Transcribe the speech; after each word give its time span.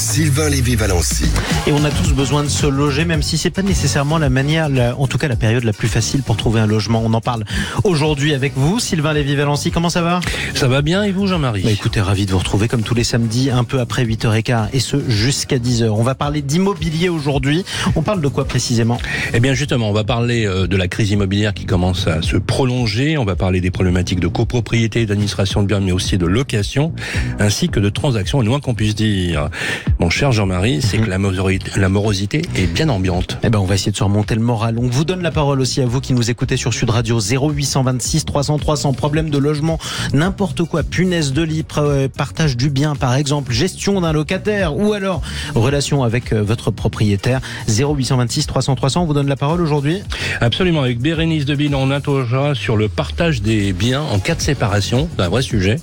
Sylvain 0.00 0.48
Lévy-Valency. 0.48 1.26
Et 1.66 1.72
on 1.72 1.84
a 1.84 1.90
tous 1.90 2.14
besoin 2.14 2.42
de 2.42 2.48
se 2.48 2.66
loger, 2.66 3.04
même 3.04 3.20
si 3.22 3.36
c'est 3.36 3.50
pas 3.50 3.60
nécessairement 3.60 4.16
la 4.16 4.30
manière, 4.30 4.70
la- 4.70 4.96
en 4.96 5.06
tout 5.06 5.18
cas 5.18 5.28
la 5.28 5.36
période 5.36 5.62
la 5.62 5.74
plus 5.74 5.88
facile 5.88 6.22
pour 6.22 6.38
trouver 6.38 6.58
un 6.58 6.66
logement. 6.66 7.02
On 7.04 7.12
en 7.12 7.20
parle 7.20 7.44
aujourd'hui 7.84 8.32
avec 8.32 8.54
vous, 8.56 8.80
Sylvain 8.80 9.12
Lévy-Valency. 9.12 9.70
Comment 9.70 9.90
ça 9.90 10.00
va? 10.00 10.20
Ça 10.54 10.68
va 10.68 10.80
bien 10.80 11.02
et 11.04 11.12
vous 11.12 11.26
Jean-Marie? 11.26 11.62
Bah 11.64 11.70
Écoutez, 11.70 12.00
ravi 12.00 12.24
de 12.24 12.30
vous 12.32 12.38
retrouver 12.38 12.66
comme 12.66 12.80
tous 12.82 12.94
les 12.94 13.04
samedis, 13.04 13.50
un 13.50 13.62
peu 13.62 13.78
après 13.78 14.04
8h15 14.06 14.68
et 14.72 14.80
ce 14.80 14.96
jusqu'à 15.10 15.58
10h. 15.58 15.90
On 15.90 16.02
va 16.02 16.14
parler 16.14 16.40
d'immobilier 16.40 17.10
aujourd'hui. 17.10 17.66
On 17.94 18.00
parle 18.00 18.22
de 18.22 18.28
quoi 18.28 18.46
précisément? 18.46 18.96
Eh 19.34 19.40
bien 19.40 19.52
justement, 19.52 19.90
on 19.90 19.92
va 19.92 20.04
parler 20.04 20.46
euh, 20.46 20.66
de 20.66 20.76
la 20.78 20.88
crise 20.88 21.10
immobilière 21.10 21.52
qui 21.52 21.66
commence 21.66 22.06
à 22.06 22.22
se 22.22 22.38
prolonger, 22.38 23.18
on 23.18 23.26
va 23.26 23.36
parler 23.36 23.60
des 23.60 23.70
problématiques 23.70 24.20
de 24.20 24.28
copropriété, 24.28 25.04
d'administration 25.04 25.60
de 25.62 25.66
biens, 25.66 25.80
mais 25.80 25.92
aussi 25.92 26.16
de 26.16 26.24
location, 26.26 26.94
ainsi 27.38 27.68
que 27.68 27.80
de 27.80 27.90
transactions, 27.90 28.40
et 28.40 28.46
loin 28.46 28.60
qu'on 28.60 28.74
puisse 28.74 28.94
dire. 28.94 29.50
Mon 29.98 30.08
cher 30.10 30.32
Jean-Marie, 30.32 30.80
c'est 30.82 30.96
Mhm. 30.98 31.04
que 31.04 31.10
la 31.10 31.18
morosité, 31.18 31.70
la 31.76 31.88
morosité 31.88 32.42
est 32.56 32.66
bien 32.66 32.88
ambiante. 32.88 33.36
Eh 33.42 33.50
ben, 33.50 33.58
on 33.58 33.64
va 33.64 33.74
essayer 33.74 33.92
de 33.92 33.96
se 33.96 34.04
remonter 34.04 34.34
le 34.34 34.40
moral. 34.40 34.76
On 34.78 34.88
vous 34.88 35.04
donne 35.04 35.22
la 35.22 35.30
parole 35.30 35.60
aussi 35.60 35.80
à 35.82 35.86
vous 35.86 36.00
qui 36.00 36.14
nous 36.14 36.30
écoutez 36.30 36.56
sur 36.56 36.72
Sud 36.72 36.88
Radio 36.90 37.20
0826 37.20 38.24
300 38.24 38.58
300. 38.58 38.92
Problème 38.94 39.28
de 39.30 39.36
logement, 39.38 39.78
n'importe 40.14 40.64
quoi, 40.64 40.82
punaise 40.82 41.32
de 41.32 41.42
lit, 41.42 41.64
euh, 41.78 42.08
partage 42.08 42.56
du 42.56 42.70
bien 42.70 42.94
par 42.94 43.14
exemple, 43.14 43.52
gestion 43.52 44.00
d'un 44.00 44.12
locataire 44.12 44.74
ou 44.76 44.92
alors 44.94 45.20
relation 45.54 46.02
avec 46.02 46.32
euh, 46.32 46.42
votre 46.42 46.70
propriétaire. 46.70 47.40
0826 47.68 48.46
300 48.46 48.74
300. 48.76 49.02
On 49.02 49.06
vous 49.06 49.14
donne 49.14 49.28
la 49.28 49.36
parole 49.36 49.60
aujourd'hui. 49.60 49.98
Absolument, 50.40 50.80
avec 50.82 50.98
Bérénice 51.00 51.44
Deville, 51.44 51.74
on 51.74 51.90
interrogera 51.90 52.54
sur 52.54 52.76
le 52.78 52.88
partage 52.88 53.42
des 53.42 53.72
biens 53.72 54.02
en 54.02 54.18
cas 54.18 54.34
de 54.34 54.40
séparation, 54.40 55.08
c'est 55.16 55.24
un 55.24 55.28
vrai 55.28 55.42
sujet, 55.42 55.76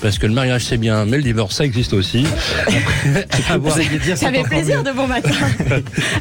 parce 0.00 0.18
que 0.18 0.26
le 0.26 0.32
mariage 0.34 0.64
c'est 0.64 0.76
bien, 0.76 1.04
mais 1.04 1.16
le 1.18 1.22
divorce 1.22 1.56
ça 1.56 1.64
existe 1.64 1.92
aussi. 1.92 2.24
À 3.48 3.58
voir. 3.58 3.74
Vous 3.74 3.80
alliez 3.80 3.98
dire, 3.98 4.16
Ça 4.16 4.30
fait 4.30 4.42
plaisir 4.42 4.78
mieux. 4.78 4.90
de 4.90 4.96
bon 4.96 5.06
matin. 5.06 5.30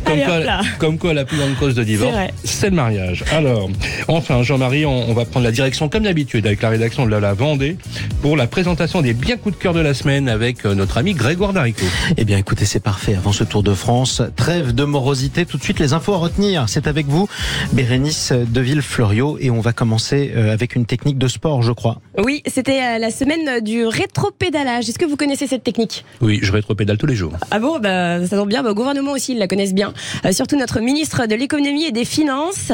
Comme 0.06 0.14
Allez, 0.14 0.23
quoi, 0.23 0.38
hop 0.40 0.44
là. 0.46 0.62
comme 0.80 0.98
quoi, 0.98 1.14
la 1.14 1.26
plus 1.26 1.38
grande 1.38 1.56
cause 1.58 1.76
de 1.76 1.84
divorce, 1.84 2.16
C'est 2.44 2.70
le 2.70 2.76
mariage. 2.76 3.23
Alors, 3.32 3.70
enfin, 4.08 4.44
Jean-Marie, 4.44 4.86
on, 4.86 5.09
on 5.09 5.14
va 5.14 5.26
prendre 5.26 5.46
la 5.46 5.52
direction 5.52 5.90
comme 5.90 6.04
d'habitude 6.04 6.46
avec 6.48 6.62
la 6.62 6.70
rédaction 6.70 7.06
de 7.06 7.12
la, 7.12 7.20
la 7.20 7.34
Vendée 7.34 7.78
pour 8.22 8.36
la 8.38 8.48
présentation 8.48 9.02
des 9.02 9.14
bien 9.14 9.38
coups 9.38 9.56
de 9.58 9.62
cœur 9.62 9.74
de 9.74 9.80
la 9.80 9.94
semaine 9.94 10.30
avec 10.30 10.66
euh, 10.66 10.76
notre 10.76 10.98
ami 10.98 11.14
Grégoire 11.14 11.54
Darico. 11.54 11.86
Eh 12.18 12.26
bien, 12.26 12.38
écoutez, 12.38 12.66
c'est 12.66 12.80
parfait. 12.81 13.16
Avant 13.16 13.31
ce 13.31 13.44
Tour 13.44 13.64
de 13.64 13.74
France, 13.74 14.22
trêve 14.36 14.74
de 14.74 14.84
morosité. 14.84 15.46
Tout 15.46 15.58
de 15.58 15.64
suite, 15.64 15.80
les 15.80 15.94
infos 15.94 16.14
à 16.14 16.18
retenir. 16.18 16.66
C'est 16.68 16.88
avec 16.88 17.08
vous, 17.08 17.28
Bérénice 17.74 18.31
Deville-Florio. 18.34 19.38
Et 19.40 19.50
on 19.50 19.59
va 19.62 19.74
commencer 19.74 20.31
euh, 20.36 20.54
avec 20.54 20.76
une 20.76 20.86
technique 20.86 21.18
de 21.18 21.28
sport, 21.28 21.62
je 21.64 21.72
crois. 21.72 22.00
Oui, 22.18 22.42
c'était 22.48 22.81
euh, 22.81 22.98
la 23.00 23.12
semaine 23.12 23.62
du 23.64 23.86
rétropédalage. 23.86 24.90
Est-ce 24.90 25.00
que 25.00 25.06
vous 25.06 25.16
connaissez 25.18 25.48
cette 25.48 25.64
technique? 25.64 26.06
Oui, 26.22 26.40
je 26.42 26.52
rétropédale 26.52 26.93
tous 26.98 27.06
les 27.06 27.16
jours. 27.16 27.34
Ah 27.52 27.60
bon, 27.60 27.80
bah, 27.80 28.26
ça 28.26 28.38
tombe 28.38 28.50
bien. 28.50 28.64
Bah, 28.64 28.72
au 28.72 28.76
gouvernement 28.76 29.12
aussi, 29.12 29.34
ils 29.34 29.40
la 29.40 29.48
connaissent 29.48 29.74
bien. 29.74 29.94
Euh, 30.26 30.32
surtout 30.32 30.58
notre 30.58 30.80
ministre 30.80 31.26
de 31.28 31.36
l'économie 31.36 31.86
et 31.86 31.92
des 31.92 32.06
finances. 32.06 32.72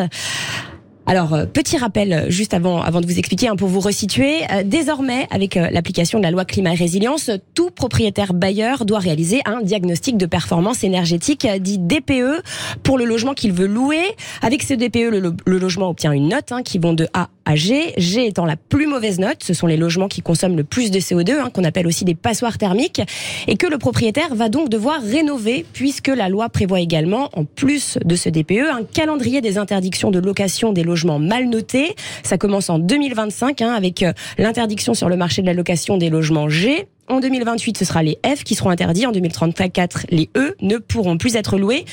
Alors, 1.10 1.34
euh, 1.34 1.48
petit 1.48 1.76
rappel, 1.76 2.14
euh, 2.14 2.30
juste 2.30 2.54
avant, 2.54 2.84
avant 2.84 3.02
de 3.02 3.08
vous 3.08 3.18
expliquer, 3.18 3.48
hein, 3.48 3.56
pour 3.56 3.68
vous 3.68 3.80
resituer, 3.80 4.44
euh, 4.52 4.62
désormais, 4.64 5.26
avec 5.32 5.56
l'application 5.56 6.20
de 6.20 6.24
la 6.24 6.30
loi 6.30 6.46
climat 6.46 6.74
et 6.74 6.76
résilience, 6.76 7.32
tout 7.56 7.72
propriétaire 7.72 8.36
bailleur 8.36 8.86
doit 8.86 9.00
réaliser 9.00 9.42
un 9.46 9.64
diagnostic 9.64 10.18
de 10.18 10.28
performance 10.28 10.84
énergétique 10.84 11.48
dit 11.62 11.80
DPE 11.80 12.44
pour 12.84 13.00
le 13.00 13.06
logement 13.06 13.34
qu'il 13.34 13.54
veut 13.54 13.66
louer. 13.66 14.04
Avec 14.44 14.62
ce 14.62 14.76
DPE, 14.76 15.10
le 15.46 15.58
logement 15.58 15.90
obtient 15.90 16.12
une 16.12 16.28
note 16.28 16.52
hein, 16.52 16.62
qui 16.62 16.78
vont 16.78 16.94
de 16.94 17.08
A 17.16 17.30
à 17.50 17.56
G, 17.56 17.94
G 17.98 18.28
étant 18.28 18.46
la 18.46 18.56
plus 18.56 18.86
mauvaise 18.86 19.18
note, 19.18 19.38
ce 19.42 19.56
sont 19.56 19.66
les 19.66 19.76
logements 19.76 20.08
qui 20.08 20.22
consomment 20.22 20.56
le 20.56 20.64
plus 20.64 20.92
de 20.92 21.00
CO2, 21.00 21.40
hein, 21.40 21.50
qu'on 21.52 21.64
appelle 21.64 21.88
aussi 21.88 22.06
des 22.06 22.14
passoires 22.14 22.60
thermiques, 22.60 23.02
et 23.48 23.58
que 23.58 23.66
le 23.66 23.80
propriétaire 23.80 24.36
va 24.36 24.50
donc 24.50 24.70
devoir 24.70 25.02
rénover, 25.02 25.66
puisque 25.74 26.10
la 26.10 26.30
loi 26.30 26.50
prévoit 26.50 26.80
également, 26.80 27.30
en 27.34 27.46
plus 27.46 27.98
de 28.06 28.16
ce 28.16 28.30
DPE, 28.30 28.70
un 28.72 28.84
calendrier 28.84 29.42
des 29.42 29.58
interdictions 29.58 30.12
de 30.12 30.20
location 30.20 30.74
des 30.74 30.84
logements 30.84 30.99
mal 31.06 31.50
notés. 31.50 31.96
Ça 32.24 32.38
commence 32.38 32.70
en 32.70 32.80
2025, 32.80 33.62
hein, 33.62 33.74
avec 33.74 34.04
euh, 34.04 34.14
l'interdiction 34.38 34.94
sur 34.94 35.10
le 35.10 35.16
marché 35.16 35.42
de 35.42 35.48
la 35.48 35.54
location 35.54 35.98
des 35.98 36.10
logements 36.10 36.50
G. 36.50 36.88
En 37.12 37.22
2028, 37.22 37.76
ce 37.76 37.86
sera 37.86 38.04
les 38.04 38.20
F 38.24 38.44
qui 38.44 38.54
seront 38.54 38.70
interdits. 38.70 39.08
En 39.08 39.12
2034, 39.12 40.06
les 40.12 40.30
E 40.38 40.56
ne 40.62 40.78
pourront 40.78 41.18
plus 41.18 41.36
être 41.36 41.58
loués. 41.58 41.86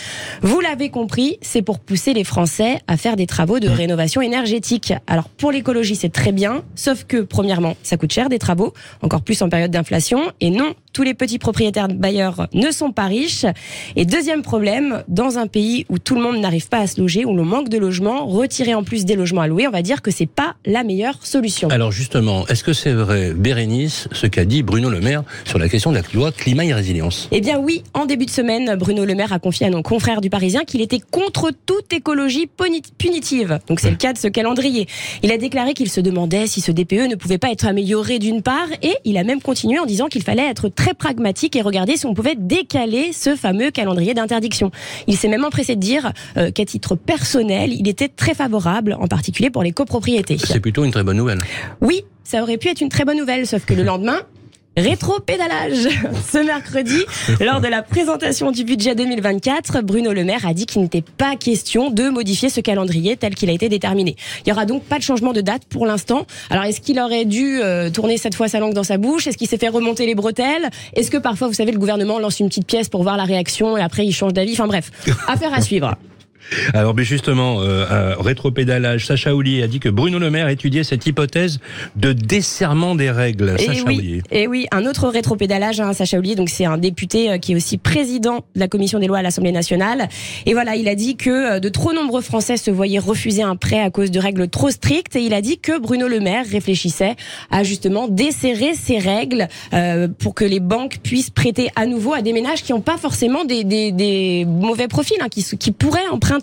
Vous 0.43 0.61
l'avez 0.61 0.91
compris, 0.91 1.39
c'est 1.41 1.63
pour 1.63 1.79
pousser 1.79 2.13
les 2.13 2.23
Français 2.23 2.81
à 2.87 2.99
faire 2.99 3.17
des 3.17 3.27
travaux 3.27 3.59
de 3.59 3.67
rénovation 3.67 4.21
énergétique. 4.21 4.93
Alors 5.07 5.31
pour 5.31 5.53
l'écologie, 5.53 5.97
c'est 5.97 6.13
très 6.13 6.33
bien, 6.33 6.65
sauf 6.75 7.05
que 7.05 7.23
premièrement, 7.23 7.77
ça 7.83 7.97
coûte 7.97 8.13
cher 8.13 8.29
des 8.29 8.39
travaux, 8.39 8.75
encore 9.01 9.23
plus 9.23 9.41
en 9.41 9.49
période 9.49 9.71
d'inflation. 9.71 10.21
Et 10.43 10.51
non, 10.51 10.75
tous 10.93 11.03
les 11.03 11.15
petits 11.15 11.39
propriétaires 11.39 11.89
bailleurs 11.89 12.49
ne 12.53 12.71
sont 12.71 12.93
pas 12.93 13.07
riches. 13.07 13.47
Et 13.97 14.05
deuxième 14.05 14.43
problème, 14.43 15.03
dans 15.09 15.39
un 15.39 15.47
pays 15.47 15.87
où 15.89 15.99
tout 15.99 16.15
le 16.15 16.21
monde 16.21 16.37
n'arrive 16.41 16.69
pas 16.69 16.81
à 16.81 16.87
se 16.87 17.01
loger, 17.01 17.25
où 17.25 17.35
l'on 17.35 17.47
manque 17.47 17.71
de 17.71 17.79
logements, 17.79 18.27
retirer 18.27 18.75
en 18.75 18.85
plus 18.85 19.07
des 19.07 19.17
logements 19.17 19.41
à 19.41 19.47
louer, 19.47 19.67
on 19.67 19.71
va 19.73 19.81
dire 19.81 20.03
que 20.03 20.11
c'est 20.11 20.27
pas 20.27 20.57
la 20.67 20.85
meilleure 20.85 21.25
solution. 21.25 21.71
Alors 21.71 21.91
justement, 21.91 22.47
est-ce 22.49 22.63
que 22.63 22.75
c'est 22.75 22.93
vrai, 22.93 23.33
Bérénice, 23.33 24.09
ce 24.13 24.27
qu'a 24.27 24.45
dit 24.45 24.63
Bruno 24.63 24.91
Le 24.91 25.01
Maire 25.01 25.06
sur 25.45 25.59
la 25.59 25.69
question 25.69 25.91
de 25.91 25.97
la 25.97 26.03
loi 26.15 26.33
climat 26.33 26.65
et 26.65 26.73
résilience 26.75 27.29
Eh 27.33 27.41
bien 27.41 27.59
oui, 27.59 27.83
en 27.95 28.07
début 28.07 28.27
de 28.27 28.31
semaine, 28.31 28.75
Bruno 28.77 29.05
Le 29.05 29.15
Maire 29.15 29.33
a 29.33 29.39
confié 29.39 29.67
à 29.67 29.71
nos 29.71 29.83
confrères 29.83 30.21
du 30.21 30.31
Parisien 30.31 30.65
qu'il 30.65 30.81
était 30.81 30.99
contre 31.11 31.51
toute 31.67 31.93
écologie 31.93 32.47
puni- 32.47 32.83
punitive. 32.99 33.59
Donc 33.69 33.81
c'est 33.81 33.91
le 33.91 33.97
cas 33.97 34.13
de 34.13 34.19
ce 34.19 34.29
calendrier. 34.29 34.87
Il 35.23 35.31
a 35.33 35.39
déclaré 35.39 35.75
qu'il 35.75 35.91
se 35.91 36.01
demandait 36.01 36.47
si 36.47 36.61
ce 36.61 36.73
DPE 36.73 37.09
ne 37.11 37.15
pouvait 37.15 37.39
pas 37.39 37.51
être 37.51 37.67
amélioré 37.67 38.19
d'une 38.19 38.43
part 38.43 38.69
et 38.83 38.95
il 39.05 39.17
a 39.19 39.25
même 39.25 39.41
continué 39.41 39.79
en 39.79 39.87
disant 39.87 40.07
qu'il 40.07 40.23
fallait 40.23 40.49
être 40.49 40.69
très 40.69 40.95
pragmatique 40.95 41.57
et 41.57 41.63
regarder 41.63 41.97
si 41.97 42.07
on 42.07 42.15
pouvait 42.15 42.35
décaler 42.37 43.13
ce 43.13 43.37
fameux 43.37 43.71
calendrier 43.71 44.15
d'interdiction. 44.15 44.71
Il 45.07 45.17
s'est 45.17 45.29
même 45.29 45.45
empressé 45.45 45.77
de 45.77 45.81
dire 45.81 46.13
euh, 46.37 46.51
qu'à 46.51 46.65
titre 46.65 46.95
personnel, 46.97 47.73
il 47.73 47.89
était 47.89 48.09
très 48.09 48.35
favorable, 48.35 48.97
en 49.01 49.07
particulier 49.07 49.51
pour 49.51 49.63
les 49.63 49.73
copropriétés. 49.73 50.39
C'est 50.43 50.61
plutôt 50.61 50.85
une 50.85 50.91
très 50.91 51.03
bonne 51.05 51.17
nouvelle. 51.17 51.39
Oui, 51.81 52.03
ça 52.25 52.43
aurait 52.43 52.57
pu 52.57 52.69
être 52.69 52.81
une 52.81 52.89
très 52.89 53.05
bonne 53.05 53.19
nouvelle, 53.19 53.47
sauf 53.47 53.65
que 53.65 53.75
le 53.75 53.83
lendemain, 53.83 54.19
rétro-pédalage. 54.77 55.89
Ce 56.33 56.39
mercredi, 56.39 56.99
lors 57.41 57.61
de 57.61 57.69
la 57.69 57.83
présentation 57.83 58.51
du 58.51 58.65
budget 58.65 58.95
2024, 58.95 59.83
Bruno 59.83 60.13
Le 60.13 60.25
Maire 60.25 60.47
a 60.47 60.55
dit 60.55 60.67
qu'il 60.67 60.83
n'était 60.83 61.03
pas 61.03 61.37
question 61.37 61.91
de 61.91 62.09
modifier 62.09 62.49
ce 62.49 62.61
calendrier 62.61 63.17
tel 63.17 63.35
qu'il 63.35 63.51
a 63.51 63.53
été 63.53 63.69
déterminé. 63.69 64.17
Il 64.45 64.49
y 64.49 64.53
aura 64.53 64.67
donc 64.67 64.85
pas 64.85 64.99
de 64.99 65.03
changement 65.03 65.33
de 65.33 65.41
date 65.41 65.63
pour 65.69 65.87
l'instant. 65.87 66.27
Alors 66.51 66.65
est-ce 66.65 66.81
qu'il 66.81 67.01
aurait 67.01 67.25
dû 67.25 67.61
euh, 67.61 67.91
tourner 67.91 68.19
cette 68.19 68.35
fois 68.35 68.49
sa 68.49 68.61
langue 68.61 68.75
dans 68.75 68.85
sa 68.85 68.99
bouche? 68.99 69.27
Est-ce 69.27 69.37
qu'il 69.37 69.49
s'est 69.49 69.59
fait 69.59 69.69
remonter 69.69 70.07
les 70.07 70.15
bretelles? 70.15 70.71
Est-ce 70.95 71.11
que 71.11 71.19
parfois, 71.19 71.49
vous 71.49 71.55
savez, 71.55 71.73
le 71.73 71.79
gouvernement 71.79 72.19
lance 72.19 72.41
une 72.41 72.49
petite 72.49 72.67
pièce 72.67 72.89
pour 72.89 73.03
voir 73.03 73.17
la 73.17 73.25
réaction 73.25 73.77
et 73.77 73.81
après 73.81 74.05
il 74.05 74.13
change 74.13 74.33
d'avis? 74.33 74.53
Enfin 74.53 74.67
bref, 74.67 74.91
affaire 75.29 75.55
à 75.55 75.61
suivre. 75.61 75.97
Alors, 76.75 76.95
mais 76.95 77.05
justement, 77.05 77.61
euh, 77.61 78.15
rétropédalage, 78.19 79.07
Sacha 79.07 79.35
Houlier 79.35 79.63
a 79.63 79.67
dit 79.67 79.81
que 79.81 79.89
Bruno 79.89 80.19
Le 80.19 80.31
Maire 80.31 80.49
étudiait 80.49 80.85
cette 80.85 81.07
hypothèse 81.07 81.59
de 81.97 82.13
desserrement 82.13 82.95
des 82.95 83.11
règles. 83.11 83.55
Et 83.59 83.67
Sacha 83.67 83.83
oui, 83.87 83.97
Houlier. 83.99 84.23
et 84.31 84.47
oui, 84.47 84.67
un 84.73 84.87
autre 84.87 85.09
rétropédalage, 85.09 85.81
hein, 85.81 85.93
Sacha 85.93 86.19
Oulier, 86.19 86.35
donc 86.35 86.49
c'est 86.49 86.65
un 86.65 86.79
député 86.79 87.31
euh, 87.31 87.39
qui 87.39 87.53
est 87.53 87.57
aussi 87.57 87.79
président 87.79 88.45
de 88.55 88.61
la 88.61 88.69
commission 88.69 88.99
des 88.99 89.07
lois 89.07 89.19
à 89.19 89.23
l'Assemblée 89.23 89.53
nationale. 89.53 90.09
Et 90.47 90.53
voilà, 90.53 90.77
il 90.77 90.89
a 90.89 90.95
dit 90.95 91.17
que 91.17 91.57
euh, 91.57 91.61
de 91.61 91.69
trop 91.69 91.93
nombreux 91.93 92.21
Français 92.21 92.57
se 92.57 92.71
voyaient 92.71 92.99
refuser 92.99 93.43
un 93.43 93.57
prêt 93.57 93.81
à 93.81 93.91
cause 93.91 94.11
de 94.11 94.21
règles 94.21 94.49
trop 94.49 94.71
strictes. 94.71 95.17
Et 95.17 95.21
il 95.21 95.35
a 95.35 95.41
dit 95.41 95.59
que 95.59 95.79
Bruno 95.79 96.07
Le 96.09 96.21
Maire 96.21 96.45
réfléchissait 96.51 97.17
à 97.51 97.65
justement 97.65 98.09
desserrer 98.09 98.75
ces 98.75 98.99
règles 98.99 99.49
euh, 99.73 100.09
pour 100.19 100.35
que 100.35 100.45
les 100.45 100.61
banques 100.61 100.99
puissent 101.03 101.31
prêter 101.31 101.71
à 101.77 101.87
nouveau 101.87 102.13
à 102.15 102.23
des 102.23 102.33
ménages 102.33 102.63
qui 102.63 102.73
n'ont 102.73 102.81
pas 102.81 102.97
forcément 102.99 103.45
des, 103.45 103.65
des, 103.65 103.93
des 103.93 104.45
mauvais 104.47 104.89
profils, 104.89 105.17
hein, 105.21 105.29
qui, 105.31 105.43
qui 105.57 105.73
pourraient 105.73 106.07
emprunter. 106.11 106.36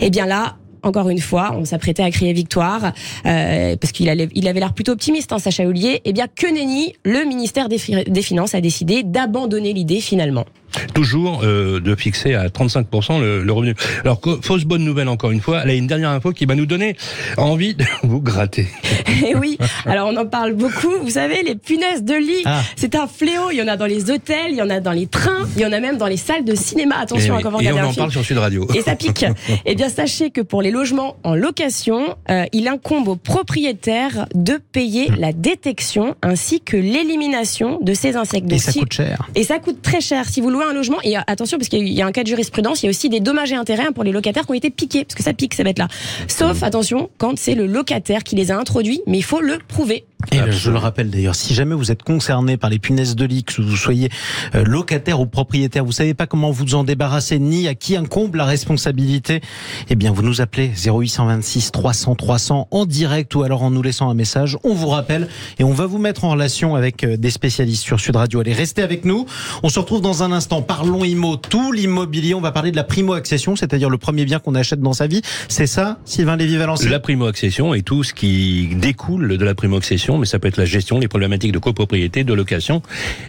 Et 0.00 0.10
bien 0.10 0.26
là, 0.26 0.56
encore 0.82 1.08
une 1.08 1.20
fois, 1.20 1.54
on 1.56 1.64
s'apprêtait 1.64 2.02
à 2.02 2.10
crier 2.10 2.32
victoire 2.32 2.92
euh, 3.26 3.76
parce 3.76 3.92
qu'il 3.92 4.08
avait 4.08 4.60
l'air 4.60 4.72
plutôt 4.74 4.92
optimiste, 4.92 5.32
hein, 5.32 5.38
Sacha 5.38 5.64
Ollier. 5.64 6.00
Eh 6.04 6.12
bien, 6.12 6.26
que 6.26 6.52
nenni, 6.52 6.94
le 7.04 7.24
ministère 7.24 7.68
des 7.68 8.22
Finances 8.22 8.54
a 8.54 8.60
décidé 8.60 9.02
d'abandonner 9.02 9.72
l'idée 9.72 10.00
finalement. 10.00 10.44
Toujours 10.94 11.42
euh, 11.44 11.80
de 11.80 11.94
fixer 11.94 12.34
à 12.34 12.48
35% 12.48 13.20
le, 13.20 13.42
le 13.42 13.52
revenu. 13.52 13.74
Alors, 14.04 14.20
fausse 14.42 14.64
bonne 14.64 14.84
nouvelle 14.84 15.08
encore 15.08 15.30
une 15.30 15.40
fois, 15.40 15.60
elle 15.64 15.70
a 15.70 15.74
une 15.74 15.86
dernière 15.86 16.10
info 16.10 16.32
qui 16.32 16.46
va 16.46 16.54
nous 16.54 16.66
donner 16.66 16.96
envie 17.36 17.74
de 17.74 17.84
vous 18.02 18.20
gratter. 18.20 18.68
Et 19.26 19.34
oui, 19.34 19.58
alors 19.86 20.08
on 20.08 20.16
en 20.16 20.26
parle 20.26 20.52
beaucoup. 20.54 20.90
Vous 21.02 21.10
savez, 21.10 21.42
les 21.42 21.54
punaises 21.54 22.02
de 22.02 22.14
lit, 22.14 22.42
Ah. 22.44 22.62
c'est 22.76 22.94
un 22.94 23.06
fléau. 23.06 23.50
Il 23.52 23.56
y 23.58 23.62
en 23.62 23.68
a 23.68 23.76
dans 23.76 23.86
les 23.86 24.10
hôtels, 24.10 24.50
il 24.50 24.56
y 24.56 24.62
en 24.62 24.70
a 24.70 24.80
dans 24.80 24.92
les 24.92 25.06
trains, 25.06 25.46
il 25.56 25.62
y 25.62 25.66
en 25.66 25.72
a 25.72 25.80
même 25.80 25.96
dans 25.98 26.06
les 26.06 26.16
salles 26.16 26.44
de 26.44 26.54
cinéma. 26.54 26.96
Attention 26.98 27.34
et, 27.38 27.42
à 27.42 27.48
oui. 27.48 27.50
quand 27.52 27.60
Et 27.60 27.72
on 27.72 27.76
en 27.78 27.84
film. 27.86 27.96
parle 27.96 28.10
sur 28.12 28.24
Sud 28.24 28.38
Radio. 28.38 28.66
Et 28.74 28.82
ça 28.82 28.94
pique. 28.96 29.24
eh 29.66 29.74
bien, 29.74 29.88
sachez 29.88 30.30
que 30.30 30.40
pour 30.40 30.62
les 30.62 30.70
logements 30.70 31.16
en 31.24 31.34
location, 31.34 32.16
euh, 32.30 32.44
il 32.52 32.68
incombe 32.68 33.08
aux 33.08 33.16
propriétaires 33.16 34.26
de 34.34 34.58
payer 34.72 35.08
la 35.18 35.32
détection 35.32 36.14
ainsi 36.22 36.60
que 36.60 36.76
l'élimination 36.76 37.78
de 37.80 37.94
ces 37.94 38.16
insectes. 38.16 38.46
Et 38.46 38.50
Donc, 38.50 38.60
ça 38.60 38.72
si- 38.72 38.78
coûte 38.80 38.92
cher. 38.92 39.28
Et 39.34 39.44
ça 39.44 39.58
coûte 39.58 39.82
très 39.82 40.00
cher. 40.00 40.26
Si 40.28 40.40
vous 40.40 40.50
louez 40.50 40.61
louer 40.62 40.70
un 40.70 40.74
logement. 40.74 40.98
Et 41.02 41.16
attention, 41.16 41.58
parce 41.58 41.68
qu'il 41.68 41.88
y 41.88 42.02
a 42.02 42.06
un 42.06 42.12
cas 42.12 42.22
de 42.22 42.28
jurisprudence, 42.28 42.82
il 42.82 42.86
y 42.86 42.88
a 42.88 42.90
aussi 42.90 43.08
des 43.08 43.20
dommages 43.20 43.52
et 43.52 43.56
intérêts 43.56 43.86
hein, 43.88 43.92
pour 43.92 44.04
les 44.04 44.12
locataires 44.12 44.44
qui 44.44 44.50
ont 44.52 44.54
été 44.54 44.70
piqués, 44.70 45.04
parce 45.04 45.14
que 45.14 45.22
ça 45.22 45.32
pique 45.32 45.54
ces 45.54 45.64
bêtes-là. 45.64 45.88
Sauf, 46.28 46.62
attention, 46.62 47.10
quand 47.18 47.38
c'est 47.38 47.54
le 47.54 47.66
locataire 47.66 48.24
qui 48.24 48.36
les 48.36 48.50
a 48.50 48.58
introduits, 48.58 49.02
mais 49.06 49.18
il 49.18 49.24
faut 49.24 49.40
le 49.40 49.58
prouver. 49.58 50.04
Et 50.30 50.38
euh, 50.38 50.52
je 50.52 50.70
le 50.70 50.78
rappelle 50.78 51.10
d'ailleurs, 51.10 51.34
si 51.34 51.54
jamais 51.54 51.74
vous 51.74 51.90
êtes 51.90 52.02
concerné 52.02 52.56
par 52.56 52.70
les 52.70 52.78
punaises 52.78 53.16
de 53.16 53.24
lit, 53.24 53.44
que 53.44 53.60
vous 53.60 53.76
soyez 53.76 54.08
euh, 54.54 54.62
locataire 54.64 55.20
ou 55.20 55.26
propriétaire, 55.26 55.84
vous 55.84 55.92
savez 55.92 56.14
pas 56.14 56.26
comment 56.26 56.50
vous 56.50 56.74
en 56.74 56.84
débarrasser 56.84 57.38
ni 57.38 57.66
à 57.66 57.74
qui 57.74 57.96
incombe 57.96 58.36
la 58.36 58.44
responsabilité, 58.44 59.40
eh 59.90 59.94
bien 59.96 60.12
vous 60.12 60.22
nous 60.22 60.40
appelez 60.40 60.70
0826 60.86 61.72
300 61.72 62.14
300 62.14 62.68
en 62.70 62.86
direct 62.86 63.34
ou 63.34 63.42
alors 63.42 63.62
en 63.62 63.70
nous 63.70 63.82
laissant 63.82 64.10
un 64.10 64.14
message. 64.14 64.56
On 64.62 64.74
vous 64.74 64.88
rappelle 64.88 65.28
et 65.58 65.64
on 65.64 65.72
va 65.72 65.86
vous 65.86 65.98
mettre 65.98 66.24
en 66.24 66.30
relation 66.30 66.76
avec 66.76 67.04
euh, 67.04 67.16
des 67.16 67.30
spécialistes 67.30 67.82
sur 67.82 67.98
Sud 67.98 68.16
Radio. 68.16 68.40
Allez, 68.40 68.52
restez 68.52 68.82
avec 68.82 69.04
nous. 69.04 69.26
On 69.62 69.68
se 69.68 69.78
retrouve 69.78 70.00
dans 70.00 70.22
un 70.22 70.32
instant. 70.32 70.51
Parlons 70.60 71.04
IMO, 71.04 71.36
tout 71.36 71.72
l'immobilier. 71.72 72.34
On 72.34 72.40
va 72.42 72.52
parler 72.52 72.70
de 72.70 72.76
la 72.76 72.84
primo-accession, 72.84 73.56
c'est-à-dire 73.56 73.88
le 73.88 73.96
premier 73.96 74.26
bien 74.26 74.38
qu'on 74.38 74.54
achète 74.54 74.80
dans 74.80 74.92
sa 74.92 75.06
vie. 75.06 75.22
C'est 75.48 75.66
ça, 75.66 75.98
Sylvain 76.04 76.36
Lévy-Valency 76.36 76.88
La 76.88 77.00
primo-accession 77.00 77.72
et 77.72 77.82
tout 77.82 78.04
ce 78.04 78.12
qui 78.12 78.74
découle 78.76 79.38
de 79.38 79.44
la 79.44 79.54
primo-accession 79.54 80.18
mais 80.18 80.26
ça 80.26 80.38
peut 80.38 80.48
être 80.48 80.56
la 80.56 80.64
gestion, 80.64 80.98
les 80.98 81.08
problématiques 81.08 81.52
de 81.52 81.58
copropriété, 81.58 82.24
de 82.24 82.34
location 82.34 82.82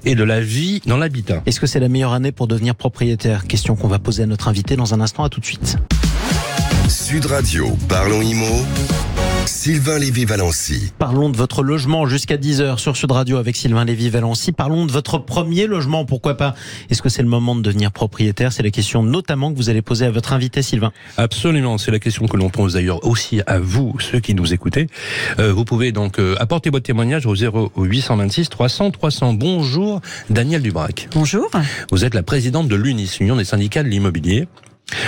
et 0.05 0.15
de 0.15 0.23
la 0.23 0.41
vie 0.41 0.81
dans 0.85 0.97
l'habitat. 0.97 1.41
Est-ce 1.45 1.59
que 1.59 1.67
c'est 1.67 1.79
la 1.79 1.87
meilleure 1.87 2.13
année 2.13 2.31
pour 2.31 2.47
devenir 2.47 2.75
propriétaire? 2.75 3.47
Question 3.47 3.75
qu'on 3.75 3.87
va 3.87 3.99
poser 3.99 4.23
à 4.23 4.25
notre 4.25 4.47
invité 4.47 4.75
dans 4.75 4.93
un 4.93 5.01
instant. 5.01 5.23
À 5.23 5.29
tout 5.29 5.39
de 5.39 5.45
suite. 5.45 5.77
Sud 6.89 7.25
Radio, 7.27 7.77
parlons 7.87 8.21
IMO. 8.21 8.65
Sylvain 9.45 9.99
Lévy-Valency. 9.99 10.93
Parlons 10.97 11.29
de 11.29 11.35
votre 11.35 11.63
logement 11.63 12.05
jusqu'à 12.05 12.37
10h 12.37 12.77
sur 12.77 12.95
Sud 12.95 13.11
Radio 13.11 13.37
avec 13.37 13.55
Sylvain 13.55 13.83
Lévy-Valency. 13.83 14.53
Parlons 14.53 14.85
de 14.85 14.91
votre 14.91 15.17
premier 15.17 15.67
logement, 15.67 16.05
pourquoi 16.05 16.37
pas? 16.37 16.55
Est-ce 16.89 17.01
que 17.01 17.09
c'est 17.09 17.21
le 17.21 17.27
moment 17.27 17.55
de 17.55 17.61
devenir 17.61 17.91
propriétaire? 17.91 18.53
C'est 18.53 18.63
la 18.63 18.71
question 18.71 19.03
notamment 19.03 19.51
que 19.51 19.57
vous 19.57 19.69
allez 19.69 19.81
poser 19.81 20.05
à 20.05 20.11
votre 20.11 20.33
invité 20.33 20.61
Sylvain. 20.61 20.91
Absolument, 21.17 21.77
c'est 21.77 21.91
la 21.91 21.99
question 21.99 22.27
que 22.27 22.37
l'on 22.37 22.49
pose 22.49 22.73
d'ailleurs 22.73 23.05
aussi 23.05 23.41
à 23.45 23.59
vous, 23.59 23.95
ceux 23.99 24.19
qui 24.19 24.33
nous 24.33 24.53
écoutez. 24.53 24.87
Euh, 25.39 25.51
vous 25.51 25.65
pouvez 25.65 25.91
donc 25.91 26.19
euh, 26.19 26.35
apporter 26.39 26.69
votre 26.69 26.85
témoignage 26.85 27.25
au 27.25 27.35
0826 27.35 28.49
300 28.49 28.91
300. 28.91 29.33
Bonjour 29.33 30.01
Daniel 30.29 30.61
Dubrac. 30.61 31.09
Bonjour. 31.13 31.49
Vous 31.91 32.05
êtes 32.05 32.13
la 32.13 32.23
présidente 32.23 32.67
de 32.67 32.75
l'UNIS, 32.75 33.17
Union 33.19 33.35
des 33.35 33.45
syndicats 33.45 33.83
de 33.83 33.89
l'immobilier. 33.89 34.47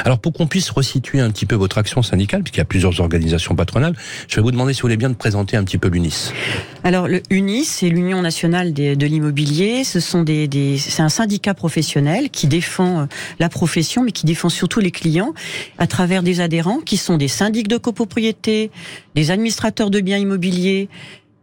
Alors 0.04 0.20
pour 0.20 0.34
qu'on 0.34 0.48
puisse 0.48 0.70
resituer 0.70 1.20
un 1.20 1.32
petit 1.32 1.46
peu 1.46 1.56
votre 1.56 1.78
action 1.78 2.02
syndicale, 2.02 2.44
puisqu'il 2.44 2.60
y 2.60 2.62
a 2.62 2.66
plusieurs 2.66 3.00
organisations 3.00 3.56
patronales, 3.56 3.96
je 4.28 4.36
vais 4.36 4.42
vous 4.42 4.52
demander 4.52 4.74
si 4.74 4.82
vous 4.82 4.88
voulez 4.88 4.98
bien 4.98 5.10
de 5.10 5.16
présenter 5.16 5.58
un 5.58 5.64
petit 5.64 5.78
peu 5.78 5.88
l'UNIS. 5.88 6.32
Alors 6.84 7.08
le 7.08 7.22
c'est 7.64 7.90
l'Union 7.90 8.22
nationale 8.22 8.74
de 8.74 9.06
l'immobilier. 9.06 9.84
Ce 9.84 10.00
sont 10.00 10.24
des, 10.24 10.48
des 10.48 10.78
c'est 10.78 11.02
un 11.02 11.10
syndicat 11.10 11.54
professionnel 11.54 12.30
qui 12.30 12.48
défend 12.48 13.02
euh, 13.02 13.06
la 13.40 13.50
profession, 13.50 14.04
mais 14.04 14.12
qui 14.12 14.26
défend 14.26 14.50
surtout 14.50 14.80
les 14.80 14.92
clients 14.92 15.34
à 15.78 15.88
travers 15.88 16.24
des 16.24 16.40
adhérents 16.42 16.80
qui 16.80 16.98
sont 16.98 17.18
des 17.18 17.28
syndics 17.28 17.68
de 17.68 17.78
copropriété, 17.78 18.72
des 19.16 19.32
administrateurs 19.32 19.90
de 19.90 20.00
biens 20.00 20.18
immobiliers, 20.18 20.90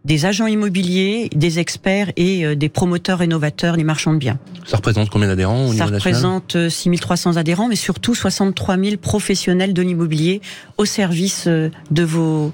des 0.04 0.26
agents 0.26 0.46
immobiliers, 0.46 1.28
des 1.34 1.58
experts 1.58 2.12
et 2.16 2.44
euh, 2.44 2.56
des 2.56 2.68
promoteurs 2.68 3.18
rénovateurs, 3.18 3.76
les 3.76 3.84
marchands 3.84 4.12
de 4.12 4.18
biens. 4.18 4.38
Ça 4.64 4.76
représente 4.76 5.10
combien 5.10 5.28
d'adhérents 5.28 5.66
au 5.68 5.72
Ça 5.72 5.86
représente 5.86 6.68
6300 6.68 7.36
euh, 7.36 7.40
adhérents, 7.40 7.68
mais 7.68 7.76
surtout 7.76 8.14
63 8.14 8.76
000 8.76 8.96
professionnels 8.96 9.74
de 9.74 9.82
l'immobilier 9.82 10.40
au 10.78 10.84
service 10.84 11.44
euh, 11.46 11.70
de 11.90 12.02
vos 12.02 12.52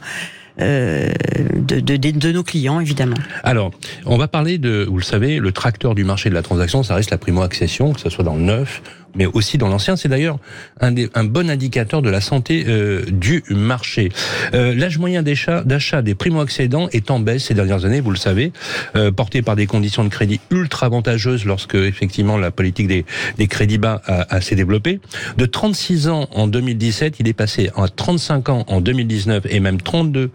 euh, 0.61 1.13
de, 1.55 1.79
de, 1.79 1.97
de, 1.97 2.33
nos 2.33 2.43
clients, 2.43 2.81
évidemment. 2.81 3.17
Alors, 3.45 3.71
on 4.07 4.19
va 4.19 4.27
parler 4.27 4.59
de, 4.59 4.87
vous 4.91 4.99
le 4.99 5.05
savez, 5.05 5.39
le 5.39 5.53
tracteur 5.53 5.95
du 5.95 6.03
marché 6.03 6.31
de 6.31 6.35
la 6.35 6.43
transaction, 6.43 6.83
ça 6.83 6.97
reste 6.97 7.13
la 7.13 7.19
primo-accession, 7.19 7.93
que 7.93 8.01
ce 8.01 8.11
soit 8.11 8.25
dans 8.25 8.35
le 8.35 8.43
neuf, 8.43 8.83
mais 9.19 9.27
aussi 9.27 9.59
dans 9.59 9.69
l'ancien. 9.69 9.97
C'est 9.97 10.09
d'ailleurs 10.09 10.39
un, 10.81 10.95
un, 11.15 11.25
bon 11.25 11.51
indicateur 11.51 12.01
de 12.01 12.09
la 12.09 12.21
santé 12.21 12.65
euh, 12.69 13.05
du 13.11 13.43
marché. 13.51 14.11
Euh, 14.55 14.75
L'âge 14.75 14.99
moyen 14.99 15.23
d'achat 15.23 16.03
des 16.03 16.15
primo-accédants 16.15 16.89
est 16.93 17.11
en 17.11 17.19
baisse 17.19 17.45
ces 17.45 17.55
dernières 17.55 17.85
années, 17.85 18.01
vous 18.01 18.13
le 18.13 18.17
savez, 18.17 18.53
euh, 18.97 19.11
porté 19.11 19.43
par 19.43 19.57
des 19.57 19.67
conditions 19.67 20.05
de 20.05 20.09
crédit 20.09 20.41
ultra 20.51 20.87
avantageuses 20.87 21.45
lorsque 21.45 21.75
effectivement 21.75 22.39
la 22.39 22.51
politique 22.51 22.87
des, 22.87 23.05
des 23.37 23.47
crédits 23.49 23.79
bas 23.79 24.01
a, 24.07 24.35
a 24.37 24.41
s'est 24.41 24.55
développée. 24.55 25.01
De 25.37 25.45
36 25.45 26.09
ans 26.09 26.29
en 26.33 26.47
2017, 26.47 27.17
il 27.19 27.29
est 27.29 27.33
passé 27.33 27.71
à 27.77 27.89
35 27.89 28.49
ans 28.49 28.65
en 28.69 28.81
2019 28.81 29.47
et 29.51 29.61
même 29.61 29.81
32 29.81 30.31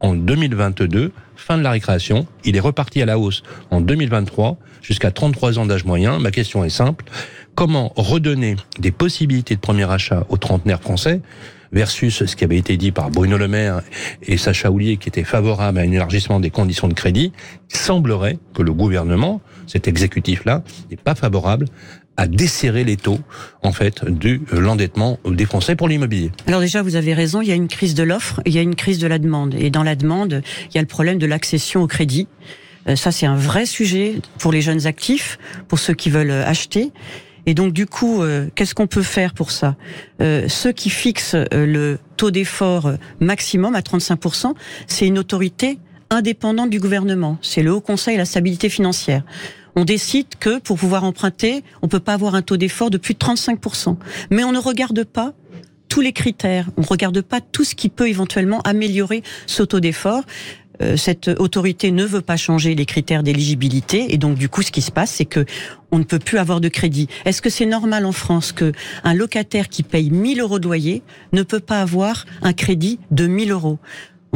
en 0.00 0.14
2022, 0.14 1.12
fin 1.36 1.56
de 1.56 1.62
la 1.62 1.70
récréation. 1.70 2.26
Il 2.44 2.56
est 2.56 2.60
reparti 2.60 3.00
à 3.02 3.06
la 3.06 3.18
hausse 3.18 3.42
en 3.70 3.80
2023 3.80 4.58
jusqu'à 4.82 5.10
33 5.10 5.58
ans 5.58 5.66
d'âge 5.66 5.84
moyen. 5.84 6.18
Ma 6.18 6.30
question 6.30 6.64
est 6.64 6.70
simple. 6.70 7.04
Comment 7.56 7.90
redonner 7.96 8.56
des 8.78 8.90
possibilités 8.90 9.54
de 9.54 9.60
premier 9.60 9.90
achat 9.90 10.26
aux 10.28 10.36
trentenaires 10.36 10.82
français 10.82 11.22
versus 11.72 12.26
ce 12.26 12.36
qui 12.36 12.44
avait 12.44 12.58
été 12.58 12.76
dit 12.76 12.92
par 12.92 13.10
Bruno 13.10 13.38
Le 13.38 13.48
Maire 13.48 13.80
et 14.20 14.36
Sacha 14.36 14.70
Houlier 14.70 14.98
qui 14.98 15.08
était 15.08 15.24
favorable 15.24 15.78
à 15.78 15.80
un 15.80 15.90
élargissement 15.90 16.38
des 16.38 16.50
conditions 16.50 16.86
de 16.86 16.92
crédit, 16.92 17.32
il 17.70 17.76
semblerait 17.76 18.38
que 18.52 18.60
le 18.60 18.74
gouvernement, 18.74 19.40
cet 19.66 19.88
exécutif-là, 19.88 20.64
n'est 20.90 20.98
pas 20.98 21.14
favorable 21.14 21.64
à 22.18 22.26
desserrer 22.26 22.84
les 22.84 22.98
taux 22.98 23.20
en 23.62 23.72
fait 23.72 24.04
de 24.04 24.38
l'endettement 24.52 25.18
des 25.24 25.46
Français 25.46 25.76
pour 25.76 25.88
l'immobilier. 25.88 26.32
Alors 26.46 26.60
déjà, 26.60 26.82
vous 26.82 26.94
avez 26.94 27.14
raison, 27.14 27.40
il 27.40 27.48
y 27.48 27.52
a 27.52 27.56
une 27.56 27.68
crise 27.68 27.94
de 27.94 28.02
l'offre, 28.02 28.42
il 28.44 28.52
y 28.52 28.58
a 28.58 28.62
une 28.62 28.74
crise 28.74 28.98
de 28.98 29.06
la 29.06 29.18
demande. 29.18 29.54
Et 29.54 29.70
dans 29.70 29.82
la 29.82 29.96
demande, 29.96 30.42
il 30.68 30.74
y 30.74 30.78
a 30.78 30.82
le 30.82 30.88
problème 30.88 31.16
de 31.16 31.26
l'accession 31.26 31.82
au 31.82 31.86
crédit. 31.86 32.28
Euh, 32.86 32.96
ça, 32.96 33.12
c'est 33.12 33.26
un 33.26 33.36
vrai 33.36 33.64
sujet 33.64 34.16
pour 34.38 34.52
les 34.52 34.60
jeunes 34.60 34.86
actifs, 34.86 35.38
pour 35.68 35.78
ceux 35.78 35.94
qui 35.94 36.10
veulent 36.10 36.30
acheter. 36.30 36.92
Et 37.46 37.54
donc 37.54 37.72
du 37.72 37.86
coup, 37.86 38.22
euh, 38.22 38.48
qu'est-ce 38.54 38.74
qu'on 38.74 38.86
peut 38.86 39.02
faire 39.02 39.32
pour 39.32 39.50
ça? 39.50 39.76
Euh, 40.20 40.48
Ceux 40.48 40.72
qui 40.72 40.90
fixent 40.90 41.36
le 41.52 41.98
taux 42.16 42.30
d'effort 42.30 42.92
maximum 43.20 43.74
à 43.74 43.80
35%, 43.80 44.54
c'est 44.86 45.06
une 45.06 45.18
autorité 45.18 45.78
indépendante 46.10 46.70
du 46.70 46.80
gouvernement. 46.80 47.38
C'est 47.42 47.62
le 47.62 47.72
Haut 47.72 47.80
Conseil 47.80 48.16
à 48.16 48.18
la 48.18 48.24
stabilité 48.24 48.68
financière 48.68 49.22
on 49.76 49.84
décide 49.84 50.26
que 50.40 50.58
pour 50.58 50.78
pouvoir 50.78 51.04
emprunter, 51.04 51.62
on 51.82 51.88
peut 51.88 52.00
pas 52.00 52.14
avoir 52.14 52.34
un 52.34 52.42
taux 52.42 52.56
d'effort 52.56 52.90
de 52.90 52.96
plus 52.96 53.12
de 53.12 53.18
35%. 53.18 53.96
Mais 54.30 54.42
on 54.42 54.52
ne 54.52 54.58
regarde 54.58 55.04
pas 55.04 55.34
tous 55.88 56.00
les 56.00 56.12
critères. 56.12 56.66
On 56.76 56.80
ne 56.80 56.86
regarde 56.86 57.20
pas 57.20 57.40
tout 57.40 57.62
ce 57.62 57.74
qui 57.74 57.90
peut 57.90 58.08
éventuellement 58.08 58.60
améliorer 58.62 59.22
ce 59.46 59.62
taux 59.62 59.80
d'effort. 59.80 60.22
Euh, 60.82 60.96
cette 60.96 61.28
autorité 61.28 61.90
ne 61.90 62.04
veut 62.04 62.20
pas 62.20 62.36
changer 62.36 62.74
les 62.74 62.86
critères 62.86 63.22
d'éligibilité 63.22 64.12
et 64.12 64.18
donc 64.18 64.36
du 64.36 64.48
coup 64.48 64.62
ce 64.62 64.70
qui 64.70 64.82
se 64.82 64.90
passe 64.90 65.10
c'est 65.10 65.24
que 65.24 65.44
on 65.90 65.98
ne 65.98 66.04
peut 66.04 66.18
plus 66.18 66.38
avoir 66.38 66.60
de 66.60 66.68
crédit. 66.68 67.08
Est-ce 67.24 67.40
que 67.40 67.50
c'est 67.50 67.66
normal 67.66 68.04
en 68.04 68.12
France 68.12 68.52
que 68.52 68.72
un 69.04 69.14
locataire 69.14 69.68
qui 69.68 69.82
paye 69.82 70.10
1000 70.10 70.40
euros 70.40 70.58
de 70.58 70.64
loyer 70.64 71.02
ne 71.32 71.42
peut 71.42 71.60
pas 71.60 71.80
avoir 71.80 72.26
un 72.42 72.52
crédit 72.52 72.98
de 73.10 73.26
1000 73.26 73.52
euros? 73.52 73.78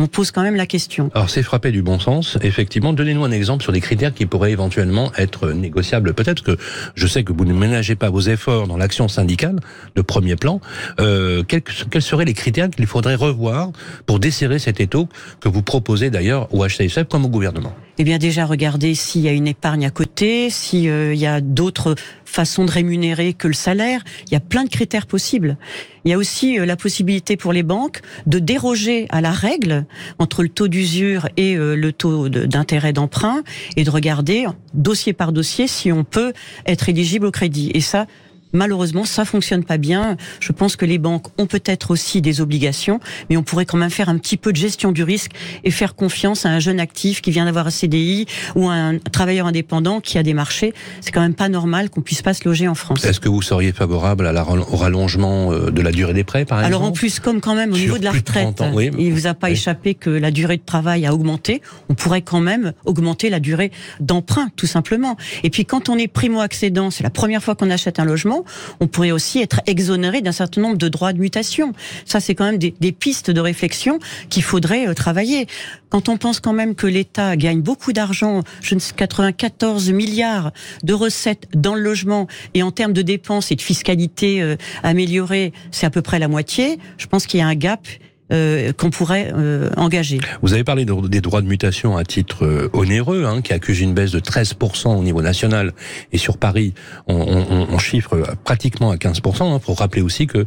On 0.00 0.06
pose 0.06 0.30
quand 0.30 0.42
même 0.42 0.56
la 0.56 0.66
question. 0.66 1.10
Alors 1.14 1.28
c'est 1.28 1.42
frappé 1.42 1.72
du 1.72 1.82
bon 1.82 1.98
sens, 1.98 2.38
effectivement. 2.42 2.92
Donnez-nous 2.92 3.24
un 3.24 3.30
exemple 3.30 3.62
sur 3.62 3.72
des 3.72 3.80
critères 3.80 4.14
qui 4.14 4.24
pourraient 4.24 4.52
éventuellement 4.52 5.12
être 5.18 5.50
négociables. 5.50 6.14
Peut-être 6.14 6.42
que 6.42 6.56
je 6.94 7.06
sais 7.06 7.22
que 7.22 7.32
vous 7.32 7.44
ne 7.44 7.52
ménagez 7.52 7.96
pas 7.96 8.08
vos 8.08 8.20
efforts 8.20 8.66
dans 8.66 8.78
l'action 8.78 9.08
syndicale 9.08 9.60
de 9.96 10.02
premier 10.02 10.36
plan. 10.36 10.60
Euh, 11.00 11.42
quels, 11.42 11.62
quels, 11.62 12.02
seraient 12.02 12.24
les 12.24 12.34
critères 12.34 12.70
qu'il 12.70 12.86
faudrait 12.86 13.14
revoir 13.14 13.72
pour 14.06 14.18
desserrer 14.20 14.58
cet 14.58 14.80
étau 14.80 15.08
que 15.40 15.50
vous 15.50 15.62
proposez 15.62 16.08
d'ailleurs 16.08 16.52
au 16.54 16.66
HCSF 16.66 17.04
comme 17.04 17.26
au 17.26 17.28
gouvernement? 17.28 17.74
Eh 17.98 18.04
bien 18.04 18.16
déjà 18.16 18.46
regarder 18.46 18.94
s'il 18.94 19.20
y 19.20 19.28
a 19.28 19.32
une 19.32 19.46
épargne 19.46 19.84
à 19.84 19.90
côté, 19.90 20.48
s'il 20.48 20.88
euh, 20.88 21.14
y 21.14 21.26
a 21.26 21.42
d'autres 21.42 21.94
façons 22.30 22.64
de 22.64 22.70
rémunérer 22.70 23.34
que 23.34 23.48
le 23.48 23.54
salaire. 23.54 24.02
Il 24.26 24.32
y 24.32 24.36
a 24.36 24.40
plein 24.40 24.64
de 24.64 24.68
critères 24.68 25.06
possibles. 25.06 25.56
Il 26.04 26.10
y 26.10 26.14
a 26.14 26.18
aussi 26.18 26.58
euh, 26.58 26.64
la 26.64 26.76
possibilité 26.76 27.36
pour 27.36 27.52
les 27.52 27.62
banques 27.62 28.00
de 28.26 28.38
déroger 28.38 29.06
à 29.10 29.20
la 29.20 29.32
règle 29.32 29.84
entre 30.18 30.42
le 30.42 30.48
taux 30.48 30.68
d'usure 30.68 31.28
et 31.36 31.56
euh, 31.56 31.74
le 31.74 31.92
taux 31.92 32.28
d'intérêt 32.28 32.92
d'emprunt 32.92 33.42
et 33.76 33.84
de 33.84 33.90
regarder 33.90 34.46
dossier 34.72 35.12
par 35.12 35.32
dossier 35.32 35.66
si 35.66 35.92
on 35.92 36.04
peut 36.04 36.32
être 36.66 36.88
éligible 36.88 37.26
au 37.26 37.30
crédit. 37.30 37.70
Et 37.74 37.80
ça, 37.80 38.06
Malheureusement, 38.52 39.04
ça 39.04 39.24
fonctionne 39.24 39.64
pas 39.64 39.76
bien. 39.76 40.16
Je 40.40 40.52
pense 40.52 40.76
que 40.76 40.84
les 40.84 40.98
banques 40.98 41.26
ont 41.38 41.46
peut-être 41.46 41.90
aussi 41.90 42.20
des 42.20 42.40
obligations, 42.40 43.00
mais 43.28 43.36
on 43.36 43.42
pourrait 43.42 43.66
quand 43.66 43.78
même 43.78 43.90
faire 43.90 44.08
un 44.08 44.18
petit 44.18 44.36
peu 44.36 44.52
de 44.52 44.56
gestion 44.56 44.92
du 44.92 45.02
risque 45.02 45.32
et 45.64 45.70
faire 45.70 45.94
confiance 45.94 46.46
à 46.46 46.50
un 46.50 46.58
jeune 46.58 46.80
actif 46.80 47.20
qui 47.20 47.30
vient 47.30 47.44
d'avoir 47.44 47.68
un 47.68 47.70
CDI 47.70 48.26
ou 48.56 48.68
un 48.68 48.98
travailleur 48.98 49.46
indépendant 49.46 50.00
qui 50.00 50.18
a 50.18 50.22
des 50.22 50.34
marchés. 50.34 50.72
C'est 51.00 51.12
quand 51.12 51.20
même 51.20 51.34
pas 51.34 51.48
normal 51.48 51.90
qu'on 51.90 52.00
puisse 52.00 52.22
pas 52.22 52.34
se 52.34 52.44
loger 52.44 52.68
en 52.68 52.74
France. 52.74 53.04
Est-ce 53.04 53.20
que 53.20 53.28
vous 53.28 53.42
seriez 53.42 53.72
favorable 53.72 54.26
à 54.26 54.32
la, 54.32 54.44
au 54.48 54.76
rallongement 54.76 55.52
euh, 55.52 55.70
de 55.70 55.82
la 55.82 55.92
durée 55.92 56.14
des 56.14 56.24
prêts, 56.24 56.44
par 56.44 56.58
exemple 56.58 56.74
Alors 56.74 56.82
en 56.82 56.92
plus, 56.92 57.20
comme 57.20 57.40
quand 57.40 57.54
même 57.54 57.72
au 57.72 57.76
niveau 57.76 57.98
de 57.98 58.04
la 58.04 58.12
retraite, 58.12 58.62
il 58.98 59.12
vous 59.12 59.26
a 59.26 59.34
pas 59.34 59.50
échappé 59.50 59.94
que 59.94 60.10
la 60.10 60.30
durée 60.30 60.56
de 60.56 60.62
travail 60.64 61.06
a 61.06 61.14
augmenté. 61.14 61.62
On 61.88 61.94
pourrait 61.94 62.22
quand 62.22 62.40
même 62.40 62.72
augmenter 62.84 63.30
la 63.30 63.40
durée 63.40 63.70
d'emprunt, 64.00 64.48
tout 64.56 64.66
simplement. 64.66 65.16
Et 65.44 65.50
puis 65.50 65.64
quand 65.64 65.88
on 65.88 65.96
est 65.96 66.08
primo 66.08 66.40
accédant, 66.40 66.90
c'est 66.90 67.04
la 67.04 67.10
première 67.10 67.42
fois 67.42 67.54
qu'on 67.54 67.70
achète 67.70 67.98
un 68.00 68.04
logement 68.04 68.39
on 68.80 68.86
pourrait 68.86 69.10
aussi 69.10 69.40
être 69.40 69.60
exonéré 69.66 70.20
d'un 70.20 70.32
certain 70.32 70.60
nombre 70.60 70.78
de 70.78 70.88
droits 70.88 71.12
de 71.12 71.18
mutation. 71.18 71.72
Ça, 72.04 72.20
c'est 72.20 72.34
quand 72.34 72.44
même 72.44 72.58
des, 72.58 72.74
des 72.80 72.92
pistes 72.92 73.30
de 73.30 73.40
réflexion 73.40 73.98
qu'il 74.28 74.42
faudrait 74.42 74.88
euh, 74.88 74.94
travailler. 74.94 75.46
Quand 75.88 76.08
on 76.08 76.16
pense 76.16 76.40
quand 76.40 76.52
même 76.52 76.74
que 76.74 76.86
l'État 76.86 77.36
gagne 77.36 77.62
beaucoup 77.62 77.92
d'argent, 77.92 78.42
je 78.60 78.74
ne 78.74 78.80
sais 78.80 78.94
94 78.94 79.90
milliards 79.90 80.52
de 80.84 80.92
recettes 80.92 81.48
dans 81.54 81.74
le 81.74 81.80
logement 81.80 82.28
et 82.54 82.62
en 82.62 82.70
termes 82.70 82.92
de 82.92 83.02
dépenses 83.02 83.50
et 83.50 83.56
de 83.56 83.62
fiscalité 83.62 84.40
euh, 84.40 84.56
améliorée, 84.82 85.52
c'est 85.72 85.86
à 85.86 85.90
peu 85.90 86.02
près 86.02 86.18
la 86.18 86.28
moitié. 86.28 86.78
Je 86.98 87.06
pense 87.06 87.26
qu'il 87.26 87.40
y 87.40 87.42
a 87.42 87.46
un 87.46 87.54
gap 87.54 87.86
euh, 88.32 88.72
qu'on 88.72 88.90
pourrait 88.90 89.32
euh, 89.36 89.70
engager. 89.76 90.18
Vous 90.42 90.52
avez 90.52 90.64
parlé 90.64 90.84
de- 90.84 91.08
des 91.08 91.20
droits 91.20 91.42
de 91.42 91.46
mutation 91.46 91.96
à 91.96 92.04
titre 92.04 92.44
euh, 92.44 92.68
onéreux, 92.72 93.24
hein, 93.24 93.42
qui 93.42 93.52
accuse 93.52 93.80
une 93.80 93.94
baisse 93.94 94.12
de 94.12 94.20
13% 94.20 94.96
au 94.98 95.02
niveau 95.02 95.22
national. 95.22 95.72
Et 96.12 96.18
sur 96.18 96.38
Paris, 96.38 96.74
on, 97.06 97.14
on- 97.16 97.66
on 97.70 97.78
chiffre 97.78 98.22
pratiquement 98.44 98.90
à 98.90 98.96
15%. 98.96 99.56
Il 99.56 99.60
faut 99.64 99.74
rappeler 99.74 100.02
aussi 100.02 100.26
que 100.26 100.38
euh, 100.38 100.44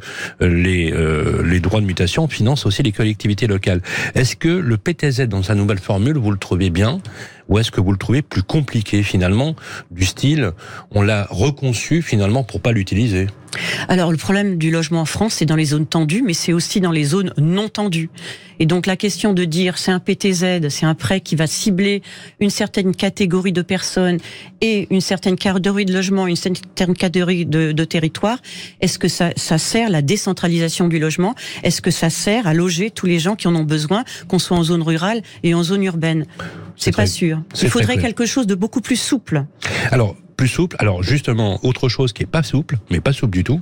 les, 0.48 0.92
euh, 0.92 1.44
les 1.46 1.60
droits 1.60 1.82
de 1.82 1.86
mutation 1.86 2.28
financent 2.28 2.66
aussi 2.66 2.84
les 2.84 2.92
collectivités 2.92 3.48
locales. 3.48 3.82
Est-ce 4.16 4.36
que 4.36 4.48
le 4.50 4.78
PTZ, 4.78 5.22
dans 5.28 5.44
sa 5.44 5.56
nouvelle 5.56 5.80
formule, 5.80 6.18
vous 6.18 6.32
le 6.32 6.38
trouvez 6.38 6.70
bien? 6.70 7.00
Ou 7.50 7.60
est-ce 7.60 7.72
que 7.72 7.82
vous 7.82 7.92
le 7.92 7.98
trouvez 7.98 8.22
plus 8.22 8.44
compliqué 8.44 9.04
finalement, 9.04 9.56
du 9.92 10.06
style, 10.06 10.52
on 10.92 11.02
l'a 11.02 11.28
reconçu 11.30 12.02
finalement 12.02 12.44
pour 12.44 12.62
pas 12.62 12.72
l'utiliser? 12.72 13.28
Alors 13.88 14.12
le 14.12 14.18
problème 14.18 14.58
du 14.58 14.72
logement 14.72 15.02
en 15.02 15.06
France, 15.06 15.36
c'est 15.36 15.46
dans 15.46 15.56
les 15.56 15.66
zones 15.66 15.86
tendues, 15.86 16.24
mais 16.26 16.34
c'est 16.34 16.54
aussi 16.54 16.82
dans 16.82 16.92
les 16.92 17.04
zones 17.04 17.34
non 17.38 17.70
tendues. 17.70 18.10
Et 18.60 18.66
donc 18.66 18.86
la 18.86 18.96
question 18.96 19.34
de 19.34 19.46
dire 19.46 19.78
c'est 19.78 19.92
un 19.92 20.00
PTZ, 20.00 20.70
c'est 20.70 20.86
un 20.86 20.96
prêt 20.96 21.22
qui 21.22 21.36
va 21.36 21.48
cibler 21.48 22.02
une 22.40 22.50
certaine 22.50 22.96
catégorie 22.96 23.52
de 23.52 23.62
personnes 23.62 24.18
et 24.62 24.88
une 24.92 25.02
certaine 25.02 25.36
catégorie 25.36 25.86
de 25.86 25.94
logement, 25.94 26.28
une 26.28 26.36
certaine 26.36 26.96
catégorie 26.96 27.46
de, 27.46 27.72
de 27.72 27.84
territoire, 27.84 28.40
est-ce 28.82 28.98
que 29.00 29.08
ça, 29.08 29.32
ça 29.36 29.58
sert 29.58 29.90
la 29.90 30.02
décentralisation 30.02 30.88
du 30.88 31.00
logement? 31.00 31.36
Est-ce 31.64 31.82
que 31.82 31.92
ça 31.92 32.10
sert 32.10 32.48
à 32.48 32.54
loger 32.54 32.90
tous 32.90 33.06
les 33.06 33.20
gens 33.20 33.36
qui 33.36 33.48
en 33.48 33.56
ont 33.56 33.64
besoin, 33.64 34.04
qu'on 34.28 34.40
soit 34.40 34.58
en 34.58 34.64
zone 34.64 34.82
rurale 34.82 35.22
et 35.44 35.54
en 35.54 35.64
zone 35.64 35.84
urbaine? 35.84 36.26
C'est 36.76 36.96
pas 36.96 37.08
sûr. 37.08 37.33
Il 37.62 37.70
faudrait 37.70 37.98
quelque 37.98 38.26
chose 38.26 38.48
de 38.48 38.56
beaucoup 38.56 38.82
plus 38.82 38.96
souple. 38.96 39.46
Alors, 39.92 40.16
plus 40.38 40.48
souple. 40.48 40.76
Alors, 40.80 41.04
justement, 41.04 41.60
autre 41.64 41.90
chose 41.90 42.14
qui 42.14 42.24
est 42.24 42.28
pas 42.28 42.44
souple, 42.44 42.78
mais 42.90 43.00
pas 43.00 43.14
souple 43.14 43.34
du 43.38 43.44
tout, 43.44 43.60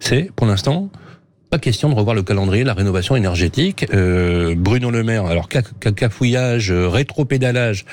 c'est, 0.00 0.30
pour 0.34 0.46
l'instant, 0.46 0.90
pas 1.54 1.58
question 1.60 1.88
de 1.88 1.94
revoir 1.94 2.16
le 2.16 2.24
calendrier 2.24 2.64
la 2.64 2.74
rénovation 2.74 3.14
énergétique. 3.14 3.86
Euh, 3.94 4.56
Bruno 4.56 4.90
Le 4.90 5.04
Maire, 5.04 5.26
alors 5.26 5.46
ca- 5.52 5.62
ca- 5.80 5.92
cafouillage, 5.92 6.72
euh, 6.72 6.88
rétropédalage, 6.88 7.84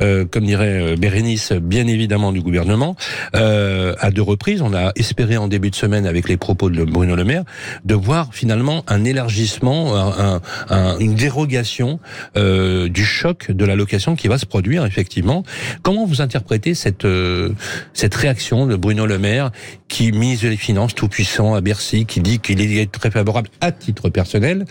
euh, 0.00 0.24
comme 0.24 0.44
dirait 0.44 0.92
euh, 0.92 0.96
Bérénice, 0.96 1.50
bien 1.52 1.88
évidemment 1.88 2.30
du 2.30 2.40
gouvernement, 2.42 2.94
euh, 3.34 3.92
à 3.98 4.12
deux 4.12 4.22
reprises. 4.22 4.62
On 4.62 4.72
a 4.72 4.92
espéré 4.94 5.36
en 5.36 5.48
début 5.48 5.70
de 5.70 5.74
semaine, 5.74 6.06
avec 6.06 6.28
les 6.28 6.36
propos 6.36 6.70
de 6.70 6.84
Bruno 6.84 7.16
Le 7.16 7.24
Maire, 7.24 7.42
de 7.84 7.94
voir 7.96 8.28
finalement 8.32 8.84
un 8.86 9.02
élargissement, 9.04 9.96
un- 9.96 10.34
un- 10.36 10.40
un- 10.70 10.98
une 11.00 11.16
dérogation 11.16 11.98
euh, 12.36 12.88
du 12.88 13.04
choc 13.04 13.50
de 13.50 13.64
la 13.64 13.74
location 13.74 14.14
qui 14.14 14.28
va 14.28 14.38
se 14.38 14.46
produire 14.46 14.86
effectivement. 14.86 15.42
Comment 15.82 16.06
vous 16.06 16.20
interprétez 16.20 16.74
cette 16.74 17.06
cette 17.94 18.14
réaction 18.14 18.66
de 18.66 18.76
Bruno 18.76 19.06
Le 19.06 19.18
Maire, 19.18 19.50
qui 19.88 20.12
mise 20.12 20.44
les 20.44 20.56
finances 20.56 20.94
tout 20.94 21.08
puissant 21.08 21.54
à 21.54 21.60
Bercy, 21.60 22.06
qui 22.06 22.20
dit 22.20 22.38
qu'il 22.38 22.60
est 22.60 22.92
très 22.92 23.07
favorable 23.10 23.50
à 23.60 23.72
titre 23.72 24.08
personnel, 24.08 24.64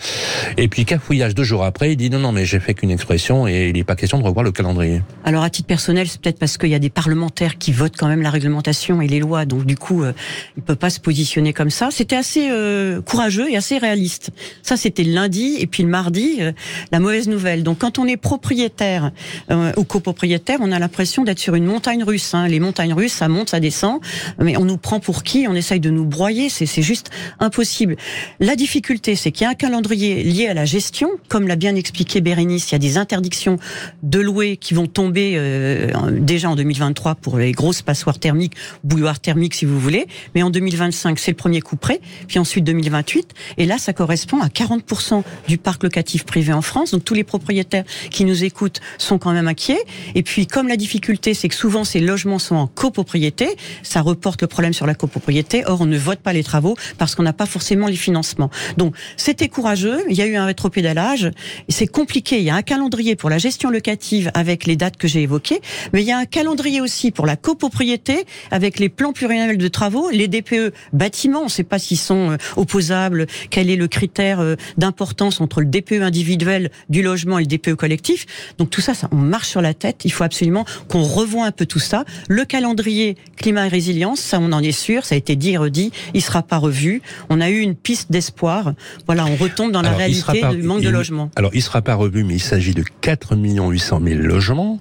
et 0.58 0.68
puis 0.68 0.86
cafouillage 0.86 1.36
deux 1.36 1.44
jours 1.44 1.64
après, 1.64 1.94
il 1.94 1.98
dit 1.98 2.10
non 2.10 2.20
non 2.20 2.32
mais 2.32 2.46
j'ai 2.46 2.60
fait 2.60 2.74
qu'une 2.74 2.92
expression 2.92 3.48
et 3.48 3.70
il 3.70 3.74
n'est 3.74 3.84
pas 3.84 3.96
question 3.96 4.20
de 4.20 4.24
revoir 4.24 4.44
le 4.44 4.52
calendrier. 4.52 5.02
Alors 5.24 5.44
à 5.44 5.50
titre 5.50 5.68
personnel, 5.68 6.08
c'est 6.08 6.22
peut-être 6.22 6.40
parce 6.40 6.58
qu'il 6.58 6.70
y 6.70 6.76
a 6.76 6.80
des 6.80 6.90
parlementaires 6.90 7.58
qui 7.58 7.72
votent 7.72 7.98
quand 7.98 8.08
même 8.08 8.22
la 8.22 8.30
réglementation 8.30 9.02
et 9.02 9.08
les 9.08 9.20
lois, 9.20 9.46
donc 9.46 9.66
du 9.66 9.76
coup, 9.76 10.04
euh, 10.04 10.14
il 10.56 10.64
peut 10.64 10.76
pas 10.76 10.90
se 10.90 11.00
positionner 11.00 11.54
comme 11.54 11.70
ça. 11.70 11.90
C'était 11.92 12.16
assez 12.16 12.50
euh, 12.50 13.02
courageux 13.02 13.50
et 13.50 13.58
assez 13.58 13.78
réaliste. 13.78 14.32
Ça, 14.62 14.78
c'était 14.78 15.04
le 15.04 15.14
lundi 15.14 15.58
et 15.60 15.68
puis 15.68 15.84
le 15.84 15.90
mardi, 15.90 16.38
euh, 16.40 16.52
la 16.92 17.00
mauvaise 17.00 17.28
nouvelle. 17.28 17.64
Donc 17.64 17.80
quand 17.80 18.00
on 18.00 18.08
est 18.08 18.18
propriétaire 18.18 19.12
euh, 19.52 19.72
ou 19.78 19.84
copropriétaire, 19.84 20.60
on 20.62 20.72
a 20.72 20.80
l'impression 20.80 21.24
d'être 21.24 21.40
sur 21.40 21.56
une 21.56 21.66
montagne 21.66 22.04
russe. 22.04 22.34
hein. 22.34 22.48
Les 22.48 22.60
montagnes 22.60 22.94
russes, 22.94 23.14
ça 23.14 23.28
monte, 23.28 23.50
ça 23.50 23.60
descend, 23.60 24.00
mais 24.42 24.58
on 24.58 24.66
nous 24.66 24.78
prend 24.78 25.00
pour 25.00 25.24
qui? 25.24 25.48
On 25.48 25.56
essaye 25.56 25.80
de 25.80 25.90
nous 25.90 26.06
broyer. 26.06 26.50
C'est 26.50 26.82
juste 26.82 27.10
impossible. 27.40 27.96
La 28.40 28.56
difficulté, 28.56 29.16
c'est 29.16 29.32
qu'il 29.32 29.44
y 29.44 29.48
a 29.48 29.52
un 29.52 29.56
calendrier 29.56 30.24
lié 30.24 30.48
à 30.48 30.54
la 30.54 30.66
gestion, 30.66 31.10
comme 31.28 31.48
l'a 31.48 31.56
bien 31.56 31.76
expliqué 31.76 32.22
Bérénice. 32.22 32.70
Il 32.70 32.74
y 32.74 32.76
a 32.76 32.80
des 32.80 32.98
interdictions 32.98 33.58
de 34.04 34.20
louer 34.20 34.58
qui 34.58 34.74
vont 34.74 34.88
tomber 34.88 35.34
euh, 35.36 35.92
déjà 36.12 36.50
en 36.50 36.56
2023 36.56 37.16
pour 37.16 37.38
les 37.38 37.52
grosses 37.52 37.82
passoires 37.82 38.20
thermiques, 38.20 38.54
bouilloires 38.84 39.20
thermiques 39.20 39.56
si 39.56 39.66
vous 39.66 39.80
voulez, 39.80 40.08
mais 40.36 40.44
en 40.44 40.50
2025 40.50 41.20
c'est 41.20 41.32
le 41.32 41.38
premier 41.38 41.62
coup 41.62 41.76
près, 41.76 42.00
puis 42.28 42.40
ensuite 42.40 42.64
2028, 42.64 43.34
et 43.58 43.66
là 43.66 43.78
ça 43.78 43.94
correspond 43.94 44.42
à 44.42 44.48
40% 44.48 45.24
du 45.48 45.58
parc 45.58 45.84
locatif 45.84 46.26
privé 46.26 46.54
en 46.54 46.62
France, 46.62 46.92
donc 46.92 47.04
tous 47.04 47.14
les 47.14 47.24
propriétaires 47.24 47.84
qui 48.12 48.26
nous 48.26 48.44
écoutent 48.44 48.82
sont 48.98 49.18
quand 49.18 49.32
même 49.32 49.48
inquiets, 49.48 49.84
et 50.16 50.24
puis 50.24 50.48
comme 50.48 50.68
la 50.68 50.78
difficulté 50.78 51.34
c'est 51.34 51.50
que 51.50 51.56
souvent 51.56 51.84
ces 51.84 52.00
logements 52.00 52.40
sont 52.40 52.56
en 52.56 52.68
copropriété, 52.68 53.50
ça 53.84 54.02
reporte 54.02 54.42
le 54.42 54.48
problème 54.48 54.74
sur 54.74 54.86
la 54.86 54.96
copropriété, 54.96 55.64
or 55.66 55.82
on 55.82 55.86
ne 55.86 55.98
vote 55.98 56.20
pas 56.20 56.34
les 56.34 56.44
travaux 56.44 56.76
parce 56.98 57.16
qu'on 57.16 57.24
n'a 57.24 57.34
pas 57.34 57.46
forcément 57.46 57.88
les 57.88 57.96
financements. 58.08 58.50
Donc 58.78 58.96
c'était 59.18 59.50
courageux, 59.50 60.00
il 60.10 60.16
y 60.16 60.22
a 60.22 60.28
eu 60.28 60.38
un 60.38 60.46
rétropédalage, 60.46 61.30
c'est 61.68 61.88
compliqué, 61.88 62.38
il 62.38 62.44
y 62.44 62.50
a 62.50 62.56
un 62.56 62.62
calendrier 62.62 63.18
pour 63.18 63.30
la 63.30 63.38
gestion 63.38 63.70
locative 63.70 64.32
avec 64.34 64.66
les 64.66 64.78
dates 64.78 64.96
que 64.96 65.10
j'ai 65.10 65.24
évoquées, 65.24 65.60
mais 65.92 66.02
il 66.04 66.08
y 66.08 66.14
a 66.14 66.18
un 66.18 66.26
calendrier 66.26 66.80
aussi 66.80 67.12
pour 67.12 67.26
la 67.26 67.36
copropriété 67.36 68.26
avec 68.50 68.80
les 68.80 68.88
plans 68.88 69.12
pluriannuels 69.12 69.58
de 69.58 69.68
travaux, 69.68 70.10
les 70.10 70.30
DPE 70.30 70.74
bâtiments, 70.94 71.42
on 71.42 71.46
ne 71.46 71.50
sait 71.50 71.66
pas 71.66 71.80
s'ils 71.80 71.98
sont 71.98 72.32
euh, 72.32 72.38
opposables, 72.56 73.28
quel 73.50 73.70
est 73.70 73.76
le 73.76 73.90
critère 73.90 74.40
euh, 74.40 74.56
d'importance 74.78 75.42
entre 75.42 75.60
le 75.60 75.68
DPE 75.68 76.02
individuel 76.02 76.72
du 76.88 77.04
logement 77.04 77.40
et 77.40 77.42
le 77.42 77.48
DPE 77.48 77.74
collectif. 77.74 78.26
Donc 78.58 78.70
tout 78.70 78.82
ça, 78.82 78.94
ça, 78.94 79.10
on 79.12 79.18
marche 79.18 79.50
sur 79.50 79.62
la 79.62 79.74
tête, 79.74 80.06
il 80.06 80.14
faut 80.14 80.24
absolument 80.24 80.66
qu'on 80.88 81.04
revoie 81.04 81.46
un 81.46 81.52
peu 81.52 81.66
tout 81.66 81.80
ça. 81.80 82.06
Le 82.30 82.46
calendrier 82.46 83.18
climat 83.36 83.66
et 83.66 83.70
résilience, 83.70 84.22
ça 84.22 84.40
on 84.40 84.54
en 84.54 84.64
est 84.64 84.72
sûr, 84.72 85.04
ça 85.04 85.16
a 85.16 85.18
été 85.18 85.36
dit 85.36 85.52
et 85.52 85.58
redit, 85.58 85.92
il 86.14 86.22
sera 86.22 86.42
pas 86.42 86.58
revu. 86.58 87.02
On 87.30 87.42
a 87.42 87.50
eu 87.50 87.60
une 87.60 87.76
piste 87.76 87.97
d'espoir. 88.10 88.74
Voilà, 89.06 89.26
on 89.26 89.36
retombe 89.36 89.72
dans 89.72 89.82
la 89.82 89.90
Alors, 89.90 90.00
réalité 90.00 90.42
pas- 90.42 90.54
du 90.54 90.62
manque 90.64 90.82
de 90.82 90.86
il- 90.88 90.92
logement. 90.92 91.32
Alors, 91.36 91.52
il 91.54 91.62
sera 91.62 91.82
pas 91.82 91.96
revu, 91.96 92.24
mais 92.24 92.36
il 92.36 92.40
s'agit 92.42 92.74
de 92.74 92.84
4 93.02 93.36
800 93.36 94.02
000 94.04 94.20
logements. 94.22 94.80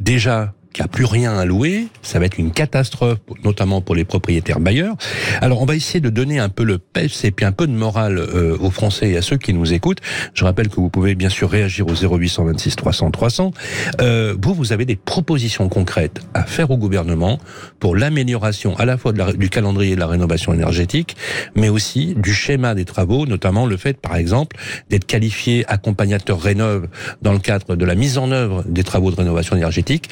Déjà, 0.00 0.52
qu'il 0.72 0.82
n'y 0.82 0.86
a 0.86 0.88
plus 0.88 1.04
rien 1.04 1.36
à 1.38 1.44
louer, 1.44 1.86
ça 2.02 2.18
va 2.18 2.26
être 2.26 2.38
une 2.38 2.50
catastrophe, 2.50 3.18
notamment 3.44 3.80
pour 3.80 3.94
les 3.94 4.04
propriétaires 4.04 4.60
bailleurs. 4.60 4.96
Alors, 5.40 5.60
on 5.60 5.64
va 5.64 5.76
essayer 5.76 6.00
de 6.00 6.10
donner 6.10 6.38
un 6.38 6.48
peu 6.48 6.64
le 6.64 6.78
peps 6.78 7.24
et 7.24 7.30
puis 7.30 7.44
un 7.44 7.52
peu 7.52 7.66
de 7.66 7.72
morale 7.72 8.18
euh, 8.18 8.56
aux 8.58 8.70
Français 8.70 9.10
et 9.10 9.16
à 9.16 9.22
ceux 9.22 9.36
qui 9.36 9.52
nous 9.52 9.72
écoutent. 9.72 10.00
Je 10.34 10.44
rappelle 10.44 10.68
que 10.68 10.76
vous 10.76 10.90
pouvez 10.90 11.14
bien 11.14 11.28
sûr 11.28 11.50
réagir 11.50 11.86
au 11.86 11.94
0826 11.94 12.76
300 12.76 13.10
300. 13.10 13.52
Euh, 14.00 14.34
vous, 14.40 14.54
vous 14.54 14.72
avez 14.72 14.84
des 14.84 14.96
propositions 14.96 15.68
concrètes 15.68 16.20
à 16.34 16.44
faire 16.44 16.70
au 16.70 16.76
gouvernement 16.76 17.38
pour 17.80 17.96
l'amélioration 17.96 18.76
à 18.78 18.84
la 18.84 18.96
fois 18.96 19.12
du 19.12 19.50
calendrier 19.50 19.94
de 19.94 20.00
la 20.00 20.06
rénovation 20.06 20.52
énergétique, 20.52 21.16
mais 21.54 21.68
aussi 21.68 22.14
du 22.16 22.32
schéma 22.32 22.74
des 22.74 22.84
travaux, 22.84 23.26
notamment 23.26 23.66
le 23.66 23.76
fait, 23.76 24.00
par 24.00 24.16
exemple, 24.16 24.56
d'être 24.90 25.06
qualifié 25.06 25.64
accompagnateur 25.68 26.40
rénov 26.40 26.88
dans 27.20 27.32
le 27.32 27.38
cadre 27.38 27.76
de 27.76 27.84
la 27.84 27.94
mise 27.94 28.18
en 28.18 28.30
œuvre 28.30 28.64
des 28.66 28.84
travaux 28.84 29.10
de 29.10 29.16
rénovation 29.16 29.56
énergétique. 29.56 30.08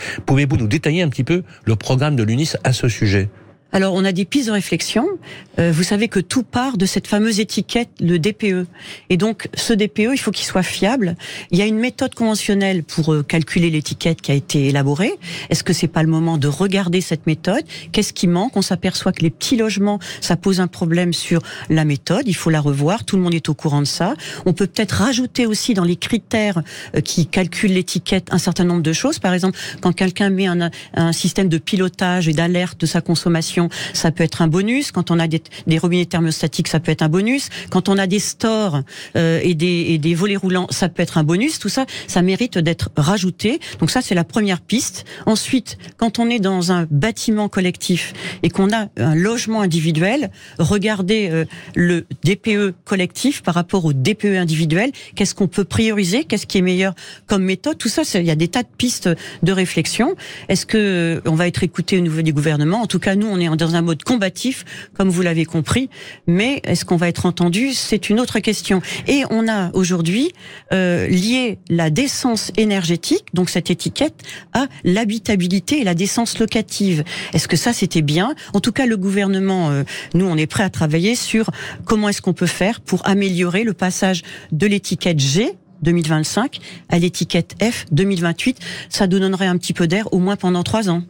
Pouvez-vous 0.51 0.65
nous 0.65 0.69
détailler 0.69 1.03
un 1.03 1.09
petit 1.09 1.23
peu 1.23 1.45
le 1.65 1.77
programme 1.77 2.17
de 2.17 2.25
l'UNIS 2.25 2.57
à 2.65 2.73
ce 2.73 2.89
sujet? 2.89 3.29
Alors, 3.73 3.95
on 3.95 4.05
a 4.05 4.11
des 4.11 4.25
pistes 4.25 4.49
de 4.49 4.53
réflexion. 4.53 5.07
Euh, 5.61 5.71
vous 5.71 5.85
savez 5.85 6.09
que 6.09 6.19
tout 6.19 6.43
part 6.43 6.77
de 6.77 6.87
cette 6.87 7.07
fameuse 7.07 7.39
étiquette, 7.39 7.89
le 8.01 8.19
DPE. 8.19 8.67
Et 9.11 9.17
donc, 9.17 9.49
ce 9.55 9.73
DPE, 9.73 10.11
il 10.13 10.19
faut 10.19 10.33
qu'il 10.33 10.45
soit 10.47 10.65
fiable. 10.65 11.17
Il 11.53 11.59
y 11.59 11.63
a 11.63 11.67
une 11.67 11.79
méthode 11.79 12.15
conventionnelle 12.15 12.83
pour 12.83 13.13
euh, 13.13 13.23
calculer 13.23 13.71
l'étiquette 13.71 14.23
qui 14.23 14.33
a 14.33 14.35
été 14.35 14.67
élaborée. 14.67 15.13
Est-ce 15.51 15.63
que 15.63 15.73
c'est 15.73 15.89
pas 15.89 16.03
le 16.03 16.09
moment 16.09 16.37
de 16.37 16.49
regarder 16.49 17.01
cette 17.01 17.29
méthode? 17.29 17.63
Qu'est-ce 17.93 18.13
qui 18.13 18.27
manque? 18.27 18.57
On 18.57 18.63
s'aperçoit 18.63 19.13
que 19.13 19.23
les 19.23 19.31
petits 19.31 19.57
logements, 19.57 20.01
ça 20.21 20.37
pose 20.37 20.61
un 20.61 20.67
problème 20.67 21.13
sur 21.13 21.41
la 21.69 21.85
méthode. 21.85 22.23
Il 22.27 22.35
faut 22.35 22.51
la 22.51 22.61
revoir. 22.61 23.05
Tout 23.05 23.17
le 23.17 23.23
monde 23.23 23.35
est 23.35 23.49
au 23.49 23.55
courant 23.55 23.81
de 23.81 23.87
ça. 23.87 24.15
On 24.47 24.53
peut 24.53 24.67
peut-être 24.67 24.93
rajouter 24.93 25.47
aussi 25.47 25.75
dans 25.75 25.85
les 25.85 25.97
critères 25.97 26.63
euh, 26.97 27.01
qui 27.01 27.27
calculent 27.27 27.75
l'étiquette 27.75 28.29
un 28.33 28.39
certain 28.39 28.65
nombre 28.65 28.83
de 28.83 28.93
choses. 28.93 29.21
Par 29.21 29.33
exemple, 29.33 29.57
quand 29.81 29.93
quelqu'un 29.93 30.31
met 30.31 30.47
un, 30.47 30.71
un 30.95 31.13
système 31.13 31.49
de 31.49 31.59
pilotage 31.59 32.29
et 32.29 32.33
d'alerte 32.33 32.81
de 32.81 32.87
sa 32.87 33.01
consommation, 33.01 33.60
ça 33.93 34.11
peut 34.11 34.25
être 34.25 34.43
un 34.43 34.49
bonus. 34.49 34.93
Quand 34.93 35.11
on 35.11 35.19
a 35.19 35.27
des, 35.27 35.43
des 35.67 35.79
robinets 35.79 36.07
thermostatiques, 36.07 36.69
ça 36.69 36.81
peut 36.81 36.93
être 36.93 37.03
un 37.03 37.09
bonus. 37.09 37.49
Quand 37.71 37.89
on 37.89 37.99
a 37.99 38.07
des 38.07 38.19
stores 38.19 38.83
euh, 39.17 39.41
et, 39.43 39.55
des, 39.55 39.87
et 39.89 39.99
des 39.99 40.15
volets 40.15 40.37
roulants, 40.37 40.67
ça 40.71 40.89
peut 40.89 41.03
être 41.03 41.19
un 41.19 41.25
bonus. 41.25 41.59
Tout 41.59 41.69
ça, 41.69 41.87
ça 42.07 42.23
mérite 42.23 42.59
d'être 42.59 42.91
rajouté. 42.97 43.61
Donc 43.79 43.91
ça, 43.91 44.01
c'est 44.03 44.15
la 44.15 44.25
première 44.25 44.61
piste. 44.61 45.05
Ensuite, 45.27 45.79
quand 45.97 46.19
on 46.19 46.29
est 46.31 46.39
dans 46.39 46.73
un 46.73 46.87
bâtiment 46.91 47.49
collectif 47.49 48.13
et 48.43 48.51
qu'on 48.51 48.73
a 48.73 48.89
un 48.97 49.15
logement 49.15 49.61
individuel, 49.61 50.31
regardez 50.59 51.29
euh, 51.31 51.45
le 51.75 52.07
DPE 52.25 52.75
collectif 52.85 53.43
par 53.43 53.55
rapport 53.55 53.85
au 53.85 53.93
DPE 53.93 54.37
individuel. 54.37 54.91
Qu'est-ce 55.15 55.35
qu'on 55.35 55.49
peut 55.49 55.65
prioriser? 55.65 56.25
Qu'est-ce 56.25 56.47
qui 56.47 56.59
est 56.59 56.63
meilleur 56.63 56.95
comme 57.27 57.45
méthode? 57.45 57.79
Tout 57.79 57.89
ça, 57.89 58.03
il 58.15 58.27
y 58.27 58.31
a 58.31 58.37
des 58.37 58.49
tas 58.49 58.63
de 58.63 58.69
pistes 58.77 59.09
de 59.43 59.53
réflexion. 59.53 60.15
Est-ce 60.49 60.67
que 60.67 60.79
euh, 60.79 61.21
on 61.27 61.35
va 61.35 61.47
être 61.47 61.63
écouté 61.63 61.99
au 61.99 62.01
niveau 62.01 62.23
du 62.23 62.33
gouvernement 62.33 62.83
En 62.83 62.87
tout 62.87 62.99
cas, 62.99 63.15
nous, 63.15 63.27
on 63.27 63.39
est 63.39 63.49
est 63.55 63.57
dans 63.57 63.75
un 63.75 63.83
mode 63.83 64.03
combatif, 64.03 64.65
comme 64.95 65.09
vous 65.09 65.23
l'avez 65.23 65.45
compris. 65.45 65.89
Mais 66.27 66.61
est-ce 66.65 66.85
qu'on 66.85 66.97
va 66.97 67.09
être 67.09 67.27
entendu? 67.27 67.73
C'est 67.73 68.11
une 68.11 68.21
autre 68.21 68.39
question. 68.41 68.83
Et 69.07 69.25
on 69.31 69.49
a 69.49 69.71
aujourd'hui 69.73 70.33
euh, 70.73 71.07
lié 71.07 71.59
la 71.69 71.91
décence 71.91 72.53
énergétique, 72.57 73.27
donc 73.35 73.51
cette 73.51 73.71
étiquette, 73.71 74.23
à 74.53 74.67
l'habitabilité 74.85 75.81
et 75.81 75.85
la 75.85 75.95
décence 75.95 76.39
locative. 76.39 77.05
Est-ce 77.33 77.49
que 77.49 77.57
ça 77.57 77.73
c'était 77.73 78.03
bien? 78.03 78.35
En 78.55 78.61
tout 78.61 78.73
cas, 78.73 78.87
le 78.87 78.97
gouvernement, 78.97 79.71
euh, 79.71 79.83
nous, 80.15 80.27
on 80.27 80.37
est 80.37 80.47
prêt 80.47 80.63
à 80.63 80.71
travailler 80.71 81.15
sur 81.15 81.51
comment 81.85 82.09
est-ce 82.09 82.23
qu'on 82.23 82.33
peut 82.33 82.47
faire 82.47 82.81
pour 82.81 83.07
améliorer 83.07 83.65
le 83.65 83.73
passage 83.73 84.23
de 84.53 84.67
l'étiquette 84.67 85.19
G 85.19 85.57
2025 85.83 86.59
à 86.89 86.99
l'étiquette 86.99 87.57
F 87.63 87.87
2028. 87.93 88.59
Ça 88.89 89.07
donnerait 89.07 89.47
un 89.47 89.57
petit 89.57 89.73
peu 89.73 89.87
d'air, 89.87 90.13
au 90.13 90.19
moins 90.19 90.37
pendant 90.37 90.63
trois 90.63 90.89
ans. 90.89 91.03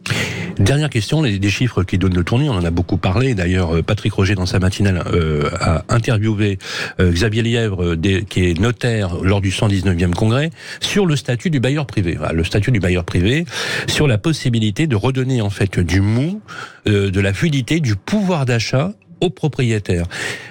Dernière 0.59 0.89
question, 0.89 1.21
les, 1.21 1.39
des 1.39 1.49
chiffres 1.49 1.83
qui 1.83 1.97
donnent 1.97 2.15
le 2.15 2.23
tournis, 2.23 2.49
on 2.49 2.53
en 2.53 2.63
a 2.63 2.71
beaucoup 2.71 2.97
parlé. 2.97 3.33
D'ailleurs, 3.33 3.75
euh, 3.75 3.81
Patrick 3.81 4.13
Roger, 4.13 4.35
dans 4.35 4.45
sa 4.45 4.59
matinale, 4.59 5.03
euh, 5.13 5.49
a 5.59 5.83
interviewé 5.89 6.59
euh, 6.99 7.11
Xavier 7.11 7.41
Lièvre, 7.41 7.95
qui 8.29 8.45
est 8.45 8.59
notaire 8.59 9.15
lors 9.23 9.41
du 9.41 9.49
119e 9.49 10.13
congrès, 10.13 10.51
sur 10.79 11.05
le 11.05 11.15
statut 11.15 11.49
du 11.49 11.59
bailleur 11.59 11.85
privé. 11.85 12.17
Le 12.33 12.43
statut 12.43 12.71
du 12.71 12.79
bailleur 12.79 13.05
privé, 13.05 13.45
sur 13.87 14.07
la 14.07 14.17
possibilité 14.17 14.87
de 14.87 14.95
redonner 14.95 15.41
en 15.41 15.49
fait 15.49 15.79
du 15.79 16.01
mou, 16.01 16.41
de 16.85 17.19
la 17.19 17.33
fluidité, 17.33 17.79
du 17.79 17.95
pouvoir 17.95 18.45
d'achat 18.45 18.93
aux 19.21 19.29
propriétaires. 19.29 20.07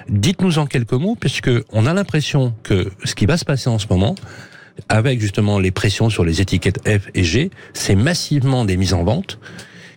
Dites-nous 0.09 0.59
en 0.59 0.67
quelques 0.67 0.93
mots, 0.93 1.17
puisque 1.19 1.50
on 1.73 1.87
a 1.87 1.93
l'impression 1.93 2.55
que 2.62 2.91
ce 3.05 3.15
qui 3.15 3.27
va 3.27 3.37
se 3.37 3.45
passer 3.45 3.69
en 3.69 3.79
ce 3.79 3.87
moment, 3.89 4.15
avec 4.89 5.21
justement 5.21 5.59
les 5.59 5.71
pressions 5.71 6.09
sur 6.09 6.25
les 6.25 6.41
étiquettes 6.41 6.81
F 6.89 7.09
et 7.15 7.25
G, 7.25 7.50
c'est 7.75 7.97
massivement 7.97 8.65
des 8.65 8.77
mises 8.77 8.95
en 8.95 9.05
vente 9.05 9.39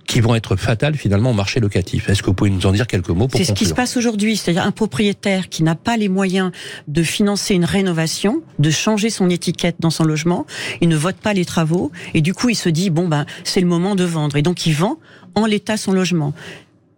qui 0.05 0.19
vont 0.19 0.35
être 0.35 0.55
fatales 0.55 0.95
finalement 0.95 1.31
au 1.31 1.33
marché 1.33 1.59
locatif. 1.59 2.09
Est-ce 2.09 2.21
que 2.21 2.27
vous 2.27 2.33
pouvez 2.33 2.49
nous 2.49 2.65
en 2.65 2.71
dire 2.71 2.87
quelques 2.87 3.09
mots 3.09 3.27
pour 3.27 3.37
C'est 3.37 3.45
ce 3.45 3.53
qui 3.53 3.65
se 3.65 3.73
passe 3.73 3.97
aujourd'hui, 3.97 4.35
c'est-à-dire 4.35 4.63
un 4.63 4.71
propriétaire 4.71 5.49
qui 5.49 5.63
n'a 5.63 5.75
pas 5.75 5.97
les 5.97 6.09
moyens 6.09 6.51
de 6.87 7.03
financer 7.03 7.53
une 7.55 7.65
rénovation, 7.65 8.41
de 8.59 8.69
changer 8.69 9.09
son 9.09 9.29
étiquette 9.29 9.77
dans 9.79 9.89
son 9.89 10.03
logement, 10.03 10.45
il 10.81 10.89
ne 10.89 10.97
vote 10.97 11.15
pas 11.15 11.33
les 11.33 11.45
travaux 11.45 11.91
et 12.13 12.21
du 12.21 12.33
coup 12.33 12.49
il 12.49 12.55
se 12.55 12.69
dit 12.69 12.89
bon 12.89 13.07
ben 13.07 13.25
c'est 13.43 13.61
le 13.61 13.67
moment 13.67 13.95
de 13.95 14.03
vendre 14.03 14.35
et 14.35 14.41
donc 14.41 14.65
il 14.65 14.73
vend 14.73 14.97
en 15.35 15.45
l'état 15.45 15.77
son 15.77 15.93
logement 15.93 16.33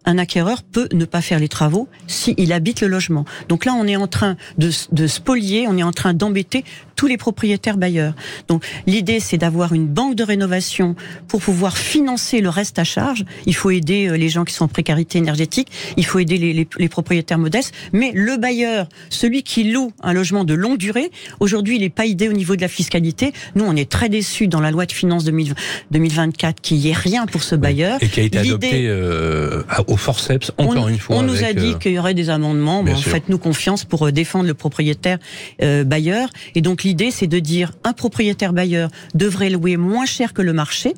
un 0.06 0.18
acquéreur 0.18 0.62
peut 0.62 0.88
ne 0.92 1.04
pas 1.04 1.20
faire 1.20 1.38
les 1.38 1.48
travaux 1.48 1.88
s'il 2.06 2.52
habite 2.52 2.80
le 2.80 2.88
logement. 2.88 3.24
Donc 3.48 3.64
là, 3.64 3.74
on 3.74 3.86
est 3.86 3.96
en 3.96 4.06
train 4.06 4.36
de, 4.56 4.70
de 4.92 5.06
spolier, 5.06 5.66
on 5.68 5.76
est 5.76 5.82
en 5.82 5.92
train 5.92 6.14
d'embêter 6.14 6.64
tous 6.94 7.06
les 7.06 7.18
propriétaires 7.18 7.76
bailleurs. 7.76 8.14
Donc 8.48 8.64
l'idée, 8.86 9.20
c'est 9.20 9.36
d'avoir 9.36 9.74
une 9.74 9.86
banque 9.86 10.14
de 10.14 10.24
rénovation 10.24 10.96
pour 11.28 11.42
pouvoir 11.42 11.76
financer 11.76 12.40
le 12.40 12.48
reste 12.48 12.78
à 12.78 12.84
charge. 12.84 13.24
Il 13.44 13.54
faut 13.54 13.70
aider 13.70 14.08
euh, 14.08 14.16
les 14.16 14.28
gens 14.28 14.44
qui 14.44 14.54
sont 14.54 14.64
en 14.64 14.68
précarité 14.68 15.18
énergétique, 15.18 15.68
il 15.96 16.06
faut 16.06 16.18
aider 16.18 16.38
les, 16.38 16.52
les, 16.52 16.68
les 16.78 16.88
propriétaires 16.88 17.38
modestes, 17.38 17.74
mais 17.92 18.12
le 18.14 18.36
bailleur, 18.38 18.88
celui 19.10 19.42
qui 19.42 19.64
loue 19.64 19.92
un 20.02 20.12
logement 20.12 20.44
de 20.44 20.54
longue 20.54 20.78
durée, 20.78 21.10
aujourd'hui, 21.40 21.76
il 21.76 21.80
n'est 21.80 21.90
pas 21.90 22.06
aidé 22.06 22.28
au 22.28 22.32
niveau 22.32 22.56
de 22.56 22.62
la 22.62 22.68
fiscalité. 22.68 23.32
Nous, 23.54 23.64
on 23.64 23.76
est 23.76 23.90
très 23.90 24.08
déçus 24.08 24.48
dans 24.48 24.60
la 24.60 24.70
loi 24.70 24.86
de 24.86 24.92
finances 24.92 25.24
2024 25.24 26.60
qu'il 26.60 26.78
n'y 26.78 26.88
ait 26.88 26.94
rien 26.94 27.26
pour 27.26 27.42
ce 27.42 27.54
bailleur. 27.54 27.98
Et 28.00 28.08
qui 28.08 28.20
a 28.20 28.22
été 28.22 28.86
euh, 28.88 29.62
au 29.86 29.95
forceps, 29.96 30.52
encore 30.58 30.84
on, 30.84 30.88
une 30.88 30.98
fois. 30.98 31.16
On 31.16 31.22
nous 31.22 31.44
a 31.44 31.52
dit 31.52 31.72
euh... 31.72 31.78
qu'il 31.78 31.92
y 31.92 31.98
aurait 31.98 32.14
des 32.14 32.30
amendements. 32.30 32.82
Bon, 32.82 32.94
Faites-nous 32.94 33.38
confiance 33.38 33.84
pour 33.84 34.06
euh, 34.06 34.12
défendre 34.12 34.46
le 34.46 34.54
propriétaire 34.54 35.18
euh, 35.62 35.84
bailleur. 35.84 36.28
Et 36.54 36.60
donc 36.60 36.82
l'idée, 36.82 37.10
c'est 37.10 37.26
de 37.26 37.38
dire 37.38 37.72
un 37.84 37.92
propriétaire 37.92 38.52
bailleur 38.52 38.90
devrait 39.14 39.50
louer 39.50 39.76
moins 39.76 40.06
cher 40.06 40.32
que 40.32 40.42
le 40.42 40.52
marché 40.52 40.94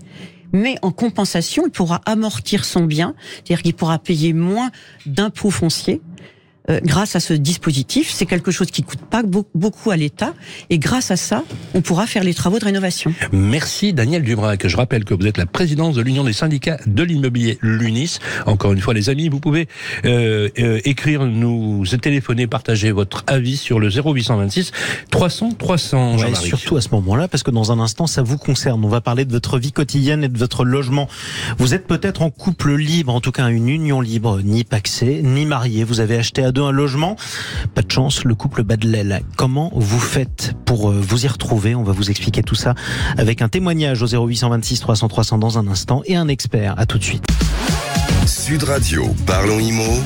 mais 0.53 0.77
en 0.81 0.93
compensation, 0.93 1.65
il 1.67 1.71
pourra 1.71 2.01
amortir 2.07 2.65
son 2.65 2.85
bien, 2.85 3.15
c'est-à-dire 3.35 3.63
qu'il 3.63 3.75
pourra 3.75 3.99
payer 3.99 4.33
moins 4.33 4.71
d'impôts 5.05 5.51
fonciers 5.51 6.01
euh, 6.71 6.81
grâce 6.83 7.17
à 7.17 7.21
ce 7.21 7.35
dispositif. 7.35 8.11
C'est 8.11 8.27
quelque 8.27 8.51
chose 8.51 8.71
qui 8.71 8.83
coûte 8.83 9.01
pas 9.01 9.23
beaucoup 9.55 9.91
à 9.91 9.97
l'État. 9.97 10.35
Et 10.71 10.79
grâce 10.79 11.11
à 11.11 11.17
ça, 11.17 11.45
on 11.75 11.81
pourra 11.81 12.07
faire 12.07 12.25
les 12.25 12.35
travaux 12.35 12.59
de 12.59 12.65
rénovation. 12.65 13.13
Merci 13.33 13.93
Daniel 13.93 14.23
Dubrac. 14.23 14.67
Je 14.67 14.77
rappelle 14.77 15.05
que 15.05 15.15
vous 15.15 15.27
êtes 15.27 15.39
la 15.39 15.47
présidente 15.47 15.95
de 15.95 16.01
l'Union 16.01 16.25
des 16.25 16.33
syndicats 16.33 16.79
de 16.87 17.03
l'immobilier, 17.03 17.59
l'UNIS. 17.63 18.19
Encore 18.47 18.73
une 18.73 18.81
fois, 18.81 18.95
les 18.95 19.11
amis, 19.11 19.29
vous 19.29 19.41
pouvez 19.41 19.69
euh, 20.05 20.49
euh, 20.59 20.81
écrire, 20.85 21.25
nous 21.25 21.85
téléphoner, 22.01 22.47
partager 22.47 22.93
votre 22.93 23.25
avis 23.27 23.57
sur 23.57 23.81
le 23.81 23.89
0826 23.89 24.73
300 25.11 25.53
300. 25.59 26.19
Ouais, 26.19 26.35
surtout 26.35 26.77
à 26.77 26.81
ce 26.81 26.89
moment-là, 26.93 27.29
parce 27.29 27.43
que 27.43 27.51
dans 27.51 27.73
un 27.73 27.81
instant, 27.81 28.07
ça 28.07 28.23
vous 28.23 28.39
concerne. 28.39 28.85
On 28.85 28.89
va 28.89 29.01
parler 29.01 29.25
de 29.25 29.33
votre 29.33 29.59
vie 29.59 29.73
quotidienne 29.73 30.25
et 30.25 30.29
de 30.29 30.39
votre 30.39 30.65
logement. 30.65 31.09
Vous 31.59 31.75
êtes 31.75 31.87
peut-être 31.87 32.23
en 32.23 32.31
couple 32.31 32.75
libre, 32.75 33.15
en 33.15 33.21
tout 33.21 33.33
cas 33.33 33.49
une 33.49 33.69
union 33.69 34.01
libre, 34.01 34.41
ni 34.43 34.65
paxé, 34.65 35.21
ni 35.23 35.47
marié. 35.47 35.85
Vous 35.85 36.01
avez 36.01 36.17
acheté 36.17 36.45
à 36.45 36.53
un 36.67 36.73
logement. 36.73 37.17
Pas 37.75 37.83
de 37.83 37.91
chance, 37.91 38.25
le 38.25 38.35
couple 38.35 38.63
bat 38.63 38.77
de 38.77 38.89
l'aile. 38.89 39.23
Comment 39.37 39.71
vous 39.75 40.01
faites 40.01 40.55
pour 40.65 40.91
vous 40.91 41.25
y 41.25 41.29
retrouver? 41.29 41.75
On 41.75 41.83
va 41.83 41.93
vous 41.93 42.11
expliquer 42.11 42.43
tout 42.43 42.55
ça 42.55 42.75
avec 43.17 43.43
un 43.43 43.49
témoignage 43.49 44.03
au 44.03 44.07
0826 44.07 44.81
300 44.81 45.09
300 45.09 45.39
dans 45.39 45.59
un 45.59 45.69
instant 45.69 46.03
et 46.07 46.17
un 46.17 46.29
expert. 46.29 46.75
À 46.79 46.87
tout 46.87 46.99
de 46.99 47.05
suite. 47.05 47.25
Sud 48.27 48.65
Radio, 48.65 49.15
parlons 49.27 49.59
IMO. 49.59 50.03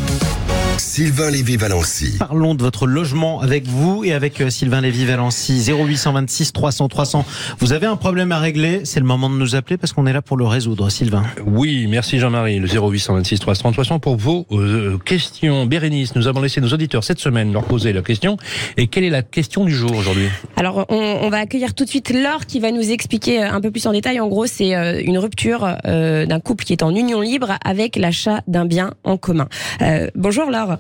Sylvain 0.83 1.31
Lévy-Valency. 1.31 2.17
Parlons 2.19 2.57
de 2.57 2.63
votre 2.63 2.89
logement 2.89 3.41
avec 3.41 3.69
vous 3.69 4.03
et 4.05 4.13
avec 4.13 4.43
Sylvain 4.51 4.81
Lévy-Valency. 4.81 5.71
0826 5.71 6.53
300 6.53 6.89
300. 6.89 7.25
Vous 7.61 7.73
avez 7.73 7.87
un 7.87 7.95
problème 7.95 8.33
à 8.33 8.41
régler, 8.41 8.81
c'est 8.83 8.99
le 8.99 9.07
moment 9.07 9.31
de 9.31 9.37
nous 9.37 9.55
appeler 9.55 9.77
parce 9.77 9.93
qu'on 9.93 10.07
est 10.07 10.13
là 10.13 10.23
pour 10.23 10.37
le 10.37 10.45
résoudre, 10.45 10.91
Sylvain. 10.91 11.23
Oui, 11.47 11.87
merci 11.89 12.19
Jean-Marie. 12.19 12.59
Le 12.59 12.67
0826 12.67 13.39
300 13.39 13.71
300 13.71 14.01
pour 14.01 14.17
vos 14.17 14.45
euh, 14.51 14.99
questions. 14.99 15.67
Bérénice, 15.67 16.17
nous 16.17 16.27
avons 16.27 16.41
laissé 16.41 16.61
nos 16.61 16.69
auditeurs 16.69 17.05
cette 17.05 17.21
semaine 17.21 17.53
leur 17.53 17.63
poser 17.63 17.93
leurs 17.93 18.03
questions. 18.03 18.37
Et 18.77 18.89
quelle 18.89 19.05
est 19.05 19.11
la 19.11 19.23
question 19.23 19.65
du 19.65 19.73
jour 19.73 19.95
aujourd'hui? 19.95 20.29
Alors, 20.57 20.85
on, 20.89 20.97
on, 20.97 21.31
va 21.31 21.39
accueillir 21.39 21.75
tout 21.75 21.85
de 21.85 21.91
suite 21.91 22.11
Laure 22.11 22.45
qui 22.47 22.59
va 22.59 22.73
nous 22.73 22.91
expliquer 22.91 23.41
un 23.41 23.61
peu 23.61 23.71
plus 23.71 23.87
en 23.87 23.93
détail. 23.93 24.19
En 24.19 24.27
gros, 24.27 24.47
c'est 24.47 24.73
une 25.05 25.19
rupture 25.19 25.77
euh, 25.87 26.27
d'un 26.27 26.41
couple 26.41 26.65
qui 26.65 26.73
est 26.73 26.83
en 26.83 26.93
union 26.93 27.21
libre 27.21 27.57
avec 27.65 27.95
l'achat 27.95 28.43
d'un 28.49 28.67
bien 28.67 28.95
en 29.05 29.17
commun. 29.17 29.49
Euh, 29.81 30.09
bonjour 30.17 30.51
Laure. 30.51 30.72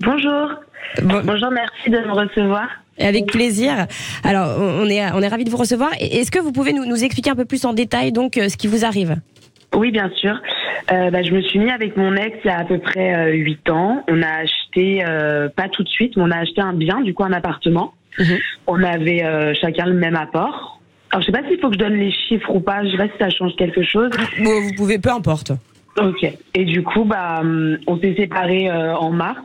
Bonjour. 0.00 0.50
Bon. 1.02 1.20
Bonjour, 1.24 1.50
merci 1.50 1.90
de 1.90 1.98
me 1.98 2.12
recevoir. 2.12 2.68
Avec 2.98 3.26
plaisir. 3.26 3.86
Alors, 4.24 4.56
on 4.58 4.86
est, 4.88 5.02
on 5.12 5.20
est 5.20 5.28
ravis 5.28 5.44
de 5.44 5.50
vous 5.50 5.56
recevoir. 5.56 5.90
Est-ce 6.00 6.30
que 6.30 6.38
vous 6.38 6.52
pouvez 6.52 6.72
nous, 6.72 6.84
nous, 6.84 7.04
expliquer 7.04 7.30
un 7.30 7.36
peu 7.36 7.44
plus 7.44 7.64
en 7.64 7.72
détail 7.72 8.12
donc 8.12 8.34
ce 8.34 8.56
qui 8.56 8.66
vous 8.66 8.84
arrive? 8.84 9.16
Oui, 9.74 9.90
bien 9.90 10.10
sûr. 10.16 10.40
Euh, 10.90 11.10
bah, 11.10 11.22
je 11.22 11.32
me 11.32 11.42
suis 11.42 11.58
mis 11.58 11.70
avec 11.70 11.96
mon 11.96 12.14
ex 12.16 12.38
il 12.44 12.48
y 12.48 12.50
a 12.50 12.58
à 12.58 12.64
peu 12.64 12.78
près 12.78 13.14
euh, 13.14 13.32
8 13.34 13.70
ans. 13.70 14.04
On 14.08 14.22
a 14.22 14.42
acheté, 14.42 15.04
euh, 15.06 15.48
pas 15.48 15.68
tout 15.68 15.82
de 15.82 15.88
suite, 15.88 16.16
mais 16.16 16.22
on 16.22 16.30
a 16.30 16.38
acheté 16.38 16.60
un 16.60 16.72
bien, 16.72 17.00
du 17.02 17.14
coup 17.14 17.24
un 17.24 17.32
appartement. 17.32 17.92
-hmm. 18.18 18.38
On 18.66 18.82
avait 18.82 19.24
euh, 19.24 19.54
chacun 19.60 19.86
le 19.86 19.94
même 19.94 20.16
apport. 20.16 20.80
Alors, 21.10 21.22
je 21.22 21.26
sais 21.26 21.32
pas 21.32 21.46
s'il 21.48 21.58
faut 21.60 21.68
que 21.68 21.74
je 21.74 21.78
donne 21.78 21.94
les 21.94 22.12
chiffres 22.12 22.50
ou 22.54 22.60
pas. 22.60 22.84
Je 22.84 22.90
sais 22.90 22.96
pas 22.96 23.06
si 23.06 23.18
ça 23.18 23.30
change 23.30 23.54
quelque 23.56 23.82
chose. 23.82 24.10
Bon, 24.42 24.60
vous 24.62 24.74
pouvez, 24.76 24.98
peu 24.98 25.10
importe. 25.10 25.52
Ok. 26.00 26.22
Et 26.54 26.64
du 26.64 26.82
coup, 26.82 27.04
bah, 27.04 27.42
on 27.86 27.98
s'est 28.00 28.14
séparés 28.16 28.70
euh, 28.70 28.94
en 28.96 29.10
mars. 29.10 29.40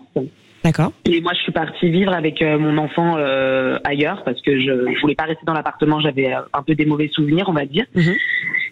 D'accord. 0.64 0.94
Et 1.06 1.20
moi, 1.20 1.34
je 1.36 1.42
suis 1.42 1.52
partie 1.52 1.90
vivre 1.90 2.14
avec 2.14 2.42
euh, 2.42 2.58
mon 2.58 2.78
enfant 2.78 3.16
euh, 3.18 3.78
ailleurs 3.84 4.24
parce 4.24 4.42
que 4.42 4.60
je, 4.60 4.94
je 4.96 5.02
voulais 5.02 5.16
pas 5.16 5.26
rester 5.26 5.44
dans 5.46 5.54
l'appartement. 5.54 6.00
J'avais 6.00 6.32
un 6.32 6.64
peu 6.66 6.74
des 6.74 6.86
mauvais 6.86 7.10
souvenirs, 7.10 7.46
on 7.50 7.54
va 7.54 7.66
dire. 7.66 7.86
Mhm. 7.96 8.04
Mm 8.04 8.08
-hmm. 8.08 8.18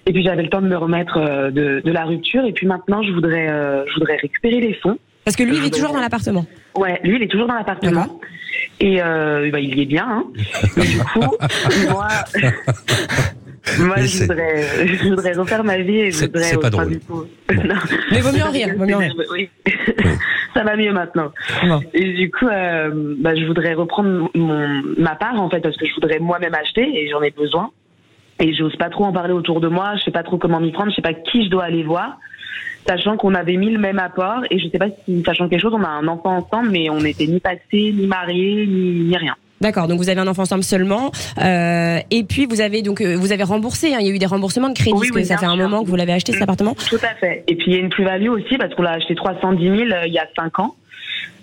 Et 0.08 0.14
puis 0.14 0.24
j'avais 0.24 0.44
le 0.44 0.50
temps 0.50 0.62
de 0.62 0.68
me 0.68 0.78
remettre 0.78 1.18
euh, 1.18 1.52
de, 1.52 1.82
de, 1.88 1.92
la 1.92 2.06
rupture. 2.06 2.44
Et 2.46 2.54
puis 2.54 2.66
maintenant, 2.66 3.04
je 3.04 3.12
voudrais, 3.12 3.48
euh, 3.50 3.86
je 3.88 3.94
voudrais 3.96 4.18
récupérer 4.18 4.60
les 4.68 4.74
fonds. 4.82 4.98
Parce 5.26 5.36
que 5.36 5.44
lui, 5.44 5.58
il 5.58 5.66
est 5.66 5.74
toujours 5.74 5.94
dans 5.94 6.02
l'appartement. 6.02 6.46
Ouais, 6.76 7.00
lui, 7.04 7.16
il 7.18 7.24
est 7.24 7.32
toujours 7.34 7.48
dans 7.48 7.60
l'appartement. 7.62 8.08
Et 8.80 8.96
bah, 9.54 9.60
il 9.60 9.72
y 9.78 9.82
est 9.84 9.92
bien. 9.96 10.08
Hein. 10.14 10.24
Mais 10.78 10.88
du 10.94 11.00
coup, 11.10 11.36
moi. 11.92 12.08
Moi, 13.80 13.96
je 13.98 14.22
voudrais, 14.22 14.88
je 14.88 15.10
voudrais 15.10 15.34
refaire 15.34 15.64
ma 15.64 15.78
vie 15.78 16.00
et 16.00 16.12
je 16.12 16.26
voudrais. 16.26 16.44
C'est 16.44 16.58
pas 16.60 16.70
drôle. 16.70 16.90
Du 16.90 17.00
coup... 17.00 17.26
Mais 18.12 18.20
vaut 18.22 18.32
mieux 18.32 18.44
en 18.44 18.52
rire. 18.52 18.70
Vaut 18.78 18.86
mieux 18.86 18.96
en 18.96 19.00
rire. 19.00 19.14
Oui. 19.32 19.50
Ça 20.54 20.64
va 20.64 20.76
mieux 20.76 20.92
maintenant. 20.92 21.32
Et 21.94 22.14
du 22.14 22.30
coup, 22.32 22.48
euh, 22.48 23.16
bah, 23.20 23.36
je 23.36 23.46
voudrais 23.46 23.74
reprendre 23.74 24.30
mon, 24.36 24.82
ma 24.98 25.16
part 25.16 25.42
en 25.42 25.50
fait 25.50 25.62
parce 25.62 25.78
que 25.78 25.86
je 25.86 25.94
voudrais 25.94 26.20
moi-même 26.20 26.54
acheter 26.54 26.82
et 26.82 27.10
j'en 27.10 27.22
ai 27.22 27.32
besoin. 27.32 27.72
Et 28.40 28.54
j'ose 28.54 28.76
pas 28.76 28.90
trop 28.90 29.06
en 29.06 29.14
parler 29.14 29.34
autour 29.34 29.62
de 29.62 29.68
moi. 29.68 29.96
Je 29.98 30.04
sais 30.04 30.12
pas 30.12 30.24
trop 30.24 30.38
comment 30.38 30.60
m'y 30.60 30.72
prendre. 30.72 30.90
Je 30.90 30.96
sais 30.96 31.02
pas 31.02 31.14
qui 31.14 31.46
je 31.46 31.50
dois 31.50 31.64
aller 31.64 31.84
voir. 31.84 32.18
Sachant 32.88 33.16
qu'on 33.16 33.36
avait 33.36 33.58
mis 33.58 33.70
le 33.70 33.78
même 33.78 34.00
apport 34.00 34.42
et 34.50 34.58
je 34.58 34.68
sais 34.70 34.80
pas 34.80 34.90
si 35.06 35.24
sachant 35.24 35.48
quelque 35.48 35.62
chose, 35.62 35.74
on 35.76 35.84
a 35.84 35.88
un 35.88 36.08
enfant 36.08 36.38
ensemble, 36.38 36.72
mais 36.72 36.90
on 36.90 36.98
n'était 36.98 37.28
ni 37.28 37.40
passé, 37.40 37.62
ni 37.94 38.08
marié, 38.08 38.66
ni, 38.66 39.04
ni 39.04 39.18
rien. 39.18 39.36
D'accord, 39.62 39.88
donc 39.88 40.00
vous 40.00 40.10
avez 40.10 40.20
un 40.20 40.28
enfant 40.28 40.42
ensemble 40.42 40.64
seulement, 40.64 41.12
euh, 41.42 42.00
et 42.10 42.24
puis 42.24 42.46
vous 42.46 42.62
avez 42.62 42.82
donc 42.82 43.02
vous 43.02 43.32
avez 43.32 43.44
remboursé. 43.44 43.94
Hein, 43.94 43.98
il 44.02 44.08
y 44.08 44.10
a 44.10 44.14
eu 44.14 44.20
des 44.20 44.26
remboursements 44.26 44.70
de 44.70 44.74
crédit, 44.74 44.94
oui, 44.94 45.10
parce 45.10 45.22
que 45.22 45.28
ça 45.28 45.38
fait 45.38 45.46
un 45.46 45.56
moment 45.56 45.84
que 45.84 45.88
vous 45.88 45.96
l'avez 45.96 46.14
acheté 46.14 46.34
cet 46.34 46.42
appartement. 46.42 46.76
Tout 46.90 47.00
à 47.04 47.16
fait. 47.16 47.44
Et 47.48 47.56
puis 47.56 47.72
il 47.72 47.74
y 47.74 47.78
a 47.78 47.80
une 47.80 47.90
plus-value 47.90 48.30
aussi 48.30 48.58
parce 48.58 48.74
qu'on 48.74 48.82
l'a 48.82 48.92
acheté 48.92 49.16
310 49.16 49.64
000 49.64 49.76
euh, 49.78 50.08
il 50.08 50.14
y 50.14 50.20
a 50.20 50.28
5 50.36 50.60
ans. 50.60 50.76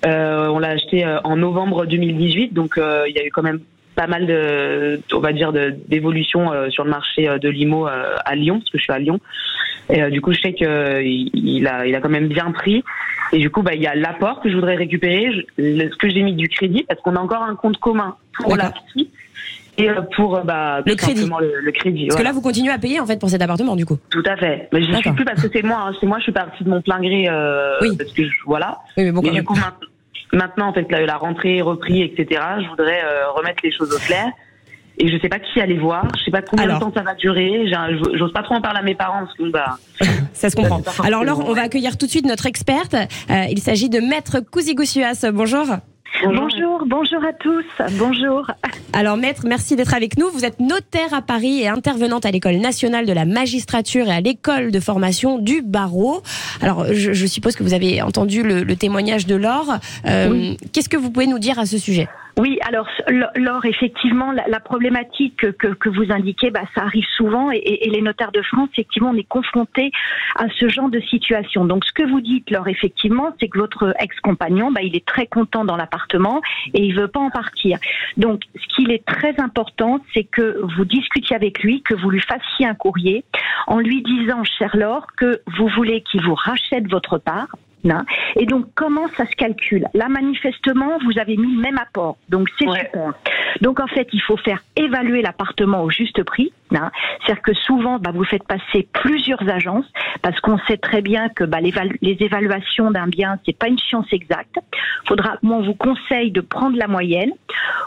Euh, 0.06 0.48
on 0.48 0.58
l'a 0.58 0.70
acheté 0.70 1.04
euh, 1.04 1.20
en 1.24 1.36
novembre 1.36 1.86
2018, 1.86 2.54
donc 2.54 2.74
il 2.76 3.14
y 3.14 3.18
a 3.18 3.24
eu 3.24 3.30
quand 3.30 3.42
même 3.42 3.60
pas 3.98 4.06
mal 4.06 4.26
de, 4.26 5.00
on 5.12 5.18
va 5.18 5.32
dire, 5.32 5.52
d'évolution 5.88 6.52
euh, 6.52 6.70
sur 6.70 6.84
le 6.84 6.90
marché 6.90 7.28
euh, 7.28 7.38
de 7.38 7.48
l'IMO 7.48 7.88
euh, 7.88 8.14
à 8.24 8.36
Lyon, 8.36 8.58
parce 8.60 8.70
que 8.70 8.78
je 8.78 8.84
suis 8.84 8.92
à 8.92 8.98
Lyon. 9.00 9.18
Et 9.90 10.08
du 10.10 10.20
coup, 10.20 10.32
je 10.32 10.40
sais 10.40 10.52
qu'il 10.52 11.30
il 11.34 11.66
a, 11.66 11.84
il 11.86 11.94
a 11.96 12.00
quand 12.00 12.08
même 12.10 12.28
bien 12.28 12.52
pris. 12.52 12.84
Et 13.32 13.38
du 13.38 13.50
coup, 13.50 13.62
bah, 13.62 13.72
il 13.74 13.82
y 13.82 13.86
a 13.86 13.94
l'apport 13.96 14.40
que 14.40 14.48
je 14.50 14.54
voudrais 14.54 14.76
récupérer, 14.76 15.32
je- 15.32 15.62
le- 15.62 15.90
ce 15.90 15.96
que 15.96 16.08
j'ai 16.10 16.22
mis 16.22 16.34
du 16.34 16.48
crédit, 16.48 16.84
parce 16.86 17.00
qu'on 17.00 17.16
a 17.16 17.20
encore 17.20 17.42
un 17.42 17.56
compte 17.56 17.78
commun 17.78 18.14
pour 18.34 18.54
la 18.56 18.64
D'accord. 18.64 18.84
petite 18.94 19.10
et 19.78 19.88
pour 20.14 20.40
bah, 20.44 20.82
Le 20.86 20.94
crédit. 20.94 21.24
le, 21.40 21.60
le 21.60 21.72
crédit. 21.72 22.06
Parce 22.06 22.18
que 22.20 22.24
là, 22.24 22.32
vous 22.32 22.40
continuez 22.42 22.70
à 22.70 22.78
payer 22.78 23.00
en 23.00 23.06
fait 23.06 23.18
pour 23.18 23.30
cet 23.30 23.40
appartement 23.42 23.76
du 23.76 23.86
coup. 23.86 23.96
Tout 24.10 24.22
à 24.26 24.36
fait. 24.36 24.68
Mais 24.72 24.82
je 24.82 24.90
ne 24.90 24.96
suis 24.96 25.12
plus 25.12 25.24
parce 25.24 25.40
que 25.42 25.48
c'est 25.52 25.62
moi. 25.64 25.86
hein. 25.88 25.92
C'est 26.00 26.06
moi, 26.06 26.18
je 26.18 26.24
suis 26.24 26.32
partie 26.32 26.62
de 26.64 26.68
mon 26.68 26.82
plein 26.82 27.00
gré. 27.00 27.26
euh, 27.28 27.78
Oui. 27.80 27.96
Parce 27.96 28.12
que 28.12 28.24
je, 28.24 28.30
voilà. 28.44 28.78
Oui, 28.96 29.04
mais 29.04 29.12
bon, 29.12 29.22
Mais 29.22 29.28
quand 29.28 29.34
du 29.34 29.44
coup, 29.44 29.54
maintenant, 30.32 30.68
en 30.68 30.72
fait, 30.72 30.90
la, 30.90 31.04
la 31.04 31.16
rentrée 31.16 31.58
est 31.58 31.62
repris, 31.62 32.02
etc. 32.02 32.40
Je 32.62 32.68
voudrais 32.68 33.02
euh, 33.04 33.30
remettre 33.30 33.60
les 33.64 33.72
choses 33.72 33.92
au 33.94 33.98
clair. 33.98 34.26
Et 35.00 35.08
je 35.08 35.18
sais 35.20 35.28
pas 35.28 35.38
qui 35.38 35.60
aller 35.60 35.78
voir. 35.78 36.08
Je 36.18 36.24
sais 36.24 36.30
pas 36.30 36.42
combien 36.42 36.64
Alors. 36.64 36.80
de 36.80 36.84
temps 36.84 36.92
ça 36.92 37.02
va 37.02 37.14
durer. 37.14 37.70
J'ose 38.14 38.32
pas 38.32 38.42
trop 38.42 38.54
en 38.56 38.60
parler 38.60 38.80
à 38.80 38.82
mes 38.82 38.96
parents 38.96 39.20
parce 39.20 39.34
que 39.34 39.48
bah. 39.50 39.78
Ça 40.32 40.50
se 40.50 40.56
comprend. 40.56 40.82
Alors 41.04 41.24
Laure, 41.24 41.48
on 41.48 41.52
va 41.52 41.62
accueillir 41.62 41.96
tout 41.96 42.06
de 42.06 42.10
suite 42.10 42.26
notre 42.26 42.46
experte. 42.46 42.94
Euh, 42.94 43.44
il 43.48 43.60
s'agit 43.60 43.88
de 43.88 44.00
Maître 44.00 44.40
Cousigussias. 44.40 45.30
Bonjour. 45.32 45.66
Bonjour, 46.24 46.84
bonjour 46.86 47.24
à 47.24 47.32
tous. 47.32 47.64
Bonjour. 47.98 48.50
Alors 48.92 49.16
Maître, 49.16 49.42
merci 49.46 49.76
d'être 49.76 49.94
avec 49.94 50.18
nous. 50.18 50.28
Vous 50.30 50.44
êtes 50.44 50.58
notaire 50.58 51.14
à 51.14 51.22
Paris 51.22 51.60
et 51.60 51.68
intervenante 51.68 52.26
à 52.26 52.30
l'École 52.32 52.56
nationale 52.56 53.06
de 53.06 53.12
la 53.12 53.24
magistrature 53.24 54.08
et 54.08 54.12
à 54.12 54.20
l'École 54.20 54.72
de 54.72 54.80
formation 54.80 55.38
du 55.38 55.62
barreau. 55.62 56.22
Alors 56.60 56.86
je, 56.92 57.12
je 57.12 57.26
suppose 57.26 57.54
que 57.54 57.62
vous 57.62 57.74
avez 57.74 58.02
entendu 58.02 58.42
le, 58.42 58.64
le 58.64 58.76
témoignage 58.76 59.26
de 59.26 59.36
Laure. 59.36 59.78
Euh, 60.06 60.54
Qu'est-ce 60.72 60.88
que 60.88 60.96
vous 60.96 61.10
pouvez 61.10 61.26
nous 61.28 61.38
dire 61.38 61.58
à 61.58 61.66
ce 61.66 61.78
sujet? 61.78 62.08
Oui, 62.38 62.60
alors 62.62 62.88
L- 63.08 63.28
Laure, 63.34 63.64
effectivement, 63.64 64.30
la, 64.30 64.60
problématique 64.60 65.36
que, 65.36 65.72
que, 65.72 65.88
vous 65.88 66.12
indiquez, 66.12 66.50
bah, 66.50 66.62
ça 66.72 66.82
arrive 66.82 67.04
souvent 67.16 67.50
et, 67.50 67.88
les 67.90 68.00
notaires 68.00 68.30
de 68.30 68.42
France, 68.42 68.68
effectivement, 68.72 69.10
on 69.10 69.16
est 69.16 69.28
confrontés 69.28 69.90
à 70.36 70.46
ce 70.56 70.68
genre 70.68 70.88
de 70.88 71.00
situation. 71.00 71.64
Donc 71.64 71.84
ce 71.84 71.92
que 71.92 72.08
vous 72.08 72.20
dites, 72.20 72.48
Laure, 72.50 72.68
effectivement, 72.68 73.34
c'est 73.40 73.48
que 73.48 73.58
votre 73.58 73.92
ex-compagnon, 73.98 74.70
bah, 74.70 74.82
il 74.82 74.94
est 74.94 75.04
très 75.04 75.26
content 75.26 75.64
dans 75.64 75.76
l'appartement 75.76 76.40
et 76.74 76.84
il 76.84 76.94
veut 76.94 77.08
pas 77.08 77.20
en 77.20 77.30
partir. 77.30 77.78
Donc 78.16 78.42
ce 78.54 78.76
qu'il 78.76 78.92
est 78.92 79.04
très 79.04 79.40
important, 79.40 80.00
c'est 80.14 80.24
que 80.24 80.60
vous 80.76 80.84
discutiez 80.84 81.34
avec 81.34 81.64
lui, 81.64 81.82
que 81.82 81.94
vous 81.94 82.10
lui 82.10 82.20
fassiez 82.20 82.66
un 82.66 82.74
courrier 82.74 83.24
en 83.66 83.80
lui 83.80 84.00
disant, 84.02 84.44
cher 84.44 84.76
Laure, 84.76 85.08
que 85.16 85.40
vous 85.58 85.66
voulez 85.68 86.02
qu'il 86.02 86.22
vous 86.22 86.34
rachète 86.34 86.88
votre 86.88 87.18
part. 87.18 87.48
Hein. 87.88 88.04
Et 88.36 88.46
donc, 88.46 88.66
comment 88.74 89.08
ça 89.16 89.26
se 89.26 89.34
calcule? 89.36 89.86
Là, 89.94 90.08
manifestement, 90.08 90.98
vous 91.04 91.18
avez 91.18 91.36
mis 91.36 91.54
le 91.56 91.60
même 91.60 91.78
apport. 91.78 92.16
Donc, 92.28 92.48
c'est 92.58 92.68
Ouais. 92.68 92.80
super. 92.80 93.12
Donc, 93.60 93.80
en 93.80 93.86
fait, 93.86 94.08
il 94.12 94.20
faut 94.22 94.36
faire 94.36 94.60
évaluer 94.76 95.22
l'appartement 95.22 95.82
au 95.82 95.90
juste 95.90 96.22
prix. 96.22 96.52
hein. 96.74 96.90
C'est-à-dire 97.24 97.42
que 97.42 97.54
souvent, 97.54 97.98
bah, 97.98 98.10
vous 98.14 98.24
faites 98.24 98.44
passer 98.46 98.86
plusieurs 98.92 99.48
agences 99.48 99.90
parce 100.22 100.38
qu'on 100.40 100.58
sait 100.66 100.76
très 100.76 101.02
bien 101.02 101.28
que 101.30 101.44
bah, 101.44 101.58
les 101.60 102.16
évaluations 102.20 102.90
d'un 102.90 103.06
bien, 103.08 103.38
c'est 103.46 103.56
pas 103.56 103.68
une 103.68 103.78
science 103.78 104.06
exacte. 104.12 104.56
Faudra, 105.06 105.36
moi, 105.42 105.56
on 105.58 105.62
vous 105.62 105.74
conseille 105.74 106.30
de 106.30 106.40
prendre 106.40 106.76
la 106.76 106.86
moyenne. 106.88 107.30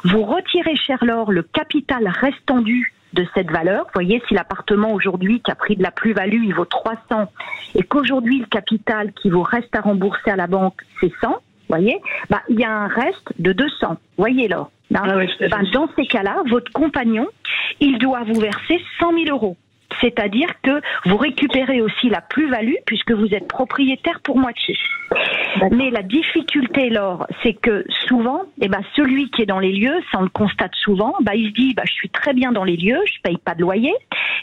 Vous 0.04 0.24
retirez, 0.24 0.76
cher 0.76 1.04
Laure, 1.06 1.32
le 1.32 1.44
capital 1.44 2.08
restant 2.08 2.62
dû 2.62 2.94
de 3.14 3.26
cette 3.34 3.52
valeur. 3.52 3.86
Vous 3.86 3.92
voyez, 3.94 4.22
si 4.28 4.34
l'appartement 4.34 4.94
aujourd'hui 4.94 5.42
qui 5.42 5.52
a 5.52 5.56
pris 5.56 5.76
de 5.76 5.84
la 5.84 5.92
plus-value, 5.92 6.44
il 6.44 6.54
vaut 6.54 6.66
300 6.66 7.32
et 7.76 7.84
qu'aujourd'hui 7.84 8.40
le 8.40 8.46
capital 8.46 9.12
qui 9.14 9.30
vous 9.30 9.44
reste 9.44 9.76
à 9.76 9.82
rembourser 9.82 10.32
à 10.32 10.36
la 10.36 10.48
banque, 10.48 10.82
c'est 11.00 11.12
100, 11.22 11.30
vous 11.30 11.38
voyez, 11.70 12.02
bah, 12.30 12.42
il 12.50 12.60
y 12.60 12.64
a 12.64 12.72
un 12.72 12.88
reste 12.88 13.34
de 13.40 13.54
200. 13.54 13.88
Vous 13.90 13.98
voyez 14.18 14.48
là. 14.48 14.68
Ah. 14.94 15.04
Ben, 15.40 15.64
dans 15.74 15.88
ces 15.96 16.06
cas-là, 16.06 16.44
votre 16.50 16.72
compagnon, 16.74 17.28
il 17.80 17.98
doit 17.98 18.24
vous 18.24 18.40
verser 18.40 18.82
100 19.00 19.14
000 19.26 19.26
euros. 19.30 19.56
C'est-à-dire 20.02 20.50
que 20.62 20.82
vous 21.06 21.18
récupérez 21.18 21.82
aussi 21.82 22.10
la 22.10 22.22
plus-value 22.22 22.76
puisque 22.86 23.12
vous 23.12 23.34
êtes 23.34 23.48
propriétaire 23.48 24.20
pour 24.24 24.38
moitié. 24.38 24.78
Mais 25.72 25.90
la 25.90 26.02
difficulté, 26.02 26.90
Laure, 26.90 27.28
c'est 27.44 27.54
que 27.54 27.86
souvent, 28.08 28.44
eh 28.62 28.68
ben, 28.68 28.82
celui 28.96 29.30
qui 29.32 29.44
est 29.44 29.46
dans 29.46 29.60
les 29.60 29.72
lieux, 29.72 30.02
ça 30.12 30.20
on 30.20 30.24
le 30.24 30.30
constate 30.30 30.74
souvent, 30.76 31.14
bah, 31.22 31.36
il 31.36 31.50
se 31.50 31.54
dit, 31.54 31.74
bah, 31.74 31.84
je 31.86 31.94
suis 31.94 32.10
très 32.10 32.34
bien 32.34 32.52
dans 32.52 32.64
les 32.64 32.78
lieux, 32.78 33.00
je 33.06 33.22
paye 33.22 33.38
pas 33.38 33.54
de 33.54 33.62
loyer, 33.62 33.94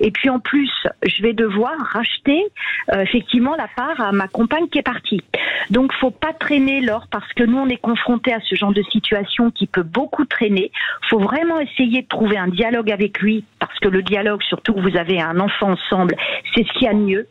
et 0.00 0.10
puis 0.10 0.28
en 0.28 0.38
plus, 0.38 0.70
je 1.04 1.22
vais 1.22 1.32
devoir 1.32 1.72
racheter 1.78 2.44
euh, 2.92 3.00
effectivement 3.00 3.56
la 3.56 3.68
part 3.74 4.00
à 4.00 4.12
ma 4.12 4.28
compagne 4.28 4.68
qui 4.68 4.78
est 4.78 4.82
partie. 4.82 5.22
Donc, 5.70 5.92
faut 5.94 6.10
pas 6.10 6.32
traîner, 6.32 6.80
Laure, 6.80 7.06
parce 7.10 7.32
que 7.32 7.42
nous, 7.42 7.58
on 7.58 7.68
est 7.68 7.80
confrontés 7.80 8.32
à 8.32 8.40
ce 8.40 8.54
genre 8.54 8.72
de 8.72 8.82
situation 8.82 9.50
qui 9.50 9.66
peut 9.66 9.82
beaucoup 9.82 10.24
traîner. 10.24 10.70
Faut 11.08 11.18
vraiment 11.18 11.58
essayer 11.60 12.02
de 12.02 12.08
trouver 12.08 12.36
un 12.36 12.48
dialogue 12.48 12.90
avec 12.90 13.20
lui, 13.20 13.44
parce 13.58 13.78
que 13.78 13.88
le 13.88 14.02
dialogue, 14.02 14.42
surtout 14.42 14.74
que 14.74 14.80
vous 14.80 14.96
avez 14.96 15.20
un 15.20 15.40
enfant 15.40 15.47
ensemble, 15.60 16.14
c'est 16.54 16.66
ce 16.66 16.72
qu'il 16.74 16.82
y 16.82 16.88
a 16.88 16.94
de 16.94 16.98
mieux. 16.98 17.28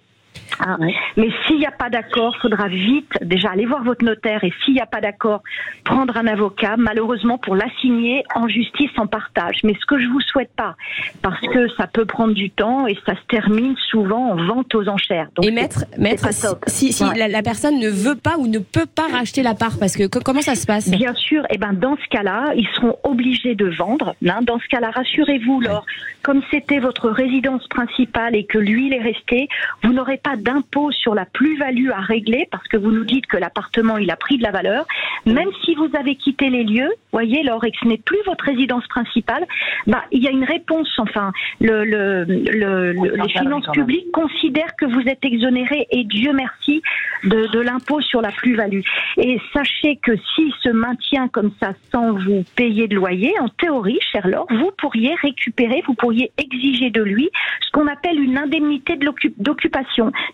Hein. 0.59 0.77
Mais 1.17 1.29
s'il 1.45 1.57
n'y 1.57 1.65
a 1.65 1.71
pas 1.71 1.89
d'accord, 1.89 2.35
faudra 2.41 2.67
vite 2.67 3.11
déjà 3.21 3.49
aller 3.51 3.65
voir 3.65 3.83
votre 3.83 4.03
notaire 4.03 4.43
et 4.43 4.51
s'il 4.63 4.73
n'y 4.73 4.81
a 4.81 4.85
pas 4.85 5.01
d'accord, 5.01 5.41
prendre 5.83 6.15
un 6.17 6.27
avocat, 6.27 6.75
malheureusement 6.77 7.37
pour 7.37 7.55
l'assigner 7.55 8.23
en 8.35 8.47
justice 8.47 8.89
en 8.97 9.07
partage. 9.07 9.57
Mais 9.63 9.73
ce 9.79 9.85
que 9.85 9.99
je 9.99 10.07
vous 10.07 10.21
souhaite 10.21 10.51
pas, 10.55 10.75
parce 11.21 11.39
que 11.41 11.67
ça 11.77 11.87
peut 11.87 12.05
prendre 12.05 12.33
du 12.33 12.49
temps 12.49 12.87
et 12.87 12.97
ça 13.05 13.13
se 13.15 13.21
termine 13.27 13.75
souvent 13.89 14.31
en 14.31 14.35
vente 14.47 14.73
aux 14.75 14.87
enchères. 14.87 15.27
Donc, 15.35 15.45
Et 15.45 15.51
Maître, 15.51 15.85
maître 15.97 16.27
si, 16.67 16.87
Ouais. 17.03 17.17
la, 17.17 17.27
la 17.27 17.41
personne 17.43 17.79
ne 17.79 17.89
veut 17.89 18.15
pas 18.15 18.37
ou 18.37 18.47
ne 18.47 18.59
peut 18.59 18.85
pas 18.87 19.07
racheter 19.11 19.43
la 19.43 19.53
part, 19.53 19.77
parce 19.79 19.95
que 19.95 20.07
co- 20.07 20.19
comment 20.23 20.41
ça 20.41 20.55
se 20.55 20.65
passe? 20.65 20.89
Bien 20.89 21.13
sûr, 21.13 21.43
et 21.51 21.57
ben 21.57 21.73
dans 21.73 21.95
ce 21.95 22.07
cas-là, 22.09 22.53
ils 22.55 22.67
seront 22.75 22.95
obligés 23.03 23.55
de 23.55 23.67
vendre. 23.69 24.15
hein. 24.27 24.39
Dans 24.41 24.59
ce 24.59 24.67
cas-là, 24.67 24.89
rassurez-vous, 24.91 25.61
Laure, 25.61 25.85
comme 26.23 26.41
c'était 26.51 26.79
votre 26.79 27.09
résidence 27.09 27.67
principale 27.67 28.35
et 28.35 28.45
que 28.45 28.57
lui 28.57 28.87
il 28.87 28.93
est 28.93 29.01
resté, 29.01 29.47
vous 29.83 29.93
n'aurez 29.93 30.17
pas 30.17 30.26
d'impôt 30.35 30.91
sur 30.91 31.15
la 31.15 31.25
plus-value 31.25 31.89
à 31.91 31.99
régler 32.01 32.47
parce 32.51 32.67
que 32.67 32.77
vous 32.77 32.91
nous 32.91 33.03
dites 33.05 33.27
que 33.27 33.37
l'appartement 33.37 33.97
il 33.97 34.11
a 34.11 34.15
pris 34.15 34.37
de 34.37 34.43
la 34.43 34.51
valeur. 34.51 34.85
Même 35.25 35.49
si 35.63 35.75
vous 35.75 35.89
avez 35.97 36.15
quitté 36.15 36.49
les 36.49 36.63
lieux, 36.63 36.91
voyez, 37.11 37.43
Laure, 37.43 37.63
et 37.65 37.71
que 37.71 37.77
ce 37.81 37.87
n'est 37.87 37.97
plus 37.97 38.17
votre 38.25 38.45
résidence 38.45 38.85
principale, 38.87 39.45
bah 39.87 40.03
il 40.11 40.23
y 40.23 40.27
a 40.27 40.31
une 40.31 40.43
réponse. 40.43 40.89
Enfin, 40.99 41.31
le, 41.61 41.83
le, 41.85 42.23
le- 42.25 42.91
le- 42.93 43.15
les 43.15 43.29
finances 43.29 43.67
publiques 43.73 44.11
considèrent 44.11 44.75
que 44.75 44.85
vous 44.85 45.01
êtes 45.07 45.23
exonéré 45.23 45.87
et 45.91 46.03
Dieu 46.03 46.33
merci 46.33 46.81
de, 47.23 47.47
de 47.47 47.59
l'impôt 47.59 48.01
sur 48.01 48.21
la 48.21 48.31
plus-value. 48.31 48.81
Et 49.17 49.39
sachez 49.53 49.97
que 49.97 50.11
s'il 50.35 50.51
se 50.61 50.69
maintient 50.69 51.27
comme 51.27 51.51
ça 51.59 51.73
sans 51.91 52.13
vous 52.13 52.43
payer 52.55 52.87
de 52.87 52.95
loyer, 52.95 53.33
en 53.39 53.49
théorie, 53.49 53.99
cher 54.11 54.27
Laure, 54.27 54.47
vous 54.49 54.71
pourriez 54.77 55.15
récupérer, 55.15 55.83
vous 55.87 55.93
pourriez 55.93 56.31
exiger 56.37 56.89
de 56.89 57.01
lui 57.01 57.29
ce 57.61 57.71
qu'on 57.71 57.87
appelle 57.87 58.19
une 58.19 58.37
indemnité 58.37 58.95
de 58.95 59.05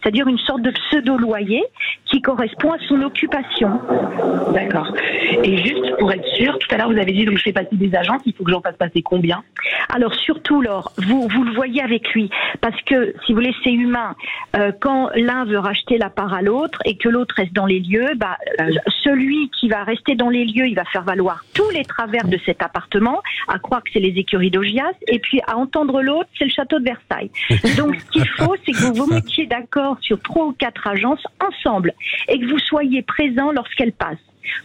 c'est-à-dire 0.02 0.28
une 0.28 0.38
sorte 0.40 0.62
de 0.62 0.72
pseudo-loyer 0.72 1.64
qui 2.06 2.22
correspond 2.22 2.72
à 2.72 2.78
son 2.88 3.02
occupation. 3.02 3.80
D'accord. 4.54 4.94
Et 5.44 5.58
juste 5.58 5.98
pour 5.98 6.12
être 6.12 6.28
sûr, 6.36 6.58
tout 6.60 6.68
à 6.74 6.78
l'heure 6.78 6.92
vous 6.92 7.00
avez 7.00 7.12
dit 7.12 7.26
donc 7.26 7.38
je 7.38 7.44
fais 7.44 7.54
passer 7.54 7.76
des 7.76 7.96
agences, 7.96 8.22
il 8.26 8.34
faut 8.34 8.44
que 8.44 8.52
j'en 8.52 8.62
fasse 8.62 8.78
passer 8.78 9.02
combien? 9.02 9.44
Alors 9.94 10.14
surtout, 10.16 10.62
Laure, 10.62 10.92
vous, 10.98 11.28
vous 11.28 11.44
le 11.44 11.52
voyez 11.54 11.82
avec 11.82 12.10
lui, 12.14 12.30
parce 12.62 12.80
que 12.84 13.14
si 13.26 13.32
vous 13.32 13.40
voulez, 13.40 13.54
c'est 13.64 13.72
humain. 13.72 14.16
Euh, 14.56 14.72
quand 14.80 15.10
l'un 15.16 15.46
veut 15.46 15.60
racheter 15.60 15.98
la 15.98 16.10
part 16.10 16.34
à 16.34 16.42
l'autre 16.42 16.80
et 16.86 16.98
que 16.98 17.10
l'autre 17.10 17.36
reste 17.36 17.54
dans 17.54 17.66
les 17.66 17.80
lieux, 17.80 18.12
bah, 18.16 18.38
euh, 18.60 18.72
celui 19.04 19.50
qui 19.50 19.68
va 19.68 19.84
rester 19.84 20.16
dans 20.16 20.30
les 20.30 20.46
lieux, 20.46 20.68
il 20.68 20.76
va 20.76 20.86
faire 20.86 21.04
valoir 21.04 21.44
tous 21.54 21.70
les 21.70 21.84
travers 21.84 22.28
de 22.28 22.38
cet 22.46 22.62
appartement, 22.62 23.22
à 23.48 23.60
croire 23.60 23.84
que 23.84 23.90
c'est 23.94 24.00
les 24.00 24.18
écuries 24.20 24.52
d'Augias, 24.52 24.94
et 25.08 25.20
puis 25.20 25.42
à 25.48 25.58
entendre 25.58 26.02
l'autre, 26.02 26.30
c'est 26.38 26.46
le 26.46 26.52
château 26.52 26.80
de 26.80 26.86
Versailles. 26.86 27.32
Donc 27.78 28.00
ce 28.00 28.12
qu'il 28.12 28.28
faut, 28.30 28.56
c'est 28.66 28.72
que 28.72 28.78
vous 28.78 28.94
vous 28.94 29.14
mettiez 29.14 29.46
d'accord 29.46 29.98
sur 30.02 30.20
trois 30.22 30.46
ou 30.46 30.54
quatre 30.54 30.88
agences 30.88 31.26
ensemble 31.40 31.94
et 32.28 32.40
que 32.40 32.46
vous 32.46 32.60
soyez 32.60 33.02
présents 33.02 33.52
lorsqu'elles 33.52 33.94
passent 33.94 34.18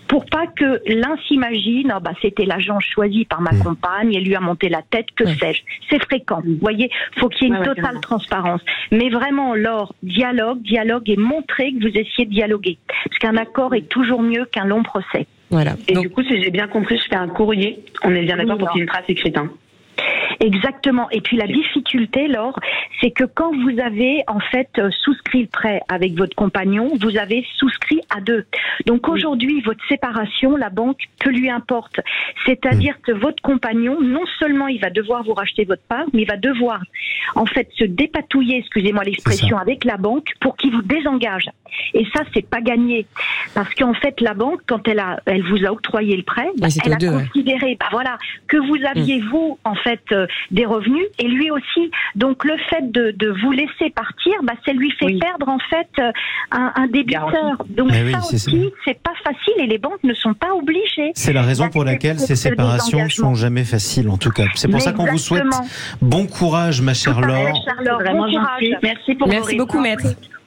pour 0.06 0.26
pas 0.26 0.46
que 0.46 0.80
l'un 0.86 1.16
s'imagine, 1.26 1.90
ah 1.94 2.00
bah, 2.00 2.12
c'était 2.22 2.44
l'agent 2.44 2.80
choisi 2.80 3.24
par 3.24 3.40
ma 3.40 3.50
compagne, 3.50 4.14
elle 4.14 4.24
lui 4.24 4.34
a 4.34 4.40
monté 4.40 4.68
la 4.68 4.82
tête, 4.82 5.06
que 5.16 5.24
Ouais. 5.24 5.34
sais-je. 5.40 5.62
C'est 5.90 6.02
fréquent. 6.04 6.40
Vous 6.44 6.56
voyez, 6.60 6.90
faut 7.18 7.28
qu'il 7.28 7.48
y 7.48 7.50
ait 7.50 7.54
une 7.54 7.60
Ouais, 7.60 7.74
totale 7.74 8.00
transparence. 8.00 8.60
Mais 8.92 9.08
vraiment, 9.10 9.54
lors 9.54 9.94
dialogue, 10.02 10.62
dialogue 10.62 11.08
et 11.10 11.16
montrer 11.16 11.72
que 11.72 11.80
vous 11.80 11.88
essayez 11.96 12.24
de 12.26 12.30
dialoguer. 12.30 12.78
Parce 13.04 13.18
qu'un 13.18 13.36
accord 13.36 13.74
est 13.74 13.88
toujours 13.88 14.22
mieux 14.22 14.44
qu'un 14.46 14.64
long 14.64 14.82
procès. 14.82 15.26
Voilà. 15.50 15.74
Et 15.88 15.92
Donc, 15.94 16.04
du 16.04 16.10
coup, 16.10 16.22
si 16.22 16.42
j'ai 16.42 16.50
bien 16.50 16.68
compris, 16.68 16.98
je 16.98 17.04
fais 17.08 17.16
un 17.16 17.28
courrier. 17.28 17.80
On 18.04 18.14
est 18.14 18.22
bien 18.22 18.36
d'accord 18.36 18.54
Oui, 18.54 18.58
pour 18.60 18.70
qu'il 18.70 18.78
y 18.78 18.80
ait 18.80 18.84
une 18.84 18.88
trace 18.90 19.04
écrite. 19.08 19.36
Hein. 19.38 19.50
Exactement. 20.40 21.08
Et 21.10 21.20
puis 21.20 21.36
la 21.36 21.46
difficulté, 21.46 22.28
Laure, 22.28 22.58
c'est 23.00 23.10
que 23.10 23.24
quand 23.24 23.50
vous 23.50 23.80
avez 23.80 24.22
en 24.28 24.40
fait 24.40 24.68
euh, 24.78 24.90
souscrit 25.02 25.42
le 25.42 25.48
prêt 25.48 25.82
avec 25.88 26.14
votre 26.14 26.36
compagnon, 26.36 26.90
vous 27.00 27.16
avez 27.16 27.44
souscrit 27.56 28.00
à 28.14 28.20
deux. 28.20 28.44
Donc 28.86 29.08
aujourd'hui, 29.08 29.60
votre 29.62 29.84
séparation, 29.88 30.56
la 30.56 30.70
banque, 30.70 31.00
que 31.18 31.28
lui 31.28 31.50
importe. 31.50 32.00
C'est-à-dire 32.46 33.00
que 33.02 33.12
votre 33.12 33.42
compagnon, 33.42 34.00
non 34.00 34.24
seulement 34.38 34.68
il 34.68 34.80
va 34.80 34.90
devoir 34.90 35.24
vous 35.24 35.34
racheter 35.34 35.64
votre 35.64 35.82
part, 35.82 36.06
mais 36.12 36.22
il 36.22 36.28
va 36.28 36.36
devoir 36.36 36.80
en 37.34 37.46
fait 37.46 37.68
se 37.76 37.84
dépatouiller, 37.84 38.58
excusez-moi 38.58 39.04
l'expression, 39.04 39.58
avec 39.58 39.84
la 39.84 39.96
banque 39.96 40.32
pour 40.40 40.56
qu'il 40.56 40.72
vous 40.72 40.82
désengage. 40.82 41.50
Et 41.94 42.06
ça, 42.14 42.22
c'est 42.34 42.48
pas 42.48 42.60
gagné. 42.60 43.06
Parce 43.54 43.74
qu'en 43.74 43.94
fait, 43.94 44.20
la 44.20 44.34
banque, 44.34 44.60
quand 44.66 44.86
elle 44.88 45.00
a, 45.00 45.20
elle 45.26 45.42
vous 45.42 45.64
a 45.64 45.70
octroyé 45.70 46.16
le 46.16 46.22
prêt, 46.22 46.48
bah, 46.58 46.68
elle 46.84 46.92
a 46.92 46.96
ouais. 46.96 47.24
considéré, 47.26 47.76
bah 47.78 47.88
voilà, 47.90 48.18
que 48.46 48.56
vous 48.56 48.78
aviez 48.86 49.20
vous 49.20 49.58
en 49.64 49.74
fait 49.74 49.87
euh, 50.12 50.26
des 50.50 50.64
revenus 50.66 51.06
et 51.18 51.28
lui 51.28 51.50
aussi. 51.50 51.90
Donc 52.14 52.44
le 52.44 52.56
fait 52.70 52.90
de, 52.90 53.12
de 53.16 53.34
vous 53.42 53.52
laisser 53.52 53.90
partir, 53.94 54.34
bah, 54.42 54.54
ça 54.64 54.72
lui 54.72 54.90
fait 54.98 55.06
Oui. 55.06 55.18
perdre 55.18 55.48
en 55.48 55.58
fait 55.70 55.88
euh, 55.98 56.10
un, 56.52 56.72
un 56.76 56.86
débiteur. 56.86 57.64
Donc 57.68 57.90
Mais 57.90 58.02
oui, 58.02 58.12
ça 58.12 58.20
c'est 58.22 58.38
ça. 58.38 58.50
aussi, 58.50 58.70
c'est 58.84 59.00
pas 59.02 59.12
facile 59.24 59.54
et 59.58 59.66
les 59.66 59.78
banques 59.78 60.02
ne 60.04 60.14
sont 60.14 60.34
pas 60.34 60.52
obligées. 60.54 61.12
C'est 61.14 61.32
la 61.32 61.42
raison 61.42 61.68
pour 61.68 61.84
laquelle 61.84 62.18
ces 62.18 62.36
séparations 62.36 63.08
sont 63.08 63.34
jamais 63.34 63.64
faciles, 63.64 64.08
en 64.08 64.16
tout 64.16 64.30
cas. 64.30 64.44
C'est 64.54 64.68
pour 64.68 64.76
Mais 64.76 64.80
ça 64.80 64.92
qu'on 64.92 65.06
vous 65.06 65.18
souhaite 65.18 65.44
bon 66.02 66.26
courage, 66.26 66.80
ma 66.82 66.94
chère 66.94 67.20
Laure. 67.20 67.52
Bon 67.84 68.30
courage. 68.30 68.64
Merci 68.82 69.14
pour 69.14 69.28
Merci 69.28 69.56
beaucoup, 69.56 69.80
maître. 69.80 70.04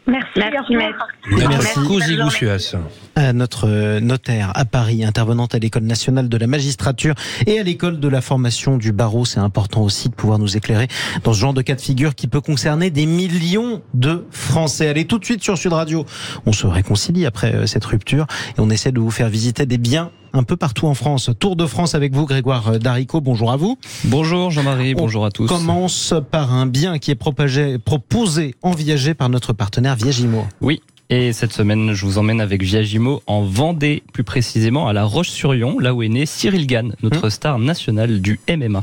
Merci, 0.08 0.27
Merci, 0.36 0.75
maître. 0.75 1.08
Merci. 1.30 1.80
Goussuas. 2.17 2.75
À 3.15 3.34
notre 3.34 3.67
euh, 3.67 4.00
notaire 4.00 4.52
à 4.56 4.65
Paris, 4.65 5.04
intervenante 5.04 5.56
à 5.56 5.60
l'École 5.60 5.84
nationale 5.84 6.30
de 6.30 6.38
la 6.38 6.47
magistrature 6.47 7.15
et 7.45 7.60
à 7.60 7.63
l'École 7.63 8.00
de 8.00 8.08
la 8.08 8.21
formation 8.21 8.78
du 8.78 8.91
barreau. 8.91 9.26
C'est 9.26 9.39
important 9.39 9.82
aussi 9.82 10.10
de 10.10 10.13
pouvoir 10.13 10.39
nous 10.39 10.58
éclairer 10.58 10.88
dans 11.24 11.34
ce 11.34 11.39
genre 11.39 11.54
de 11.54 11.62
cas 11.62 11.76
de 11.76 11.82
figure 11.82 12.15
qui 12.15 12.28
peut 12.28 12.41
concerner 12.41 12.89
des 12.89 13.06
millions 13.06 13.82
de 13.93 14.26
Français. 14.32 14.88
Allez 14.88 15.06
tout 15.06 15.19
de 15.19 15.26
suite 15.26 15.43
sur 15.43 15.58
Sud 15.58 15.74
Radio. 15.74 16.06
On 16.45 16.54
se 16.54 16.67
réconcilie 16.67 17.26
après 17.26 17.54
euh, 17.54 17.65
cette 17.65 17.86
rupture 17.86 18.28
et 18.58 18.60
on 18.60 18.69
essaie 18.69 18.91
de 18.91 19.00
vous 19.00 19.12
faire 19.12 19.30
visiter 19.30 19.65
des 19.65 19.78
biens 19.78 20.12
un 20.34 20.43
peu 20.43 20.56
partout 20.56 20.88
en 20.88 20.93
France. 20.93 21.30
Tour 21.39 21.56
de 21.56 21.65
France 21.65 21.95
avec 21.95 22.13
vous, 22.13 22.26
Grégoire 22.26 22.69
euh, 22.69 22.78
Darico. 22.80 23.21
Bonjour 23.21 23.52
à 23.52 23.58
vous. 23.58 23.78
Bonjour 24.06 24.52
Jean-Marie, 24.52 24.93
On 24.95 25.02
bonjour 25.02 25.26
à 25.26 25.32
tous. 25.32 25.47
Commence 25.47 26.13
par 26.32 26.54
un 26.54 26.65
bien 26.65 27.00
qui 27.00 27.12
est 27.12 27.15
propagé, 27.15 27.78
proposé, 27.78 28.56
envisagé 28.62 29.13
par 29.13 29.30
notre 29.30 29.54
partenaire 29.54 29.95
Viagimo. 29.95 30.45
Oui, 30.62 30.82
et 31.13 31.34
cette 31.34 31.52
semaine, 31.52 31.91
je 31.93 32.06
vous 32.06 32.17
emmène 32.17 32.39
avec 32.39 32.63
Viagimo 32.63 33.21
en 33.28 33.43
Vendée, 33.43 34.02
plus 34.13 34.24
précisément 34.24 34.88
à 34.88 34.93
La 34.93 35.04
Roche-sur-Yon, 35.04 35.78
là 35.78 35.93
où 35.93 36.02
est 36.04 36.08
né 36.08 36.26
Cyril 36.26 36.65
Gann, 36.65 36.95
notre 37.04 37.28
star 37.30 37.60
nationale 37.60 38.21
du 38.21 38.39
MMA. 38.50 38.82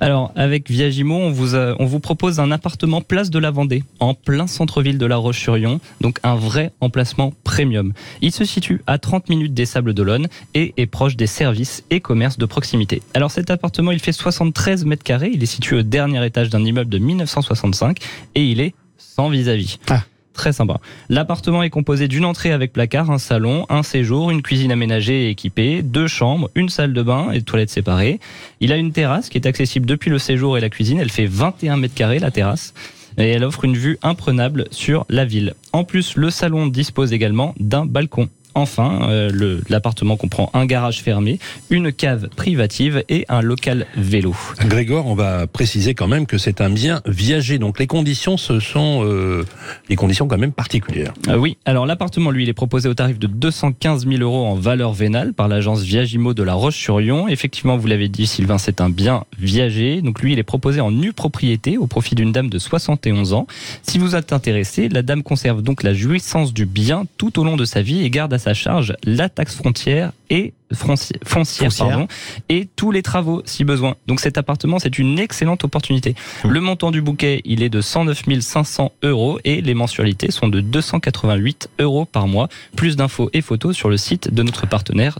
Alors, 0.00 0.32
avec 0.34 0.68
Viagimo, 0.68 1.14
on 1.14 1.30
vous, 1.30 1.54
a- 1.54 1.76
on 1.78 1.86
vous 1.86 2.00
propose 2.00 2.40
un 2.40 2.50
appartement 2.50 3.00
place 3.02 3.30
de 3.30 3.38
la 3.38 3.52
Vendée, 3.52 3.84
en 4.00 4.14
plein 4.14 4.48
centre-ville 4.48 4.98
de 4.98 5.06
La 5.06 5.16
Roche-sur-Yon, 5.16 5.78
donc 6.00 6.18
un 6.24 6.34
vrai 6.34 6.72
emplacement 6.80 7.32
premium. 7.44 7.92
Il 8.20 8.32
se 8.32 8.44
situe 8.44 8.82
à 8.88 8.98
30 8.98 9.28
minutes 9.28 9.54
des 9.54 9.66
Sables 9.66 9.94
d'Olonne 9.94 10.26
et 10.54 10.74
est 10.76 10.86
proche 10.86 11.14
des 11.16 11.28
services 11.28 11.84
et 11.90 12.00
commerces 12.00 12.38
de 12.38 12.46
proximité. 12.46 13.00
Alors, 13.14 13.30
cet 13.30 13.48
appartement, 13.48 13.92
il 13.92 14.00
fait 14.00 14.10
73 14.12 14.86
mètres 14.86 15.04
carrés, 15.04 15.30
il 15.32 15.40
est 15.40 15.46
situé 15.46 15.76
au 15.76 15.82
dernier 15.82 16.26
étage 16.26 16.50
d'un 16.50 16.64
immeuble 16.64 16.90
de 16.90 16.98
1965 16.98 17.98
et 18.34 18.44
il 18.44 18.60
est 18.60 18.74
sans 18.98 19.28
vis-à-vis. 19.28 19.78
Ah. 19.88 20.02
Très 20.40 20.54
sympa. 20.54 20.80
L'appartement 21.10 21.62
est 21.62 21.68
composé 21.68 22.08
d'une 22.08 22.24
entrée 22.24 22.50
avec 22.50 22.72
placard, 22.72 23.10
un 23.10 23.18
salon, 23.18 23.66
un 23.68 23.82
séjour, 23.82 24.30
une 24.30 24.40
cuisine 24.40 24.72
aménagée 24.72 25.26
et 25.26 25.28
équipée, 25.28 25.82
deux 25.82 26.06
chambres, 26.06 26.48
une 26.54 26.70
salle 26.70 26.94
de 26.94 27.02
bain 27.02 27.30
et 27.30 27.42
toilettes 27.42 27.68
séparées. 27.68 28.20
Il 28.60 28.72
a 28.72 28.78
une 28.78 28.90
terrasse 28.90 29.28
qui 29.28 29.36
est 29.36 29.46
accessible 29.46 29.84
depuis 29.84 30.08
le 30.08 30.18
séjour 30.18 30.56
et 30.56 30.62
la 30.62 30.70
cuisine. 30.70 30.98
Elle 30.98 31.10
fait 31.10 31.26
21 31.26 31.76
mètres 31.76 31.94
carrés, 31.94 32.20
la 32.20 32.30
terrasse. 32.30 32.72
Et 33.18 33.28
elle 33.28 33.44
offre 33.44 33.66
une 33.66 33.76
vue 33.76 33.98
imprenable 34.02 34.64
sur 34.70 35.04
la 35.10 35.26
ville. 35.26 35.52
En 35.74 35.84
plus, 35.84 36.16
le 36.16 36.30
salon 36.30 36.68
dispose 36.68 37.12
également 37.12 37.54
d'un 37.60 37.84
balcon. 37.84 38.30
Enfin, 38.54 39.08
euh, 39.08 39.60
l'appartement 39.68 40.16
comprend 40.16 40.50
un 40.54 40.66
garage 40.66 41.02
fermé, 41.02 41.38
une 41.70 41.92
cave 41.92 42.28
privative 42.34 43.04
et 43.08 43.24
un 43.28 43.42
local 43.42 43.86
vélo. 43.96 44.34
Grégoire, 44.66 45.06
on 45.06 45.14
va 45.14 45.46
préciser 45.46 45.94
quand 45.94 46.08
même 46.08 46.26
que 46.26 46.38
c'est 46.38 46.60
un 46.60 46.70
bien 46.70 47.00
viager. 47.06 47.58
Donc 47.58 47.78
les 47.78 47.86
conditions, 47.86 48.36
ce 48.36 48.60
sont 48.60 49.02
euh, 49.04 49.44
des 49.88 49.96
conditions 49.96 50.26
quand 50.26 50.38
même 50.38 50.52
particulières. 50.52 51.12
Euh, 51.28 51.36
oui, 51.36 51.56
alors 51.64 51.86
l'appartement, 51.86 52.30
lui, 52.30 52.44
il 52.44 52.48
est 52.48 52.54
proposé 52.54 52.88
au 52.88 52.94
tarif 52.94 53.18
de 53.18 53.26
215 53.26 54.06
000 54.06 54.22
euros 54.22 54.46
en 54.46 54.54
valeur 54.54 54.92
vénale 54.92 55.32
par 55.32 55.48
l'agence 55.48 55.82
Viagimo 55.82 56.34
de 56.34 56.42
La 56.42 56.54
Roche-sur-Yon. 56.54 57.28
Effectivement, 57.28 57.76
vous 57.76 57.86
l'avez 57.86 58.08
dit, 58.08 58.26
Sylvain, 58.26 58.58
c'est 58.58 58.80
un 58.80 58.90
bien 58.90 59.24
viager. 59.38 60.02
Donc 60.02 60.20
lui, 60.20 60.32
il 60.32 60.38
est 60.38 60.44
proposé 60.44 60.80
en 60.80 60.90
nue 60.90 61.12
propriété 61.12 61.78
au 61.78 61.86
profit 61.86 62.14
d'une 62.14 62.32
dame 62.32 62.48
de 62.48 62.58
71 62.58 63.32
ans. 63.32 63.46
Si 63.82 63.98
vous 63.98 64.16
êtes 64.16 64.32
intéressé, 64.32 64.88
la 64.88 65.02
dame 65.02 65.22
conserve 65.22 65.62
donc 65.62 65.82
la 65.82 65.94
jouissance 65.94 66.52
du 66.52 66.66
bien 66.66 67.04
tout 67.16 67.38
au 67.38 67.44
long 67.44 67.56
de 67.56 67.64
sa 67.64 67.82
vie 67.82 68.02
et 68.04 68.10
garde 68.10 68.32
à 68.32 68.38
sa 68.40 68.54
charge 68.54 68.94
la 69.04 69.28
taxe 69.28 69.54
frontière 69.54 70.12
et 70.30 70.52
foncière, 70.72 71.18
Foncière. 71.24 71.70
pardon, 71.76 72.08
et 72.48 72.68
tous 72.76 72.90
les 72.90 73.02
travaux 73.02 73.42
si 73.44 73.64
besoin. 73.64 73.96
Donc 74.06 74.20
cet 74.20 74.38
appartement, 74.38 74.78
c'est 74.78 74.98
une 74.98 75.18
excellente 75.18 75.64
opportunité. 75.64 76.14
Le 76.48 76.60
montant 76.60 76.90
du 76.90 77.02
bouquet, 77.02 77.42
il 77.44 77.62
est 77.62 77.68
de 77.68 77.80
109 77.80 78.22
500 78.40 78.92
euros 79.02 79.38
et 79.44 79.60
les 79.60 79.74
mensualités 79.74 80.30
sont 80.30 80.48
de 80.48 80.60
288 80.60 81.70
euros 81.80 82.04
par 82.04 82.26
mois. 82.26 82.48
Plus 82.76 82.96
d'infos 82.96 83.30
et 83.32 83.40
photos 83.42 83.76
sur 83.76 83.88
le 83.88 83.96
site 83.96 84.32
de 84.32 84.42
notre 84.42 84.66
partenaire 84.66 85.18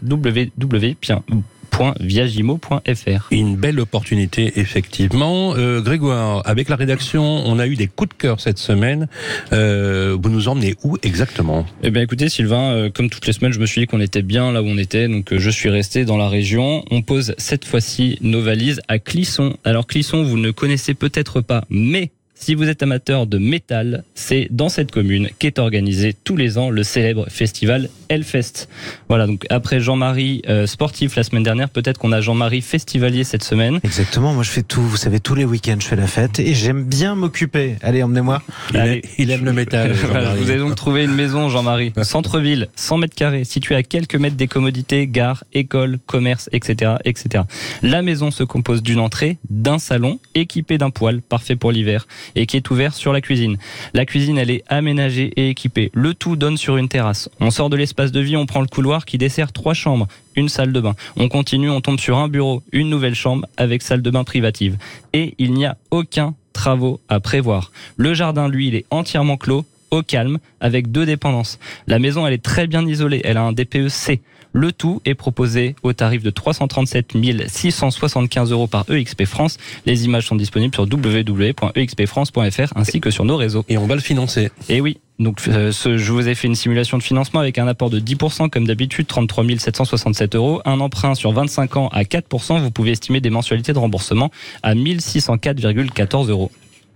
www.viagimo.fr. 1.71 3.29
Une 3.31 3.57
belle 3.57 3.81
opportunité, 3.81 4.53
effectivement. 4.57 5.55
Euh, 5.57 5.81
Grégoire, 5.81 6.43
avec 6.45 6.69
la 6.69 6.77
rédaction, 6.77 7.23
on 7.23 7.59
a 7.59 7.67
eu 7.67 7.77
des 7.77 7.87
coups 7.87 8.11
de 8.11 8.15
cœur 8.15 8.41
cette 8.41 8.59
semaine. 8.59 9.09
Euh, 9.53 10.17
vous 10.21 10.31
nous 10.31 10.49
emmenez 10.49 10.75
où 10.85 10.97
exactement? 11.03 11.67
Eh 11.83 11.91
bien 11.91 12.03
écoutez 12.03 12.29
Sylvain, 12.29 12.73
euh, 12.73 12.91
comme 12.91 13.11
toutes 13.11 13.27
les 13.27 13.33
semaines, 13.33 13.53
je 13.53 13.61
me 13.61 13.67
suis 13.67 13.83
dit 13.83 13.87
qu'on 13.87 14.01
était 14.01 14.23
bien 14.23 14.53
là 14.53 14.63
où 14.63 14.67
on 14.67 14.79
était, 14.79 15.09
donc 15.09 15.33
euh, 15.33 15.39
je 15.39 15.51
suis 15.51 15.69
resté 15.69 16.05
dans 16.05 16.17
la 16.17 16.29
région. 16.29 16.85
On 16.91 17.03
pose 17.03 17.35
cette 17.39 17.65
fois-ci 17.65 18.19
nos 18.21 18.43
valises 18.43 18.81
à 18.89 18.99
Clisson. 18.99 19.57
Alors 19.65 19.87
Clisson, 19.87 20.23
vous 20.23 20.39
ne 20.39 20.51
connaissez 20.51 20.95
peut-être 20.95 21.41
pas, 21.41 21.65
mais 21.71 22.11
si 22.41 22.55
vous 22.55 22.69
êtes 22.69 22.83
amateur 22.83 23.27
de 23.27 23.37
métal, 23.37 24.03
c'est 24.15 24.49
dans 24.51 24.71
cette 24.71 24.91
commune 24.91 25.29
qu'est 25.39 25.59
organisé 25.59 26.15
tous 26.25 26.37
les 26.37 26.57
ans 26.57 26.71
le 26.71 26.83
célèbre 26.83 27.27
festival 27.29 27.91
Hellfest. 28.09 28.67
Voilà, 29.09 29.27
donc 29.27 29.47
après 29.51 29.79
Jean-Marie 29.79 30.43
euh, 30.49 30.67
sportif 30.67 31.17
la 31.17 31.23
semaine 31.23 31.43
dernière, 31.43 31.69
peut-être 31.69 31.99
qu'on 31.99 32.13
a 32.13 32.21
Jean-Marie 32.23 32.63
festivalier 32.63 33.25
cette 33.25 33.45
semaine. 33.45 33.79
Exactement, 33.85 34.33
moi 34.33 34.43
je 34.43 34.51
fais 34.51 34.63
tout, 34.63 34.81
vous 34.81 34.97
savez, 34.97 35.21
tous 35.21 35.35
les 35.35 35.45
week-ends 35.45 35.77
je 35.79 35.87
fais 35.87 35.97
la 35.97 36.07
fête 36.07 36.41
et 36.41 36.55
j'aime 36.55 36.83
bien 36.83 37.15
m'occuper. 37.15 37.77
Allez, 37.83 38.03
emmenez-moi. 38.03 38.43
il, 38.73 39.03
il 39.19 39.31
aime 39.31 39.45
le 39.45 39.53
métal. 39.53 39.95
Voilà, 40.11 40.35
vous 40.35 40.51
avez 40.51 40.59
donc 40.59 40.75
trouvé 40.75 41.05
une 41.05 41.15
maison, 41.15 41.49
Jean-Marie. 41.51 41.93
Centre-ville, 42.03 42.69
100 42.75 42.99
mètres 42.99 43.15
carrés, 43.15 43.45
située 43.45 43.75
à 43.77 43.83
quelques 43.83 44.17
mètres 44.17 44.37
des 44.37 44.49
commodités, 44.49 45.07
gares, 45.07 45.45
écoles, 45.53 45.99
commerces, 46.07 46.49
etc., 46.53 46.95
etc. 47.05 47.45
La 47.83 48.03
maison 48.03 48.31
se 48.31 48.43
compose 48.43 48.83
d'une 48.83 48.99
entrée, 48.99 49.39
d'un 49.51 49.79
salon, 49.79 50.19
équipé 50.35 50.79
d'un 50.79 50.91
poêle, 50.91 51.21
parfait 51.21 51.55
pour 51.55 51.71
l'hiver, 51.71 52.07
et 52.35 52.47
qui 52.47 52.57
est 52.57 52.71
ouvert 52.71 52.95
sur 52.95 53.13
la 53.13 53.21
cuisine. 53.21 53.57
La 53.95 54.05
cuisine, 54.05 54.39
elle 54.39 54.51
est 54.51 54.65
aménagée 54.69 55.33
et 55.37 55.51
équipée. 55.51 55.91
Le 55.95 56.15
tout 56.15 56.37
donne 56.37 56.57
sur 56.57 56.77
une 56.77 56.89
terrasse. 56.89 57.29
On 57.41 57.51
sort 57.51 57.71
de 57.71 57.77
l'espace 57.77 58.13
de 58.13 58.21
vie, 58.21 58.37
on 58.37 58.47
prend 58.47 58.61
le 58.61 58.67
couloir 58.67 59.05
qui 59.05 59.19
dessert 59.19 59.53
trois 59.53 59.75
chambres, 59.75 60.07
une 60.37 60.49
salle 60.49 60.73
de 60.73 60.81
bain. 60.81 60.95
On 61.17 61.29
continue, 61.29 61.71
on 61.71 61.81
tombe 61.81 62.01
sur 62.01 62.19
un 62.19 62.29
bureau, 62.29 62.63
une 62.73 62.89
nouvelle 62.89 63.15
chambre 63.15 63.47
avec 63.57 63.83
salle 63.83 64.03
de 64.03 64.11
bain 64.11 64.25
privative. 64.25 64.77
Et 65.13 65.35
il 65.39 65.53
n'y 65.53 65.67
a 65.67 65.77
aucun 65.91 66.35
travaux 66.53 67.01
à 67.09 67.21
prévoir. 67.21 67.73
Le 67.97 68.15
jardin, 68.15 68.49
lui, 68.49 68.69
il 68.69 68.75
est 68.75 68.87
entièrement 68.91 69.37
clos, 69.37 69.65
au 69.91 70.03
calme, 70.03 70.39
avec 70.61 70.91
deux 70.91 71.07
dépendances. 71.07 71.59
La 71.87 71.99
maison, 71.99 72.27
elle 72.27 72.33
est 72.35 72.43
très 72.43 72.67
bien 72.67 72.87
isolée, 72.87 73.21
elle 73.25 73.37
a 73.37 73.43
un 73.43 73.53
DPE 73.53 73.89
C. 73.89 74.21
Le 74.53 74.73
tout 74.73 75.01
est 75.05 75.15
proposé 75.15 75.77
au 75.85 75.93
tarif 75.93 76.25
de 76.25 76.31
337 76.31 77.13
675 77.47 78.51
euros 78.51 78.67
par 78.67 78.85
EXP 78.91 79.25
France. 79.25 79.59
Les 79.87 80.05
images 80.07 80.27
sont 80.27 80.35
disponibles 80.35 80.75
sur 80.75 80.89
www.expfrance.fr 80.93 82.73
ainsi 82.77 83.01
que 83.01 83.11
sur 83.11 83.25
nos 83.25 83.37
réseaux. 83.37 83.65
Et 83.69 83.79
on 83.79 83.87
va 83.87 83.95
le 83.95 84.01
financer. 84.01 84.51
Et 84.69 84.81
oui, 84.81 84.99
donc 85.21 85.41
euh, 85.47 85.71
ce- 85.71 85.97
je 85.99 86.13
vous 86.13 86.29
ai 86.29 86.35
fait 86.35 86.49
une 86.49 86.57
simulation 86.57 86.99
de 86.99 87.03
financement 87.05 87.39
avec 87.39 87.59
un 87.59 87.69
apport 87.69 87.91
de 87.91 88.01
10% 88.01 88.51
comme 88.51 88.67
d'habitude, 88.67 89.07
33 89.07 89.45
767 89.59 90.35
euros. 90.35 90.61
Un 90.65 90.81
emprunt 90.81 91.15
sur 91.15 91.31
25 91.31 91.77
ans 91.77 91.89
à 91.93 92.03
4%, 92.03 92.61
vous 92.61 92.71
pouvez 92.73 92.91
estimer 92.91 93.21
des 93.21 93.31
mensualités 93.31 93.73
de 93.73 93.79
remboursement 93.79 94.33
à 94.65 94.75
1604,14 94.75 96.29
euros. 96.29 96.51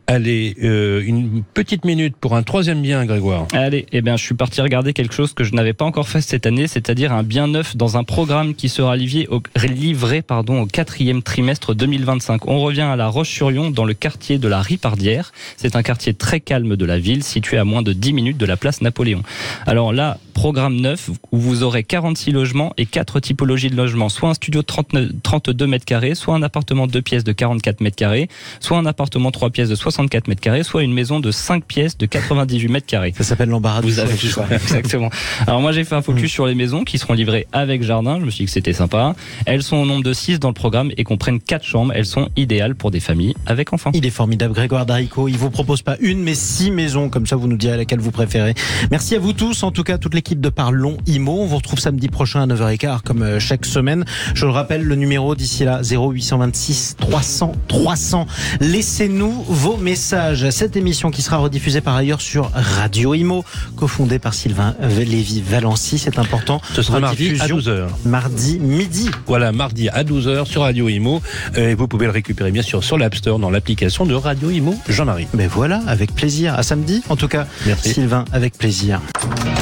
Allez, 0.07 0.55
euh, 0.62 1.03
une 1.03 1.43
petite 1.55 1.87
minute 1.87 2.14
pour 2.14 2.37
un 2.37 2.43
troisième 2.43 2.83
bien, 2.83 3.07
Grégoire. 3.07 3.47
Allez, 3.55 3.87
eh 3.90 4.03
bien, 4.03 4.19
je 4.19 4.23
suis 4.23 4.35
parti 4.35 4.61
regarder 4.61 4.93
quelque 4.93 5.14
chose 5.14 5.33
que 5.33 5.45
je 5.45 5.55
n'avais 5.55 5.73
pas 5.73 5.87
encore 5.87 6.11
fait 6.11 6.21
cette 6.21 6.45
année, 6.45 6.67
c'est-à-dire 6.67 7.11
un 7.11 7.23
bien 7.23 7.47
neuf 7.47 7.75
dans 7.75 7.97
un 7.97 8.05
programme 8.05 8.55
qui 8.55 8.69
sera 8.69 8.97
livré 8.97 9.27
au, 9.31 10.67
quatrième 10.67 11.23
trimestre 11.23 11.75
2025. 11.75 12.47
On 12.49 12.61
revient 12.61 12.83
à 12.83 12.97
La 12.97 13.09
Roche-sur-Yon, 13.09 13.71
dans 13.71 13.87
le 13.87 13.95
quartier 13.95 14.37
de 14.37 14.47
la 14.47 14.61
Ripardière. 14.61 15.33
C'est 15.57 15.75
un 15.75 15.83
quartier 15.83 16.12
très 16.12 16.40
calme 16.40 16.77
de 16.77 16.85
la 16.85 16.99
ville, 16.99 17.25
situé 17.25 17.57
à 17.57 17.64
moins 17.64 17.81
de 17.81 17.95
10 17.95 18.12
minutes 18.12 18.37
de 18.37 18.47
la 18.47 18.59
place 18.59 18.83
Napoléon. 18.83 19.23
Alors 19.67 19.95
là, 19.95 20.19
programme 20.35 20.77
neuf, 20.77 21.09
où 21.33 21.38
vous 21.38 21.62
aurez 21.62 21.83
46 21.83 22.33
logements 22.33 22.75
et 22.77 22.85
quatre 22.85 23.21
typologies 23.21 23.71
de 23.71 23.77
logements. 23.77 24.11
Soit 24.11 24.29
un 24.29 24.35
studio 24.35 24.61
de 24.61 24.67
39 24.67 25.12
32 25.23 25.67
mètres 25.67 25.87
carrés, 25.87 26.14
soit 26.14 26.35
un 26.35 26.43
appartement 26.43 26.87
de 26.87 26.93
2 26.93 27.01
pièces 27.03 27.25
de 27.25 27.33
44 27.33 27.81
mètres 27.81 27.97
carrés, 27.97 28.29
soit 28.61 28.77
un 28.77 28.85
appartement 28.85 29.31
3 29.31 29.49
pièces 29.51 29.71
de 29.71 29.75
64 29.95 30.29
mètres 30.29 30.41
carrés, 30.41 30.63
soit 30.63 30.83
une 30.83 30.93
maison 30.93 31.21
de 31.21 31.31
5 31.31 31.65
pièces 31.65 31.97
de 31.97 32.07
98 32.07 32.69
mètres 32.69 32.87
carrés. 32.87 33.15
Ça 33.17 33.25
s'appelle 33.25 33.49
l'embarras 33.49 33.81
du 33.81 33.89
Vous 33.89 33.99
avez 34.01 34.13
le 34.13 34.19
choix, 34.19 34.47
exactement. 34.51 35.11
Alors 35.47 35.61
moi 35.61 35.73
j'ai 35.73 35.85
fait 35.85 35.95
un 35.95 36.03
focus 36.03 36.31
sur 36.31 36.47
les 36.47 36.55
maisons 36.55 36.85
qui 36.85 36.99
seront 36.99 37.15
livrées 37.15 37.47
avec 37.53 37.83
jardin, 37.83 38.19
je 38.21 38.25
me 38.25 38.31
suis 38.31 38.45
dit 38.45 38.47
que 38.47 38.53
c'était 38.53 38.73
sympa. 38.73 39.15
Elles 39.47 39.63
sont 39.63 39.77
au 39.77 39.87
nombre 39.87 40.03
de 40.03 40.13
6 40.13 40.41
dans 40.41 40.49
le 40.49 40.55
programme 40.55 40.91
et 40.97 41.05
comprennent 41.05 41.41
4 41.41 41.65
chambres, 41.65 41.93
elles 41.95 42.07
sont 42.07 42.29
idéales 42.37 42.75
pour 42.75 42.91
des 42.91 43.01
familles 43.01 43.35
avec 43.47 43.73
enfants. 43.73 43.91
Il 43.95 44.07
est 44.07 44.11
formidable, 44.11 44.55
Grégoire 44.55 44.87
Darico. 44.87 45.29
Il 45.29 45.37
vous 45.37 45.51
propose 45.51 45.83
pas 45.83 45.97
une, 46.01 46.23
mais 46.23 46.35
six 46.35 46.71
maisons. 46.71 47.09
Comme 47.09 47.27
ça, 47.27 47.37
vous 47.37 47.47
nous 47.47 47.57
direz 47.57 47.77
laquelle 47.77 48.01
vous 48.01 48.11
préférez. 48.11 48.55
Merci 48.91 49.15
à 49.15 49.19
vous 49.19 49.33
tous, 49.33 49.63
en 49.63 49.71
tout 49.71 49.85
cas, 49.85 49.99
toute 49.99 50.15
l'équipe 50.15 50.41
de 50.41 50.49
Parlons 50.49 50.97
Imo. 51.07 51.43
On 51.43 51.47
vous 51.47 51.57
retrouve 51.57 51.79
samedi 51.79 52.09
prochain 52.09 52.43
à 52.43 52.47
9h15, 52.47 53.03
comme 53.03 53.23
euh, 53.23 53.39
chaque 53.39 53.67
semaine. 53.67 54.05
Je 54.35 54.47
le 54.47 54.53
rappelle, 54.53 54.83
le 54.83 54.95
numéro 54.97 55.35
d'ici 55.35 55.65
là, 55.65 55.81
0826 55.83 56.97
300 56.99 57.53
300. 57.69 58.27
Laissez-nous 58.61 59.45
vos 59.49 59.77
messages. 59.85 60.49
Cette 60.51 60.77
émission 60.77 61.11
qui 61.11 61.23
sera 61.23 61.37
rediffusée 61.37 61.81
par 61.83 61.94
ailleurs 61.94 62.20
sur 62.20 62.51
Radio 62.55 63.14
Imo, 63.14 63.44
cofondée 63.77 64.18
par 64.18 64.35
Sylvain 64.35 64.75
Lévy-Valency. 64.81 65.99
C'est 65.99 66.18
important. 66.18 66.61
Ce 66.75 66.83
sera 66.83 66.99
mardi 67.01 67.27
à 67.38 67.44
Rediffusion 67.44 67.59
12h. 67.59 67.87
Mardi 68.07 68.59
midi. 68.59 69.11
Voilà, 69.27 69.53
mardi 69.53 69.88
à 69.90 70.03
12h 70.03 70.47
sur 70.47 70.62
Radio 70.62 70.88
Imo. 70.88 71.20
Euh, 71.59 71.70
Et 71.70 71.75
vous 71.75 71.87
pouvez 71.87 72.07
le 72.07 72.12
récupérer 72.12 72.51
bien 72.51 72.62
sûr 72.62 72.83
sur 72.83 72.97
l'App 72.99 73.14
Store 73.14 73.38
dans 73.38 73.51
l'application 73.51 74.07
de 74.07 74.14
Radio 74.14 74.51
Imo 74.51 74.75
Jean-Marie. 74.88 75.29
Mais 75.35 75.47
voilà, 75.47 75.83
avec 75.87 76.14
plaisir. 76.14 76.55
À 76.55 76.62
samedi, 76.62 77.03
en 77.09 77.16
tout 77.16 77.29
cas. 77.29 77.47
Merci. 77.66 77.92
Sylvain, 77.94 78.25
avec 78.33 78.57
plaisir. 78.57 79.01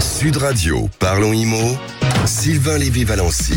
Sud 0.01 0.37
Radio, 0.37 0.89
parlons 0.99 1.33
IMO, 1.33 1.77
Sylvain 2.27 2.79
Lévy-Valency. 2.79 3.55